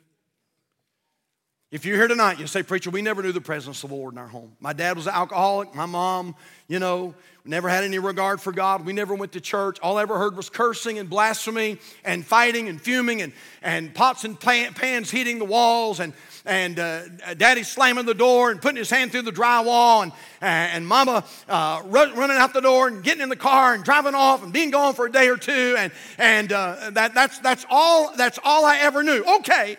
If 1.70 1.84
you're 1.84 1.96
here 1.96 2.08
tonight, 2.08 2.40
you 2.40 2.48
say, 2.48 2.64
Preacher, 2.64 2.90
we 2.90 3.00
never 3.00 3.22
knew 3.22 3.30
the 3.30 3.40
presence 3.40 3.84
of 3.84 3.90
the 3.90 3.96
Lord 3.96 4.14
in 4.14 4.18
our 4.18 4.26
home. 4.26 4.56
My 4.58 4.72
dad 4.72 4.96
was 4.96 5.06
an 5.06 5.14
alcoholic. 5.14 5.72
My 5.72 5.86
mom, 5.86 6.34
you 6.66 6.80
know, 6.80 7.14
never 7.44 7.68
had 7.68 7.84
any 7.84 8.00
regard 8.00 8.40
for 8.40 8.50
God. 8.50 8.84
We 8.84 8.92
never 8.92 9.14
went 9.14 9.30
to 9.32 9.40
church. 9.40 9.78
All 9.78 9.96
I 9.96 10.02
ever 10.02 10.18
heard 10.18 10.36
was 10.36 10.50
cursing 10.50 10.98
and 10.98 11.08
blasphemy 11.08 11.78
and 12.04 12.26
fighting 12.26 12.68
and 12.68 12.80
fuming 12.80 13.22
and, 13.22 13.32
and 13.62 13.94
pots 13.94 14.24
and 14.24 14.38
pans 14.40 15.12
hitting 15.12 15.38
the 15.38 15.44
walls 15.44 16.00
and, 16.00 16.12
and 16.44 16.76
uh, 16.80 17.02
daddy 17.36 17.62
slamming 17.62 18.04
the 18.04 18.14
door 18.14 18.50
and 18.50 18.60
putting 18.60 18.78
his 18.78 18.90
hand 18.90 19.12
through 19.12 19.22
the 19.22 19.30
drywall 19.30 20.02
and, 20.02 20.12
and 20.40 20.84
mama 20.84 21.24
uh, 21.48 21.82
running 21.86 22.36
out 22.36 22.52
the 22.52 22.62
door 22.62 22.88
and 22.88 23.04
getting 23.04 23.22
in 23.22 23.28
the 23.28 23.36
car 23.36 23.74
and 23.74 23.84
driving 23.84 24.16
off 24.16 24.42
and 24.42 24.52
being 24.52 24.72
gone 24.72 24.92
for 24.92 25.06
a 25.06 25.12
day 25.12 25.28
or 25.28 25.36
two. 25.36 25.76
And, 25.78 25.92
and 26.18 26.52
uh, 26.52 26.90
that, 26.94 27.14
that's, 27.14 27.38
that's, 27.38 27.64
all, 27.70 28.12
that's 28.16 28.40
all 28.42 28.64
I 28.64 28.78
ever 28.78 29.04
knew. 29.04 29.22
Okay. 29.38 29.76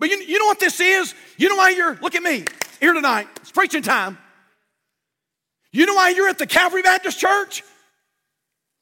But 0.00 0.08
you, 0.08 0.16
you 0.16 0.38
know 0.38 0.46
what 0.46 0.58
this 0.58 0.80
is? 0.80 1.14
You 1.36 1.50
know 1.50 1.56
why 1.56 1.70
you're, 1.70 1.94
look 1.96 2.14
at 2.14 2.22
me 2.22 2.44
here 2.80 2.94
tonight. 2.94 3.28
It's 3.36 3.52
preaching 3.52 3.82
time. 3.82 4.18
You 5.72 5.86
know 5.86 5.94
why 5.94 6.08
you're 6.08 6.28
at 6.28 6.38
the 6.38 6.46
Calvary 6.46 6.82
Baptist 6.82 7.20
Church? 7.20 7.62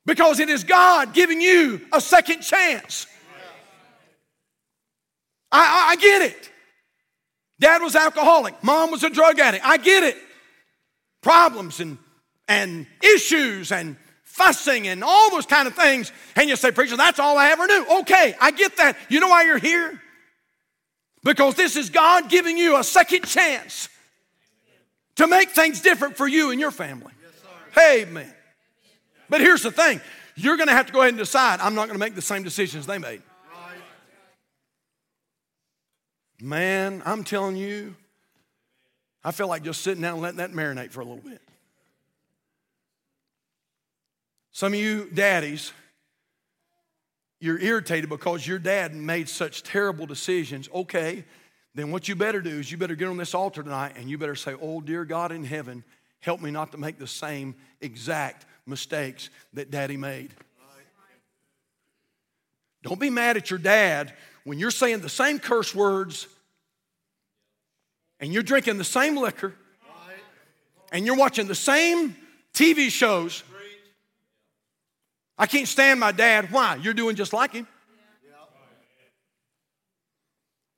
Because 0.06 0.38
it 0.38 0.48
is 0.48 0.64
God 0.64 1.12
giving 1.12 1.40
you 1.40 1.82
a 1.92 2.00
second 2.00 2.40
chance. 2.40 3.06
I, 5.50 5.58
I, 5.58 5.92
I 5.92 5.96
get 5.96 6.22
it. 6.22 6.50
Dad 7.60 7.82
was 7.82 7.96
alcoholic, 7.96 8.62
mom 8.62 8.92
was 8.92 9.02
a 9.02 9.10
drug 9.10 9.40
addict. 9.40 9.66
I 9.66 9.76
get 9.76 10.04
it. 10.04 10.16
Problems 11.20 11.80
and, 11.80 11.98
and 12.46 12.86
issues 13.02 13.72
and 13.72 13.96
fussing 14.22 14.86
and 14.86 15.02
all 15.02 15.32
those 15.32 15.46
kind 15.46 15.66
of 15.66 15.74
things. 15.74 16.12
And 16.36 16.48
you 16.48 16.54
say, 16.54 16.70
Preacher, 16.70 16.96
that's 16.96 17.18
all 17.18 17.36
I 17.36 17.48
ever 17.48 17.66
knew. 17.66 17.84
Okay, 18.02 18.36
I 18.40 18.52
get 18.52 18.76
that. 18.76 18.96
You 19.08 19.18
know 19.18 19.28
why 19.28 19.42
you're 19.42 19.58
here? 19.58 20.00
Because 21.28 21.56
this 21.56 21.76
is 21.76 21.90
God 21.90 22.30
giving 22.30 22.56
you 22.56 22.78
a 22.78 22.82
second 22.82 23.26
chance 23.26 23.90
to 25.16 25.26
make 25.26 25.50
things 25.50 25.82
different 25.82 26.16
for 26.16 26.26
you 26.26 26.52
and 26.52 26.58
your 26.58 26.70
family. 26.70 27.12
Yes, 27.76 28.02
Amen. 28.08 28.32
But 29.28 29.42
here's 29.42 29.62
the 29.62 29.70
thing 29.70 30.00
you're 30.36 30.56
going 30.56 30.68
to 30.68 30.72
have 30.72 30.86
to 30.86 30.92
go 30.94 31.00
ahead 31.00 31.10
and 31.10 31.18
decide 31.18 31.60
I'm 31.60 31.74
not 31.74 31.88
going 31.88 31.96
to 31.96 32.02
make 32.02 32.14
the 32.14 32.22
same 32.22 32.44
decisions 32.44 32.86
they 32.86 32.96
made. 32.96 33.20
Man, 36.40 37.02
I'm 37.04 37.24
telling 37.24 37.56
you, 37.56 37.94
I 39.22 39.30
feel 39.30 39.48
like 39.48 39.62
just 39.62 39.82
sitting 39.82 40.00
down 40.00 40.14
and 40.14 40.22
letting 40.22 40.38
that 40.38 40.52
marinate 40.52 40.92
for 40.92 41.02
a 41.02 41.04
little 41.04 41.20
bit. 41.22 41.42
Some 44.52 44.72
of 44.72 44.78
you 44.78 45.10
daddies, 45.12 45.74
you're 47.40 47.58
irritated 47.58 48.10
because 48.10 48.46
your 48.46 48.58
dad 48.58 48.94
made 48.94 49.28
such 49.28 49.62
terrible 49.62 50.06
decisions, 50.06 50.68
okay, 50.74 51.24
then 51.74 51.90
what 51.92 52.08
you 52.08 52.16
better 52.16 52.40
do 52.40 52.50
is 52.50 52.72
you 52.72 52.78
better 52.78 52.96
get 52.96 53.08
on 53.08 53.16
this 53.16 53.34
altar 53.34 53.62
tonight 53.62 53.92
and 53.96 54.10
you 54.10 54.18
better 54.18 54.34
say, 54.34 54.54
Oh, 54.60 54.80
dear 54.80 55.04
God 55.04 55.30
in 55.30 55.44
heaven, 55.44 55.84
help 56.20 56.40
me 56.40 56.50
not 56.50 56.72
to 56.72 56.78
make 56.78 56.98
the 56.98 57.06
same 57.06 57.54
exact 57.80 58.46
mistakes 58.66 59.30
that 59.52 59.70
daddy 59.70 59.96
made. 59.96 60.34
Don't 62.82 63.00
be 63.00 63.10
mad 63.10 63.36
at 63.36 63.50
your 63.50 63.58
dad 63.58 64.14
when 64.44 64.58
you're 64.58 64.70
saying 64.70 65.00
the 65.00 65.08
same 65.08 65.38
curse 65.38 65.74
words 65.74 66.26
and 68.20 68.32
you're 68.32 68.42
drinking 68.42 68.78
the 68.78 68.84
same 68.84 69.16
liquor 69.16 69.54
and 70.92 71.04
you're 71.04 71.16
watching 71.16 71.46
the 71.46 71.54
same 71.54 72.16
TV 72.54 72.88
shows 72.88 73.42
I 75.38 75.46
can't 75.46 75.68
stand 75.68 76.00
my 76.00 76.12
dad. 76.12 76.50
Why? 76.50 76.76
You're 76.76 76.94
doing 76.94 77.16
just 77.16 77.32
like 77.32 77.52
him. 77.52 77.66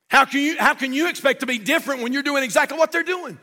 How 0.08 0.24
can 0.24 0.40
you, 0.40 0.56
how 0.58 0.74
can 0.74 0.92
you 0.92 1.08
expect 1.08 1.40
to 1.40 1.46
be 1.46 1.58
different 1.58 2.02
when 2.02 2.12
you're 2.12 2.24
doing 2.24 2.42
exactly 2.42 2.76
what 2.76 2.90
they're 2.90 3.04
doing? 3.04 3.38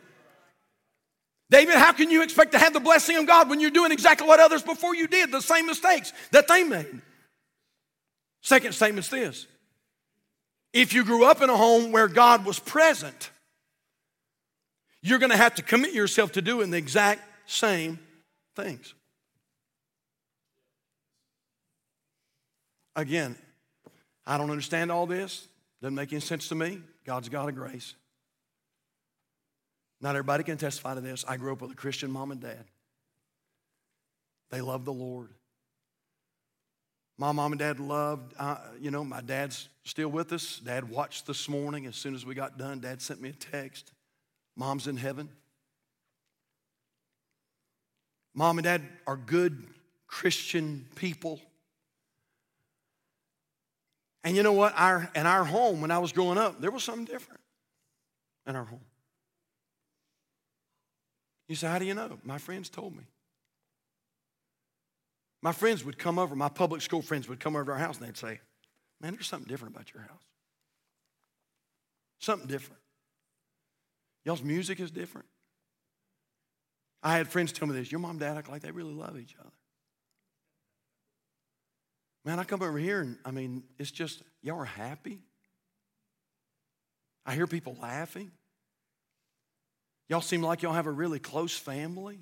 David, 1.50 1.76
how 1.76 1.94
can 1.94 2.12
you 2.12 2.24
expect 2.24 2.52
to 2.52 2.60
have 2.60 2.74
the 2.74 2.82
blessing 2.82 3.16
of 3.16 3.26
God 3.26 3.50
when 3.50 3.62
you're 3.62 3.72
doing 3.72 3.94
exactly 3.94 4.28
what 4.28 4.42
others 4.42 4.62
before 4.62 4.94
you 4.94 5.08
did, 5.08 5.32
the 5.32 5.42
same 5.42 5.66
mistakes 5.66 6.12
that 6.32 6.50
they 6.50 6.64
made? 6.64 7.02
Second 8.42 8.74
statement's 8.74 9.10
this 9.10 9.48
if 10.74 10.94
you 10.94 11.06
grew 11.06 11.26
up 11.26 11.42
in 11.42 11.50
a 11.50 11.56
home 11.56 11.92
where 11.92 12.10
God 12.10 12.46
was 12.46 12.60
present, 12.60 13.32
you're 15.02 15.20
going 15.20 15.32
to 15.32 15.38
have 15.38 15.56
to 15.56 15.62
commit 15.62 15.94
yourself 15.94 16.34
to 16.34 16.42
doing 16.42 16.70
the 16.70 16.78
exact 16.78 17.22
same 17.50 17.98
things. 18.56 18.94
Again, 22.98 23.36
I 24.26 24.40
don't 24.40 24.50
understand 24.50 24.92
all 24.92 25.06
this. 25.06 25.48
Doesn't 25.82 25.94
make 25.94 26.12
any 26.12 26.20
sense 26.20 26.50
to 26.50 26.56
me. 26.56 26.82
God's 27.06 27.30
God 27.30 27.48
of 27.48 27.56
grace. 27.56 27.94
Not 30.02 30.16
everybody 30.16 30.44
can 30.44 30.58
testify 30.58 30.96
to 30.96 31.02
this. 31.02 31.24
I 31.28 31.38
grew 31.38 31.54
up 31.54 31.62
with 31.62 31.72
a 31.72 31.76
Christian 31.76 32.12
mom 32.12 32.32
and 32.32 32.42
dad. 32.42 32.66
They 34.50 34.62
loved 34.62 34.86
the 34.86 34.94
Lord. 34.94 35.30
My 37.20 37.32
mom 37.32 37.52
and 37.52 37.60
dad 37.60 37.80
loved, 37.80 38.34
uh, 38.40 38.58
you 38.80 38.90
know, 38.92 39.04
my 39.04 39.22
dad's 39.22 39.70
still 39.84 40.10
with 40.10 40.34
us. 40.34 40.60
Dad 40.60 40.90
watched 40.90 41.28
this 41.28 41.48
morning. 41.48 41.86
As 41.86 41.96
soon 41.96 42.16
as 42.16 42.26
we 42.26 42.34
got 42.34 42.58
done, 42.58 42.80
dad 42.80 43.02
sent 43.02 43.22
me 43.22 43.30
a 43.30 43.34
text. 43.34 43.92
Mom's 44.56 44.88
in 44.88 44.98
heaven. 44.98 45.30
Mom 48.34 48.58
and 48.58 48.66
dad 48.66 48.82
are 49.06 49.18
good 49.18 49.68
Christian 50.08 50.88
people. 50.96 51.40
And 54.28 54.36
you 54.36 54.44
know 54.44 54.52
what? 54.52 54.74
Our, 54.76 55.10
in 55.16 55.26
our 55.26 55.46
home, 55.46 55.80
when 55.80 55.90
I 55.90 56.00
was 56.00 56.12
growing 56.12 56.38
up, 56.38 56.60
there 56.60 56.70
was 56.70 56.84
something 56.84 57.06
different 57.06 57.40
in 58.46 58.58
our 58.58 58.66
home. 58.66 58.84
You 61.48 61.56
say, 61.56 61.68
How 61.68 61.80
do 61.80 61.86
you 61.86 61.94
know? 61.94 62.20
My 62.26 62.38
friends 62.38 62.68
told 62.68 62.94
me. 62.94 63.04
My 65.42 65.54
friends 65.54 65.86
would 65.86 65.98
come 65.98 66.20
over, 66.20 66.36
my 66.36 66.50
public 66.50 66.82
school 66.82 67.02
friends 67.02 67.30
would 67.30 67.40
come 67.40 67.56
over 67.56 67.64
to 67.64 67.72
our 67.72 67.78
house 67.78 68.00
and 68.00 68.06
they'd 68.06 68.18
say, 68.18 68.42
Man, 69.00 69.14
there's 69.14 69.28
something 69.28 69.48
different 69.48 69.74
about 69.74 69.94
your 69.94 70.04
house. 70.04 70.26
Something 72.20 72.50
different. 72.50 72.82
Y'all's 74.26 74.44
music 74.44 74.82
is 74.82 74.92
different. 74.92 75.28
I 77.02 77.16
had 77.16 77.30
friends 77.30 77.54
tell 77.54 77.70
me 77.70 77.76
this 77.76 77.94
your 77.94 78.00
mom 78.00 78.12
and 78.12 78.20
dad 78.20 78.36
act 78.36 78.50
like 78.50 78.62
they 78.62 78.72
really 78.72 78.94
love 78.94 79.18
each 79.18 79.38
other. 79.40 79.57
Man, 82.28 82.40
I 82.40 82.44
come 82.44 82.62
over 82.62 82.78
here 82.78 83.00
and 83.00 83.16
I 83.24 83.32
mean, 83.32 83.64
it's 83.80 83.90
just, 83.90 84.22
y'all 84.44 84.60
are 84.60 84.66
happy. 84.66 85.20
I 87.26 87.34
hear 87.34 87.48
people 87.48 87.78
laughing. 87.82 88.32
Y'all 90.10 90.20
seem 90.20 90.42
like 90.42 90.62
y'all 90.62 90.74
have 90.74 90.88
a 90.88 90.92
really 90.92 91.20
close 91.20 91.56
family. 91.56 92.20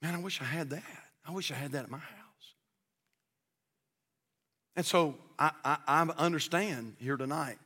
Man, 0.00 0.14
I 0.14 0.20
wish 0.20 0.40
I 0.40 0.44
had 0.44 0.70
that. 0.70 0.82
I 1.26 1.32
wish 1.32 1.52
I 1.52 1.54
had 1.54 1.72
that 1.72 1.84
at 1.84 1.90
my 1.90 1.98
house. 1.98 2.54
And 4.74 4.86
so 4.86 5.14
I, 5.38 5.50
I, 5.62 5.76
I 5.86 6.02
understand 6.16 6.94
here 7.00 7.18
tonight. 7.18 7.58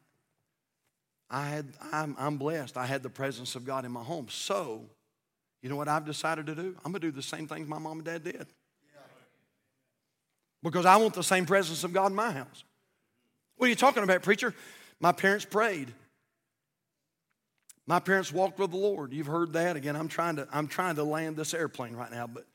I 1.30 1.46
had, 1.46 1.68
I'm, 1.92 2.16
I'm 2.18 2.36
blessed. 2.36 2.76
I 2.76 2.86
had 2.86 3.04
the 3.04 3.10
presence 3.10 3.54
of 3.54 3.64
God 3.64 3.84
in 3.84 3.92
my 3.92 4.02
home. 4.02 4.26
So, 4.28 4.86
you 5.62 5.68
know 5.68 5.76
what 5.76 5.86
I've 5.86 6.04
decided 6.04 6.46
to 6.46 6.56
do? 6.56 6.74
I'm 6.84 6.90
going 6.90 7.00
to 7.00 7.06
do 7.06 7.12
the 7.12 7.22
same 7.22 7.46
things 7.46 7.68
my 7.68 7.78
mom 7.78 7.98
and 7.98 8.04
dad 8.04 8.24
did. 8.24 8.48
Because 10.62 10.86
I 10.86 10.96
want 10.96 11.14
the 11.14 11.22
same 11.22 11.46
presence 11.46 11.84
of 11.84 11.92
God 11.92 12.10
in 12.10 12.14
my 12.14 12.30
house. 12.30 12.64
What 13.56 13.66
are 13.66 13.70
you 13.70 13.76
talking 13.76 14.02
about, 14.02 14.22
preacher? 14.22 14.54
My 15.00 15.12
parents 15.12 15.44
prayed. 15.44 15.92
My 17.86 17.98
parents 17.98 18.32
walked 18.32 18.58
with 18.58 18.70
the 18.70 18.76
Lord. 18.76 19.12
You've 19.12 19.26
heard 19.26 19.54
that. 19.54 19.76
Again, 19.76 19.96
I'm 19.96 20.08
trying 20.08 20.36
to, 20.36 20.46
I'm 20.52 20.68
trying 20.68 20.94
to 20.96 21.04
land 21.04 21.36
this 21.36 21.52
airplane 21.52 21.94
right 21.94 22.10
now, 22.10 22.26
but 22.26 22.46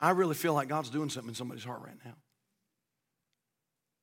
I 0.00 0.10
really 0.10 0.34
feel 0.34 0.54
like 0.54 0.68
God's 0.68 0.90
doing 0.90 1.10
something 1.10 1.30
in 1.30 1.34
somebody's 1.34 1.64
heart 1.64 1.82
right 1.84 1.98
now. 2.04 2.14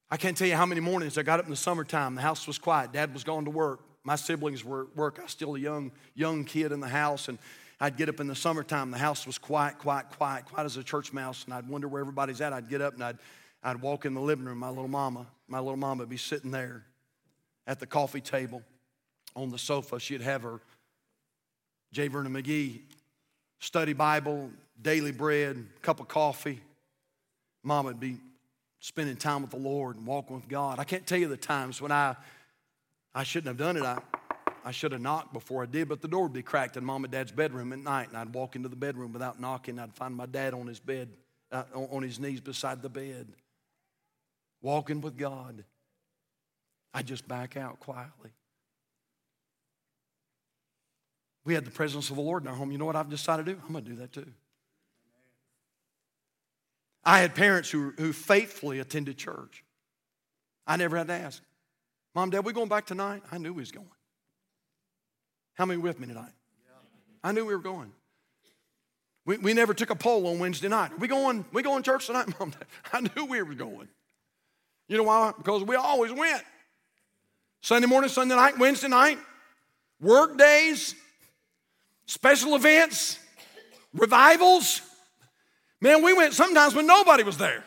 I 0.10 0.18
can't 0.18 0.38
tell 0.38 0.48
you 0.48 0.56
how 0.56 0.66
many 0.66 0.82
mornings 0.82 1.18
I 1.18 1.24
got 1.24 1.40
up 1.40 1.46
in 1.46 1.52
the 1.52 1.58
summertime. 1.58 2.16
The 2.16 2.22
house 2.22 2.48
was 2.48 2.58
quiet. 2.58 2.94
Dad 2.94 3.14
was 3.14 3.24
gone 3.24 3.46
to 3.46 3.52
work. 3.52 3.82
My 4.04 4.16
siblings 4.16 4.64
were 4.64 4.84
at 4.84 4.96
work. 4.96 5.18
I 5.20 5.24
was 5.24 5.32
still 5.32 5.56
a 5.56 5.60
young, 5.60 5.92
young 6.16 6.46
kid 6.46 6.72
in 6.72 6.80
the 6.80 6.88
house, 6.88 7.28
and 7.28 7.38
I'd 7.80 7.96
get 7.98 8.10
up 8.10 8.20
in 8.20 8.28
the 8.28 8.36
summertime. 8.36 8.92
The 8.92 8.98
house 8.98 9.28
was 9.28 9.38
quiet, 9.38 9.78
quiet, 9.78 10.10
quiet, 10.10 10.46
quiet 10.46 10.66
as 10.66 10.78
a 10.78 10.84
church 10.84 11.14
mouse, 11.14 11.44
and 11.46 11.54
I'd 11.54 11.68
wonder 11.68 11.88
where 11.88 12.02
everybody's 12.02 12.42
at. 12.42 12.54
I'd 12.54 12.70
get 12.70 12.82
up 12.82 12.96
and 12.96 13.04
I'd, 13.04 13.18
I'd 13.64 13.82
walk 13.82 14.06
in 14.06 14.14
the 14.14 14.22
living 14.22 14.46
room. 14.46 14.58
My 14.58 14.70
little 14.70 14.88
mama, 14.88 15.28
my 15.48 15.60
little 15.60 15.78
mama 15.78 16.02
would 16.02 16.10
be 16.10 16.18
sitting 16.18 16.52
there 16.52 16.84
at 17.68 17.80
the 17.80 17.86
coffee 17.86 18.22
table 18.22 18.64
on 19.36 19.52
the 19.52 19.60
sofa. 19.60 20.00
She'd 20.00 20.22
have 20.22 20.42
her 20.44 20.60
J. 21.94 22.08
Vernon 22.08 22.34
McGee 22.34 22.82
study 23.60 23.94
Bible, 23.94 24.50
daily 24.82 25.12
bread, 25.12 25.64
cup 25.82 26.00
of 26.00 26.08
coffee. 26.08 26.60
Mom 27.64 27.86
would 27.86 28.00
be 28.00 28.18
spending 28.80 29.16
time 29.16 29.42
with 29.42 29.52
the 29.52 29.58
Lord 29.58 29.98
and 29.98 30.06
walking 30.06 30.36
with 30.36 30.48
God. 30.48 30.80
I 30.80 30.84
can't 30.84 31.06
tell 31.06 31.18
you 31.18 31.28
the 31.28 31.38
times 31.38 31.82
when 31.82 31.92
I 31.92 32.16
I 33.14 33.24
shouldn't 33.24 33.48
have 33.48 33.58
done 33.58 33.78
it. 33.78 33.84
I, 33.84 34.00
I 34.68 34.72
should 34.72 34.92
have 34.92 35.00
knocked 35.00 35.32
before 35.32 35.64
I 35.64 35.66
did, 35.66 35.88
but 35.88 36.02
the 36.02 36.10
door 36.10 36.24
would 36.24 36.34
be 36.34 36.42
cracked 36.42 36.76
in 36.76 36.84
mom 36.84 37.06
and 37.06 37.12
dad's 37.14 37.32
bedroom 37.32 37.72
at 37.72 37.80
night, 37.80 38.10
and 38.10 38.18
I'd 38.18 38.34
walk 38.34 38.58
into 38.58 38.68
the 38.68 38.76
bedroom 38.76 39.14
without 39.14 39.40
knocking. 39.40 39.80
I'd 39.80 39.94
find 39.94 40.14
my 40.14 40.26
dad 40.26 40.54
on 40.54 40.68
his 40.68 40.82
bed, 40.82 41.08
uh, 41.54 41.64
on 41.74 42.04
his 42.04 42.20
knees 42.20 42.42
beside 42.42 42.82
the 42.82 42.90
bed, 42.90 43.30
walking 44.62 45.00
with 45.00 45.18
God. 45.18 45.64
I'd 46.94 47.08
just 47.08 47.26
back 47.30 47.56
out 47.56 47.80
quietly. 47.80 48.32
We 51.46 51.54
had 51.54 51.64
the 51.64 51.72
presence 51.72 52.10
of 52.10 52.18
the 52.18 52.22
Lord 52.22 52.44
in 52.44 52.50
our 52.50 52.56
home. 52.56 52.70
You 52.70 52.78
know 52.78 52.84
what 52.84 52.98
I've 52.98 53.10
decided 53.10 53.46
to 53.46 53.54
do? 53.54 53.62
I'm 53.66 53.72
going 53.72 53.86
to 53.86 53.92
do 53.92 53.96
that 54.00 54.12
too. 54.12 54.34
I 57.06 57.20
had 57.20 57.36
parents 57.36 57.72
who, 57.72 57.94
who 57.98 58.12
faithfully 58.12 58.80
attended 58.80 59.18
church. 59.18 59.64
I 60.68 60.76
never 60.76 60.98
had 60.98 61.08
to 61.08 61.14
ask, 61.14 61.42
Mom, 62.14 62.32
Dad, 62.32 62.44
we 62.44 62.52
going 62.52 62.68
back 62.68 62.86
tonight? 62.86 63.24
I 63.32 63.38
knew 63.38 63.54
we 63.54 63.62
was 63.62 63.72
going. 63.72 63.88
How 65.58 65.66
many 65.66 65.80
with 65.80 66.00
me 66.00 66.08
tonight? 66.08 66.32
I 67.24 67.32
knew 67.32 67.44
we 67.44 67.56
were 67.56 67.62
going. 67.62 67.92
We, 69.26 69.38
we 69.38 69.54
never 69.54 69.74
took 69.74 69.90
a 69.90 69.96
poll 69.96 70.28
on 70.28 70.38
Wednesday 70.38 70.68
night. 70.68 70.92
Are 70.92 70.98
we 70.98 71.08
going, 71.08 71.46
we 71.52 71.64
going 71.64 71.82
to 71.82 71.92
church 71.92 72.06
tonight, 72.06 72.28
Mom? 72.40 72.54
I 72.94 73.02
knew 73.02 73.26
we 73.26 73.42
were 73.42 73.56
going. 73.56 73.88
You 74.88 74.98
know 74.98 75.04
why? 75.04 75.34
Because 75.36 75.64
we 75.64 75.76
always 75.76 76.14
went. 76.14 76.44
Sunday 77.62 77.88
morning, 77.88 78.10
Sunday 78.10 78.36
night, 78.36 78.58
Wednesday 78.60 78.88
night, 78.88 79.18
work 80.00 80.38
days, 80.38 80.96
special 82.06 82.56
events, 82.56 83.20
revivals. 83.94 84.82
Man, 85.82 86.04
we 86.04 86.14
went 86.14 86.34
sometimes 86.34 86.76
when 86.76 86.86
nobody 86.86 87.24
was 87.24 87.38
there. 87.38 87.64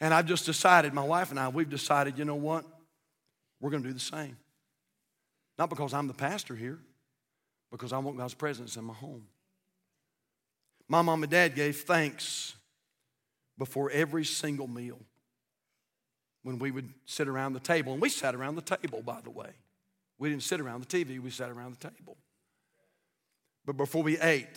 And 0.00 0.12
I've 0.12 0.26
just 0.26 0.44
decided, 0.44 0.92
my 0.92 1.04
wife 1.04 1.30
and 1.30 1.38
I, 1.38 1.48
we've 1.48 1.70
decided, 1.70 2.18
you 2.18 2.24
know 2.24 2.34
what? 2.34 2.64
We're 3.60 3.70
going 3.70 3.82
to 3.82 3.88
do 3.88 3.94
the 3.94 4.00
same. 4.00 4.36
Not 5.60 5.68
because 5.68 5.92
I'm 5.92 6.06
the 6.06 6.14
pastor 6.14 6.56
here, 6.56 6.78
because 7.70 7.92
I 7.92 7.98
want 7.98 8.16
God's 8.16 8.32
presence 8.32 8.76
in 8.76 8.84
my 8.84 8.94
home. 8.94 9.26
My 10.88 11.02
mom 11.02 11.22
and 11.22 11.30
dad 11.30 11.54
gave 11.54 11.76
thanks 11.80 12.54
before 13.58 13.90
every 13.90 14.24
single 14.24 14.66
meal 14.66 14.98
when 16.44 16.58
we 16.58 16.70
would 16.70 16.88
sit 17.04 17.28
around 17.28 17.52
the 17.52 17.60
table. 17.60 17.92
And 17.92 18.00
we 18.00 18.08
sat 18.08 18.34
around 18.34 18.54
the 18.54 18.62
table, 18.62 19.02
by 19.02 19.20
the 19.22 19.28
way. 19.28 19.50
We 20.18 20.30
didn't 20.30 20.44
sit 20.44 20.62
around 20.62 20.80
the 20.80 20.86
TV, 20.86 21.20
we 21.20 21.28
sat 21.28 21.50
around 21.50 21.76
the 21.78 21.90
table. 21.90 22.16
But 23.66 23.76
before 23.76 24.02
we 24.02 24.18
ate, 24.18 24.48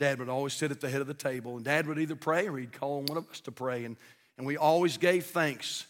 Dad 0.00 0.18
would 0.18 0.28
always 0.28 0.54
sit 0.54 0.72
at 0.72 0.80
the 0.80 0.90
head 0.90 1.00
of 1.00 1.06
the 1.06 1.14
table, 1.14 1.54
and 1.54 1.64
Dad 1.64 1.86
would 1.86 2.00
either 2.00 2.16
pray 2.16 2.48
or 2.48 2.58
he'd 2.58 2.72
call 2.72 2.98
on 2.98 3.06
one 3.06 3.16
of 3.16 3.30
us 3.30 3.38
to 3.42 3.52
pray. 3.52 3.84
And, 3.84 3.96
and 4.38 4.44
we 4.44 4.56
always 4.56 4.98
gave 4.98 5.26
thanks 5.26 5.86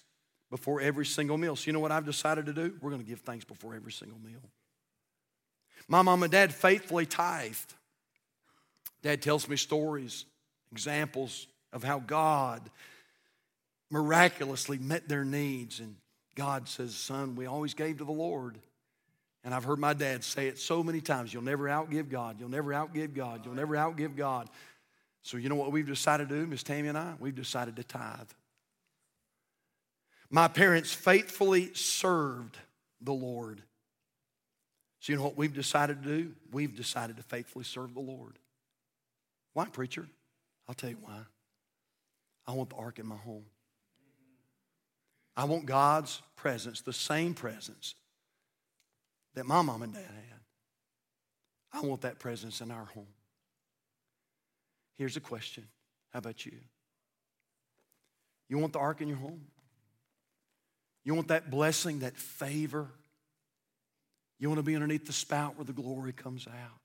before 0.50 0.80
every 0.80 1.06
single 1.06 1.38
meal. 1.38 1.56
So, 1.56 1.66
you 1.66 1.72
know 1.72 1.80
what 1.80 1.92
I've 1.92 2.06
decided 2.06 2.46
to 2.46 2.52
do? 2.52 2.74
We're 2.80 2.90
going 2.90 3.02
to 3.02 3.08
give 3.08 3.20
thanks 3.20 3.44
before 3.44 3.74
every 3.74 3.92
single 3.92 4.18
meal. 4.18 4.40
My 5.88 6.02
mom 6.02 6.22
and 6.22 6.32
dad 6.32 6.52
faithfully 6.52 7.06
tithed. 7.06 7.74
Dad 9.02 9.22
tells 9.22 9.48
me 9.48 9.56
stories, 9.56 10.24
examples 10.72 11.46
of 11.72 11.84
how 11.84 11.98
God 11.98 12.62
miraculously 13.90 14.78
met 14.78 15.08
their 15.08 15.24
needs. 15.24 15.80
And 15.80 15.96
God 16.34 16.68
says, 16.68 16.94
Son, 16.94 17.36
we 17.36 17.46
always 17.46 17.74
gave 17.74 17.98
to 17.98 18.04
the 18.04 18.12
Lord. 18.12 18.58
And 19.44 19.54
I've 19.54 19.64
heard 19.64 19.78
my 19.78 19.94
dad 19.94 20.24
say 20.24 20.48
it 20.48 20.58
so 20.58 20.82
many 20.82 21.00
times 21.00 21.32
you'll 21.32 21.44
never 21.44 21.64
outgive 21.66 22.08
God. 22.08 22.36
You'll 22.40 22.48
never 22.48 22.72
outgive 22.72 23.14
God. 23.14 23.44
You'll 23.44 23.54
never 23.54 23.74
outgive 23.74 24.16
God. 24.16 24.48
So, 25.22 25.36
you 25.36 25.48
know 25.48 25.54
what 25.54 25.72
we've 25.72 25.86
decided 25.86 26.28
to 26.30 26.34
do, 26.40 26.46
Miss 26.46 26.62
Tammy 26.62 26.88
and 26.88 26.98
I? 26.98 27.14
We've 27.20 27.34
decided 27.34 27.76
to 27.76 27.84
tithe. 27.84 28.28
My 30.30 30.48
parents 30.48 30.92
faithfully 30.92 31.72
served 31.74 32.56
the 33.00 33.12
Lord. 33.12 33.62
So, 35.00 35.12
you 35.12 35.18
know 35.18 35.24
what 35.24 35.36
we've 35.36 35.54
decided 35.54 36.02
to 36.02 36.08
do? 36.08 36.32
We've 36.50 36.74
decided 36.74 37.16
to 37.18 37.22
faithfully 37.22 37.64
serve 37.64 37.94
the 37.94 38.00
Lord. 38.00 38.38
Why, 39.52 39.66
preacher? 39.66 40.06
I'll 40.68 40.74
tell 40.74 40.90
you 40.90 40.98
why. 41.00 41.20
I 42.46 42.52
want 42.52 42.70
the 42.70 42.76
ark 42.76 42.98
in 42.98 43.06
my 43.06 43.16
home. 43.16 43.44
I 45.36 45.44
want 45.44 45.66
God's 45.66 46.22
presence, 46.34 46.80
the 46.80 46.92
same 46.92 47.34
presence 47.34 47.94
that 49.34 49.46
my 49.46 49.62
mom 49.62 49.82
and 49.82 49.92
dad 49.92 50.02
had. 50.02 50.40
I 51.72 51.86
want 51.86 52.00
that 52.02 52.18
presence 52.18 52.60
in 52.60 52.70
our 52.70 52.86
home. 52.86 53.06
Here's 54.96 55.16
a 55.16 55.20
question 55.20 55.66
How 56.12 56.18
about 56.18 56.46
you? 56.46 56.52
You 58.48 58.58
want 58.58 58.72
the 58.72 58.78
ark 58.78 59.00
in 59.00 59.08
your 59.08 59.18
home? 59.18 59.42
You 61.06 61.14
want 61.14 61.28
that 61.28 61.52
blessing, 61.52 62.00
that 62.00 62.16
favor? 62.16 62.88
You 64.40 64.48
want 64.48 64.58
to 64.58 64.64
be 64.64 64.74
underneath 64.74 65.06
the 65.06 65.12
spout 65.12 65.56
where 65.56 65.64
the 65.64 65.72
glory 65.72 66.12
comes 66.12 66.48
out? 66.48 66.80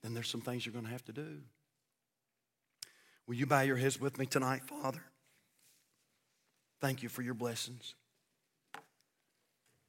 then 0.00 0.14
there's 0.14 0.28
some 0.28 0.40
things 0.40 0.64
you're 0.64 0.72
going 0.72 0.84
to 0.84 0.92
have 0.92 1.04
to 1.04 1.12
do. 1.12 1.40
Will 3.26 3.34
you 3.34 3.46
bow 3.46 3.62
your 3.62 3.76
heads 3.76 4.00
with 4.00 4.16
me 4.16 4.26
tonight, 4.26 4.62
Father? 4.64 5.02
Thank 6.80 7.02
you 7.02 7.08
for 7.08 7.22
your 7.22 7.34
blessings. 7.34 7.96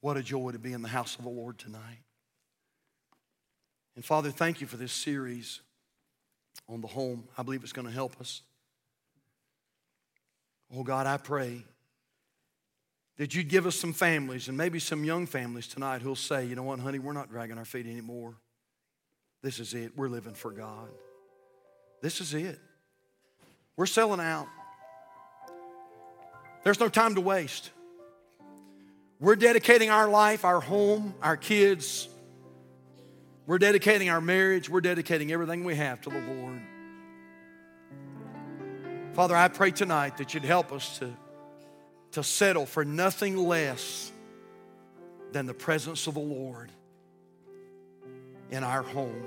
What 0.02 0.18
a 0.18 0.24
joy 0.24 0.50
to 0.50 0.58
be 0.58 0.74
in 0.74 0.82
the 0.82 0.90
house 0.90 1.16
of 1.16 1.24
the 1.24 1.30
Lord 1.30 1.60
tonight. 1.60 2.02
And 3.96 4.04
Father, 4.04 4.32
thank 4.32 4.62
you 4.62 4.68
for 4.68 4.78
this 4.78 4.92
series 4.92 5.62
on 6.68 6.82
the 6.82 6.88
home. 6.88 7.26
I 7.38 7.44
believe 7.44 7.62
it's 7.62 7.72
going 7.72 7.88
to 7.88 7.94
help 7.94 8.20
us. 8.20 8.42
Oh 10.76 10.82
God, 10.82 11.06
I 11.06 11.18
pray 11.18 11.64
that 13.20 13.36
you'd 13.36 13.50
give 13.50 13.68
us 13.68 13.76
some 13.76 13.92
families 13.92 14.48
and 14.48 14.58
maybe 14.58 14.80
some 14.80 15.04
young 15.04 15.26
families 15.26 15.68
tonight 15.68 16.02
who'll 16.02 16.16
say, 16.16 16.46
you 16.46 16.56
know 16.56 16.64
what, 16.64 16.80
honey, 16.80 17.00
we're 17.00 17.12
not 17.12 17.30
dragging 17.30 17.58
our 17.58 17.66
feet 17.66 17.86
anymore. 17.86 18.34
This 19.44 19.60
is 19.60 19.74
it. 19.74 19.92
We're 19.98 20.08
living 20.08 20.34
for 20.34 20.52
God. 20.52 20.88
This 22.02 22.22
is 22.22 22.34
it. 22.34 22.58
We're 23.76 23.88
selling 23.88 24.22
out. 24.22 24.48
There's 26.64 26.80
no 26.80 26.88
time 26.88 27.16
to 27.16 27.22
waste. 27.22 27.72
We're 29.20 29.36
dedicating 29.36 29.90
our 29.90 30.08
life, 30.08 30.46
our 30.46 30.62
home, 30.62 31.14
our 31.22 31.36
kids. 31.36 32.08
We're 33.46 33.58
dedicating 33.58 34.10
our 34.10 34.22
marriage. 34.22 34.70
We're 34.70 34.80
dedicating 34.80 35.34
everything 35.34 35.66
we 35.66 35.76
have 35.76 36.00
to 36.02 36.10
the 36.10 36.22
Lord. 36.22 36.62
Father, 39.14 39.36
I 39.36 39.50
pray 39.50 39.72
tonight 39.72 40.18
that 40.20 40.34
you'd 40.34 40.46
help 40.46 40.72
us 40.72 41.00
to 41.00 41.14
to 42.12 42.24
settle 42.24 42.66
for 42.66 42.84
nothing 42.84 43.38
less 43.38 44.12
than 45.32 45.46
the 45.46 45.54
presence 45.54 46.08
of 46.08 46.16
the 46.16 46.20
Lord 46.20 46.72
in 48.50 48.64
our 48.64 48.82
home. 48.82 49.24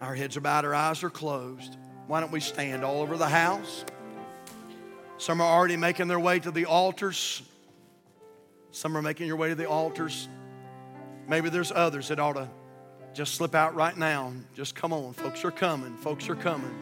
Our 0.00 0.14
heads 0.14 0.36
are 0.36 0.40
bowed, 0.40 0.64
our 0.64 0.74
eyes 0.74 1.02
are 1.04 1.10
closed. 1.10 1.76
Why 2.06 2.20
don't 2.20 2.32
we 2.32 2.40
stand 2.40 2.84
all 2.84 3.02
over 3.02 3.16
the 3.16 3.28
house? 3.28 3.84
Some 5.18 5.42
are 5.42 5.52
already 5.52 5.76
making 5.76 6.08
their 6.08 6.18
way 6.18 6.40
to 6.40 6.50
the 6.50 6.64
altars. 6.64 7.42
Some 8.72 8.96
are 8.96 9.02
making 9.02 9.26
your 9.26 9.36
way 9.36 9.50
to 9.50 9.54
the 9.54 9.68
altars. 9.68 10.28
Maybe 11.28 11.50
there's 11.50 11.70
others 11.70 12.08
that 12.08 12.18
ought 12.18 12.32
to 12.34 12.48
just 13.12 13.34
slip 13.34 13.54
out 13.54 13.74
right 13.74 13.96
now. 13.96 14.32
Just 14.54 14.74
come 14.74 14.92
on. 14.92 15.12
Folks 15.12 15.44
are 15.44 15.50
coming. 15.50 15.96
Folks 15.98 16.30
are 16.30 16.34
coming. 16.34 16.74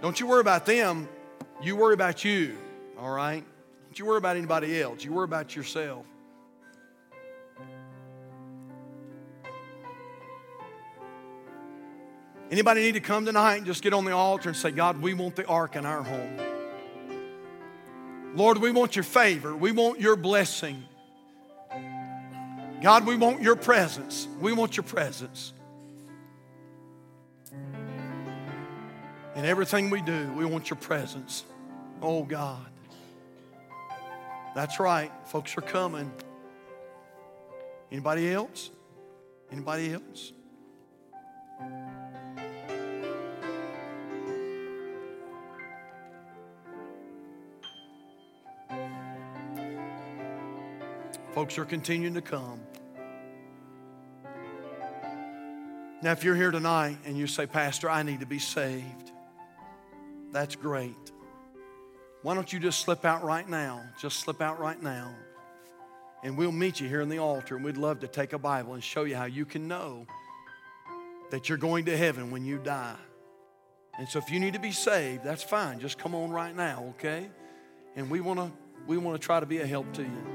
Don't 0.00 0.20
you 0.20 0.28
worry 0.28 0.40
about 0.40 0.64
them. 0.64 1.08
You 1.60 1.74
worry 1.74 1.94
about 1.94 2.24
you 2.24 2.56
all 2.98 3.10
right? 3.10 3.44
Don't 3.84 3.98
you 3.98 4.06
worry 4.06 4.18
about 4.18 4.36
anybody 4.36 4.80
else. 4.80 5.04
You 5.04 5.12
worry 5.12 5.24
about 5.24 5.54
yourself. 5.54 6.04
Anybody 12.50 12.80
need 12.80 12.94
to 12.94 13.00
come 13.00 13.26
tonight 13.26 13.56
and 13.56 13.66
just 13.66 13.82
get 13.82 13.92
on 13.92 14.04
the 14.04 14.12
altar 14.12 14.48
and 14.48 14.56
say, 14.56 14.70
God, 14.70 15.02
we 15.02 15.12
want 15.12 15.36
the 15.36 15.46
ark 15.46 15.76
in 15.76 15.84
our 15.84 16.02
home. 16.02 16.38
Lord, 18.34 18.58
we 18.58 18.70
want 18.70 18.96
your 18.96 19.02
favor. 19.02 19.54
We 19.54 19.70
want 19.72 20.00
your 20.00 20.16
blessing. 20.16 20.84
God, 22.80 23.06
we 23.06 23.16
want 23.16 23.42
your 23.42 23.56
presence. 23.56 24.28
We 24.40 24.52
want 24.52 24.76
your 24.76 24.84
presence. 24.84 25.52
In 29.34 29.44
everything 29.44 29.90
we 29.90 30.00
do, 30.00 30.32
we 30.32 30.44
want 30.44 30.70
your 30.70 30.78
presence. 30.78 31.44
Oh, 32.00 32.22
God. 32.22 32.66
That's 34.58 34.80
right. 34.80 35.12
Folks 35.24 35.56
are 35.56 35.60
coming. 35.60 36.10
Anybody 37.92 38.32
else? 38.32 38.72
Anybody 39.52 39.92
else? 39.92 40.32
Folks 51.34 51.56
are 51.56 51.64
continuing 51.64 52.14
to 52.14 52.20
come. 52.20 52.58
Now, 56.02 56.10
if 56.10 56.24
you're 56.24 56.34
here 56.34 56.50
tonight 56.50 56.98
and 57.04 57.16
you 57.16 57.28
say, 57.28 57.46
Pastor, 57.46 57.88
I 57.88 58.02
need 58.02 58.18
to 58.18 58.26
be 58.26 58.40
saved, 58.40 59.12
that's 60.32 60.56
great. 60.56 61.12
Why 62.22 62.34
don't 62.34 62.52
you 62.52 62.58
just 62.58 62.80
slip 62.80 63.04
out 63.04 63.22
right 63.22 63.48
now? 63.48 63.82
Just 64.00 64.20
slip 64.20 64.40
out 64.40 64.58
right 64.58 64.82
now. 64.82 65.14
And 66.24 66.36
we'll 66.36 66.52
meet 66.52 66.80
you 66.80 66.88
here 66.88 67.00
in 67.00 67.08
the 67.08 67.18
altar, 67.18 67.56
and 67.56 67.64
we'd 67.64 67.76
love 67.76 68.00
to 68.00 68.08
take 68.08 68.32
a 68.32 68.38
Bible 68.38 68.74
and 68.74 68.82
show 68.82 69.04
you 69.04 69.14
how 69.14 69.26
you 69.26 69.44
can 69.44 69.68
know 69.68 70.06
that 71.30 71.48
you're 71.48 71.58
going 71.58 71.84
to 71.84 71.96
heaven 71.96 72.30
when 72.30 72.44
you 72.44 72.58
die. 72.58 72.96
And 73.98 74.08
so 74.08 74.18
if 74.18 74.30
you 74.30 74.40
need 74.40 74.54
to 74.54 74.60
be 74.60 74.72
saved, 74.72 75.24
that's 75.24 75.42
fine. 75.42 75.78
Just 75.80 75.98
come 75.98 76.14
on 76.14 76.30
right 76.30 76.54
now, 76.54 76.94
okay? 76.96 77.28
And 77.96 78.10
we 78.10 78.20
want 78.20 78.40
to 78.40 78.52
we 78.86 78.96
want 78.96 79.20
to 79.20 79.24
try 79.24 79.38
to 79.38 79.46
be 79.46 79.58
a 79.58 79.66
help 79.66 79.92
to 79.94 80.02
you. 80.02 80.26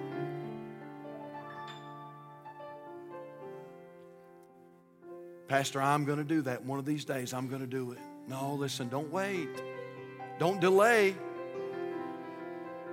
Pastor, 5.47 5.81
I'm 5.81 6.05
going 6.05 6.19
to 6.19 6.23
do 6.23 6.41
that 6.43 6.63
one 6.63 6.79
of 6.79 6.85
these 6.85 7.03
days. 7.03 7.33
I'm 7.33 7.47
going 7.47 7.61
to 7.61 7.67
do 7.67 7.91
it. 7.91 7.99
No, 8.27 8.53
listen, 8.53 8.89
don't 8.89 9.11
wait. 9.11 9.49
Don't 10.39 10.61
delay. 10.61 11.15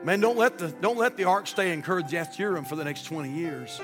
Man, 0.03 0.21
don't 0.21 0.39
let 0.39 0.57
the, 0.57 0.69
don't 0.69 0.97
let 0.97 1.17
the 1.17 1.25
ark 1.25 1.47
stay 1.47 1.73
in 1.73 1.83
Kirjath 1.83 2.37
Jearim 2.37 2.67
for 2.67 2.77
the 2.77 2.85
next 2.85 3.05
20 3.05 3.31
years. 3.31 3.81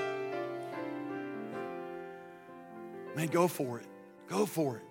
Man, 3.15 3.27
go 3.27 3.47
for 3.47 3.79
it. 3.79 3.85
Go 4.27 4.45
for 4.45 4.77
it. 4.77 4.83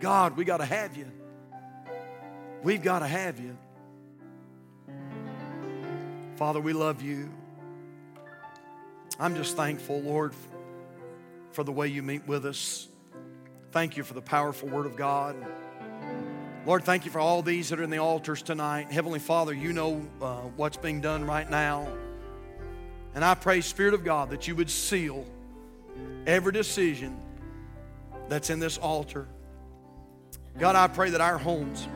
God, 0.00 0.36
we 0.36 0.44
got 0.44 0.58
to 0.58 0.64
have 0.64 0.96
you. 0.96 1.06
We've 2.62 2.82
got 2.82 3.00
to 3.00 3.06
have 3.06 3.38
you. 3.38 3.56
Father, 6.36 6.60
we 6.60 6.72
love 6.72 7.00
you. 7.00 7.30
I'm 9.18 9.34
just 9.36 9.56
thankful, 9.56 10.00
Lord, 10.02 10.34
for 11.52 11.64
the 11.64 11.72
way 11.72 11.88
you 11.88 12.02
meet 12.02 12.26
with 12.26 12.44
us. 12.44 12.88
Thank 13.70 13.96
you 13.96 14.02
for 14.02 14.14
the 14.14 14.22
powerful 14.22 14.68
Word 14.68 14.86
of 14.86 14.96
God. 14.96 15.36
Lord, 16.66 16.82
thank 16.82 17.04
you 17.04 17.12
for 17.12 17.20
all 17.20 17.42
these 17.42 17.68
that 17.68 17.78
are 17.78 17.84
in 17.84 17.90
the 17.90 17.98
altars 17.98 18.42
tonight. 18.42 18.90
Heavenly 18.90 19.20
Father, 19.20 19.54
you 19.54 19.72
know 19.72 20.04
uh, 20.20 20.40
what's 20.56 20.76
being 20.76 21.00
done 21.00 21.24
right 21.24 21.48
now. 21.48 21.86
And 23.14 23.24
I 23.24 23.34
pray, 23.34 23.60
Spirit 23.60 23.94
of 23.94 24.02
God, 24.02 24.30
that 24.30 24.48
you 24.48 24.56
would 24.56 24.68
seal 24.68 25.24
every 26.26 26.50
decision 26.50 27.16
that's 28.28 28.50
in 28.50 28.58
this 28.58 28.78
altar. 28.78 29.28
God, 30.58 30.74
I 30.74 30.88
pray 30.88 31.10
that 31.10 31.20
our 31.20 31.38
homes, 31.38 31.86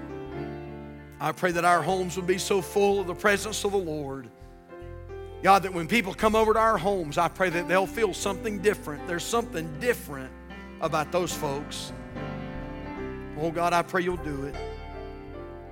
I 1.18 1.32
pray 1.32 1.50
that 1.50 1.64
our 1.64 1.82
homes 1.82 2.14
would 2.14 2.28
be 2.28 2.38
so 2.38 2.62
full 2.62 3.00
of 3.00 3.08
the 3.08 3.14
presence 3.14 3.64
of 3.64 3.72
the 3.72 3.78
Lord. 3.78 4.30
God, 5.42 5.64
that 5.64 5.74
when 5.74 5.88
people 5.88 6.14
come 6.14 6.36
over 6.36 6.52
to 6.52 6.60
our 6.60 6.78
homes, 6.78 7.18
I 7.18 7.26
pray 7.26 7.50
that 7.50 7.66
they'll 7.66 7.88
feel 7.88 8.14
something 8.14 8.60
different. 8.60 9.08
There's 9.08 9.24
something 9.24 9.80
different 9.80 10.30
about 10.80 11.10
those 11.10 11.32
folks. 11.32 11.92
Oh 13.40 13.50
God, 13.50 13.72
I 13.72 13.82
pray 13.82 14.02
you'll 14.02 14.18
do 14.18 14.44
it. 14.44 14.54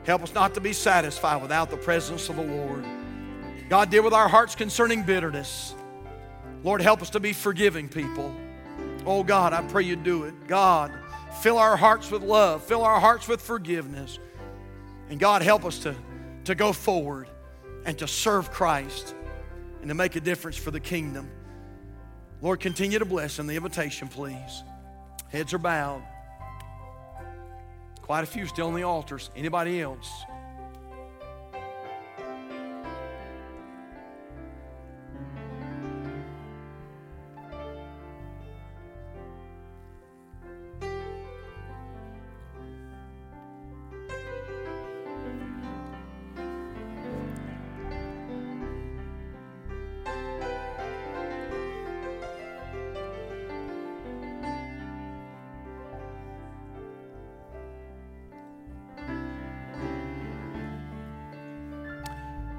Help 0.05 0.23
us 0.23 0.33
not 0.33 0.55
to 0.55 0.61
be 0.61 0.73
satisfied 0.73 1.43
without 1.43 1.71
the 1.71 1.77
presence 1.77 2.31
of 2.31 2.37
the 2.37 2.43
Lord. 2.43 2.83
God, 3.69 3.91
deal 3.91 4.03
with 4.03 4.15
our 4.15 4.27
hearts 4.27 4.55
concerning 4.55 5.03
bitterness. 5.03 5.75
Lord, 6.65 6.81
help 6.81 7.03
us 7.03 7.11
to 7.11 7.21
be 7.21 7.35
forgiving 7.35 7.89
people. 7.89 8.35
Oh 9.05 9.23
God, 9.23 9.53
I 9.53 9.61
pray 9.63 9.83
you 9.83 9.97
do 9.97 10.25
it. 10.25 10.47
God, 10.47 10.91
fill 11.43 11.59
our 11.59 11.77
hearts 11.77 12.11
with 12.11 12.23
love, 12.23 12.65
fill 12.65 12.83
our 12.83 12.99
hearts 12.99 13.29
with 13.29 13.43
forgiveness. 13.43 14.19
And 15.11 15.21
God, 15.21 15.43
help 15.43 15.67
us 15.67 15.79
to, 15.81 15.95
to 16.45 16.55
go 16.55 16.73
forward 16.73 17.29
and 17.85 17.99
to 17.99 18.09
serve 18.09 18.51
Christ 18.51 19.15
and 19.81 19.89
to 19.89 19.95
make 19.95 20.17
a 20.17 20.21
difference 20.21 20.57
for 20.57 20.71
the 20.71 20.81
kingdom. 20.81 21.31
Lord, 22.41 22.61
continue 22.61 22.99
to 22.99 23.05
bless 23.05 23.39
in 23.39 23.47
the 23.47 23.57
invitation, 23.57 24.09
please. 24.09 24.63
Heads 25.31 25.53
are 25.53 25.59
bowed. 25.59 26.03
Quite 28.09 28.25
a 28.25 28.27
few 28.27 28.47
still 28.47 28.69
on 28.69 28.75
the 28.75 28.85
altars. 28.85 29.31
Anybody 29.37 29.83
else? 29.83 30.25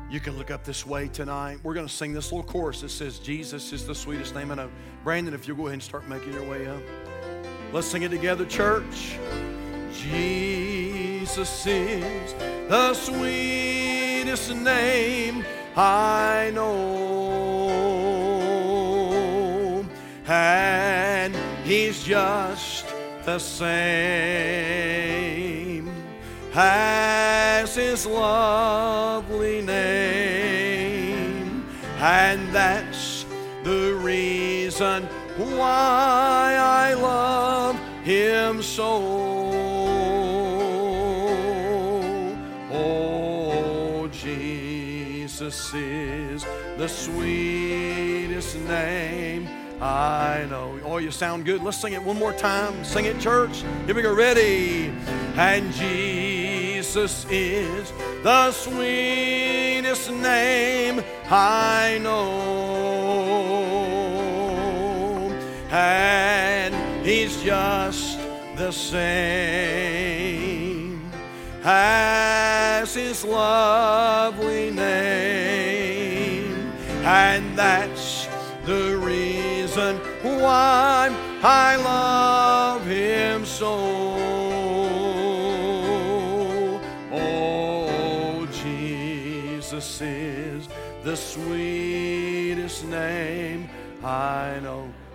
You 0.10 0.20
can 0.20 0.36
look 0.38 0.50
up 0.50 0.64
this 0.64 0.88
way 0.88 1.08
tonight. 1.08 1.60
We're 1.62 1.76
going 1.76 1.86
to 1.86 1.94
sing 1.94 2.14
this 2.14 2.32
little 2.32 2.44
chorus 2.44 2.82
that 2.82 2.90
says, 2.90 3.20
Jesus 3.20 3.72
is 3.72 3.86
the 3.86 3.94
sweetest 3.94 4.34
name 4.34 4.50
I 4.50 4.56
know. 4.56 4.64
Uh, 4.64 4.70
Brandon, 5.04 5.36
if 5.36 5.48
you'll 5.48 5.56
go 5.56 5.68
ahead 5.68 5.74
and 5.74 5.84
start 5.84 6.08
making 6.08 6.34
your 6.34 6.50
way 6.50 6.66
up. 6.66 6.82
Let's 7.72 7.86
sing 7.86 8.02
it 8.02 8.10
together, 8.10 8.44
church. 8.46 9.20
Jesus 9.94 11.68
is 11.68 12.34
the 12.68 12.96
sweetest 12.96 14.56
name 14.56 15.46
I 15.76 16.52
know, 16.56 17.70
and 20.28 21.36
He's 21.64 22.04
just 22.04 22.88
the 23.26 23.38
same 23.38 23.70
as 26.56 27.76
His 27.76 28.06
lovely 28.08 29.62
name, 29.62 29.99
and 32.00 32.54
that's 32.54 33.26
the 33.64 33.94
reason 34.02 35.04
why 35.38 36.56
I 36.58 36.94
love 36.94 37.78
Him 38.04 38.62
so. 38.62 39.02
Oh, 42.72 44.08
Jesus 44.12 45.74
is 45.74 46.46
the 46.78 46.88
sweetest 46.88 48.58
name 48.62 49.48
I 49.82 50.46
know. 50.50 50.78
Oh, 50.84 50.98
you 50.98 51.10
sound 51.12 51.46
good. 51.46 51.64
Let's 51.64 51.78
sing 51.78 51.94
it 51.94 52.04
one 52.04 52.20
more 52.20 52.34
time. 52.34 52.84
Sing 52.84 53.06
it, 53.06 53.18
church. 53.20 53.64
Here 53.86 53.96
we 53.96 54.02
go. 54.02 54.14
Ready. 54.14 54.92
And 55.36 55.72
Jesus 55.74 57.26
is 57.30 57.94
the 58.22 58.52
sweetest 58.52 60.12
name 60.12 60.99
I 61.32 62.00
know. 62.02 62.20
And 65.72 66.76
He's 67.06 67.42
just 67.42 68.20
the 68.56 68.72
same 68.72 70.10
as 71.64 72.94
His 72.94 73.24
lovely 73.24 74.72
name. 74.72 75.20
And 77.04 77.58
that's 77.58 78.28
the 78.66 78.98
reason 78.98 79.98
why 80.22 81.10
I 81.42 81.76
love 81.78 82.86
him 82.86 83.46
so. 83.46 84.09
The 91.10 91.18
sweetest 91.18 92.86
name 92.86 93.68
I 94.04 94.60
know. 94.62 94.99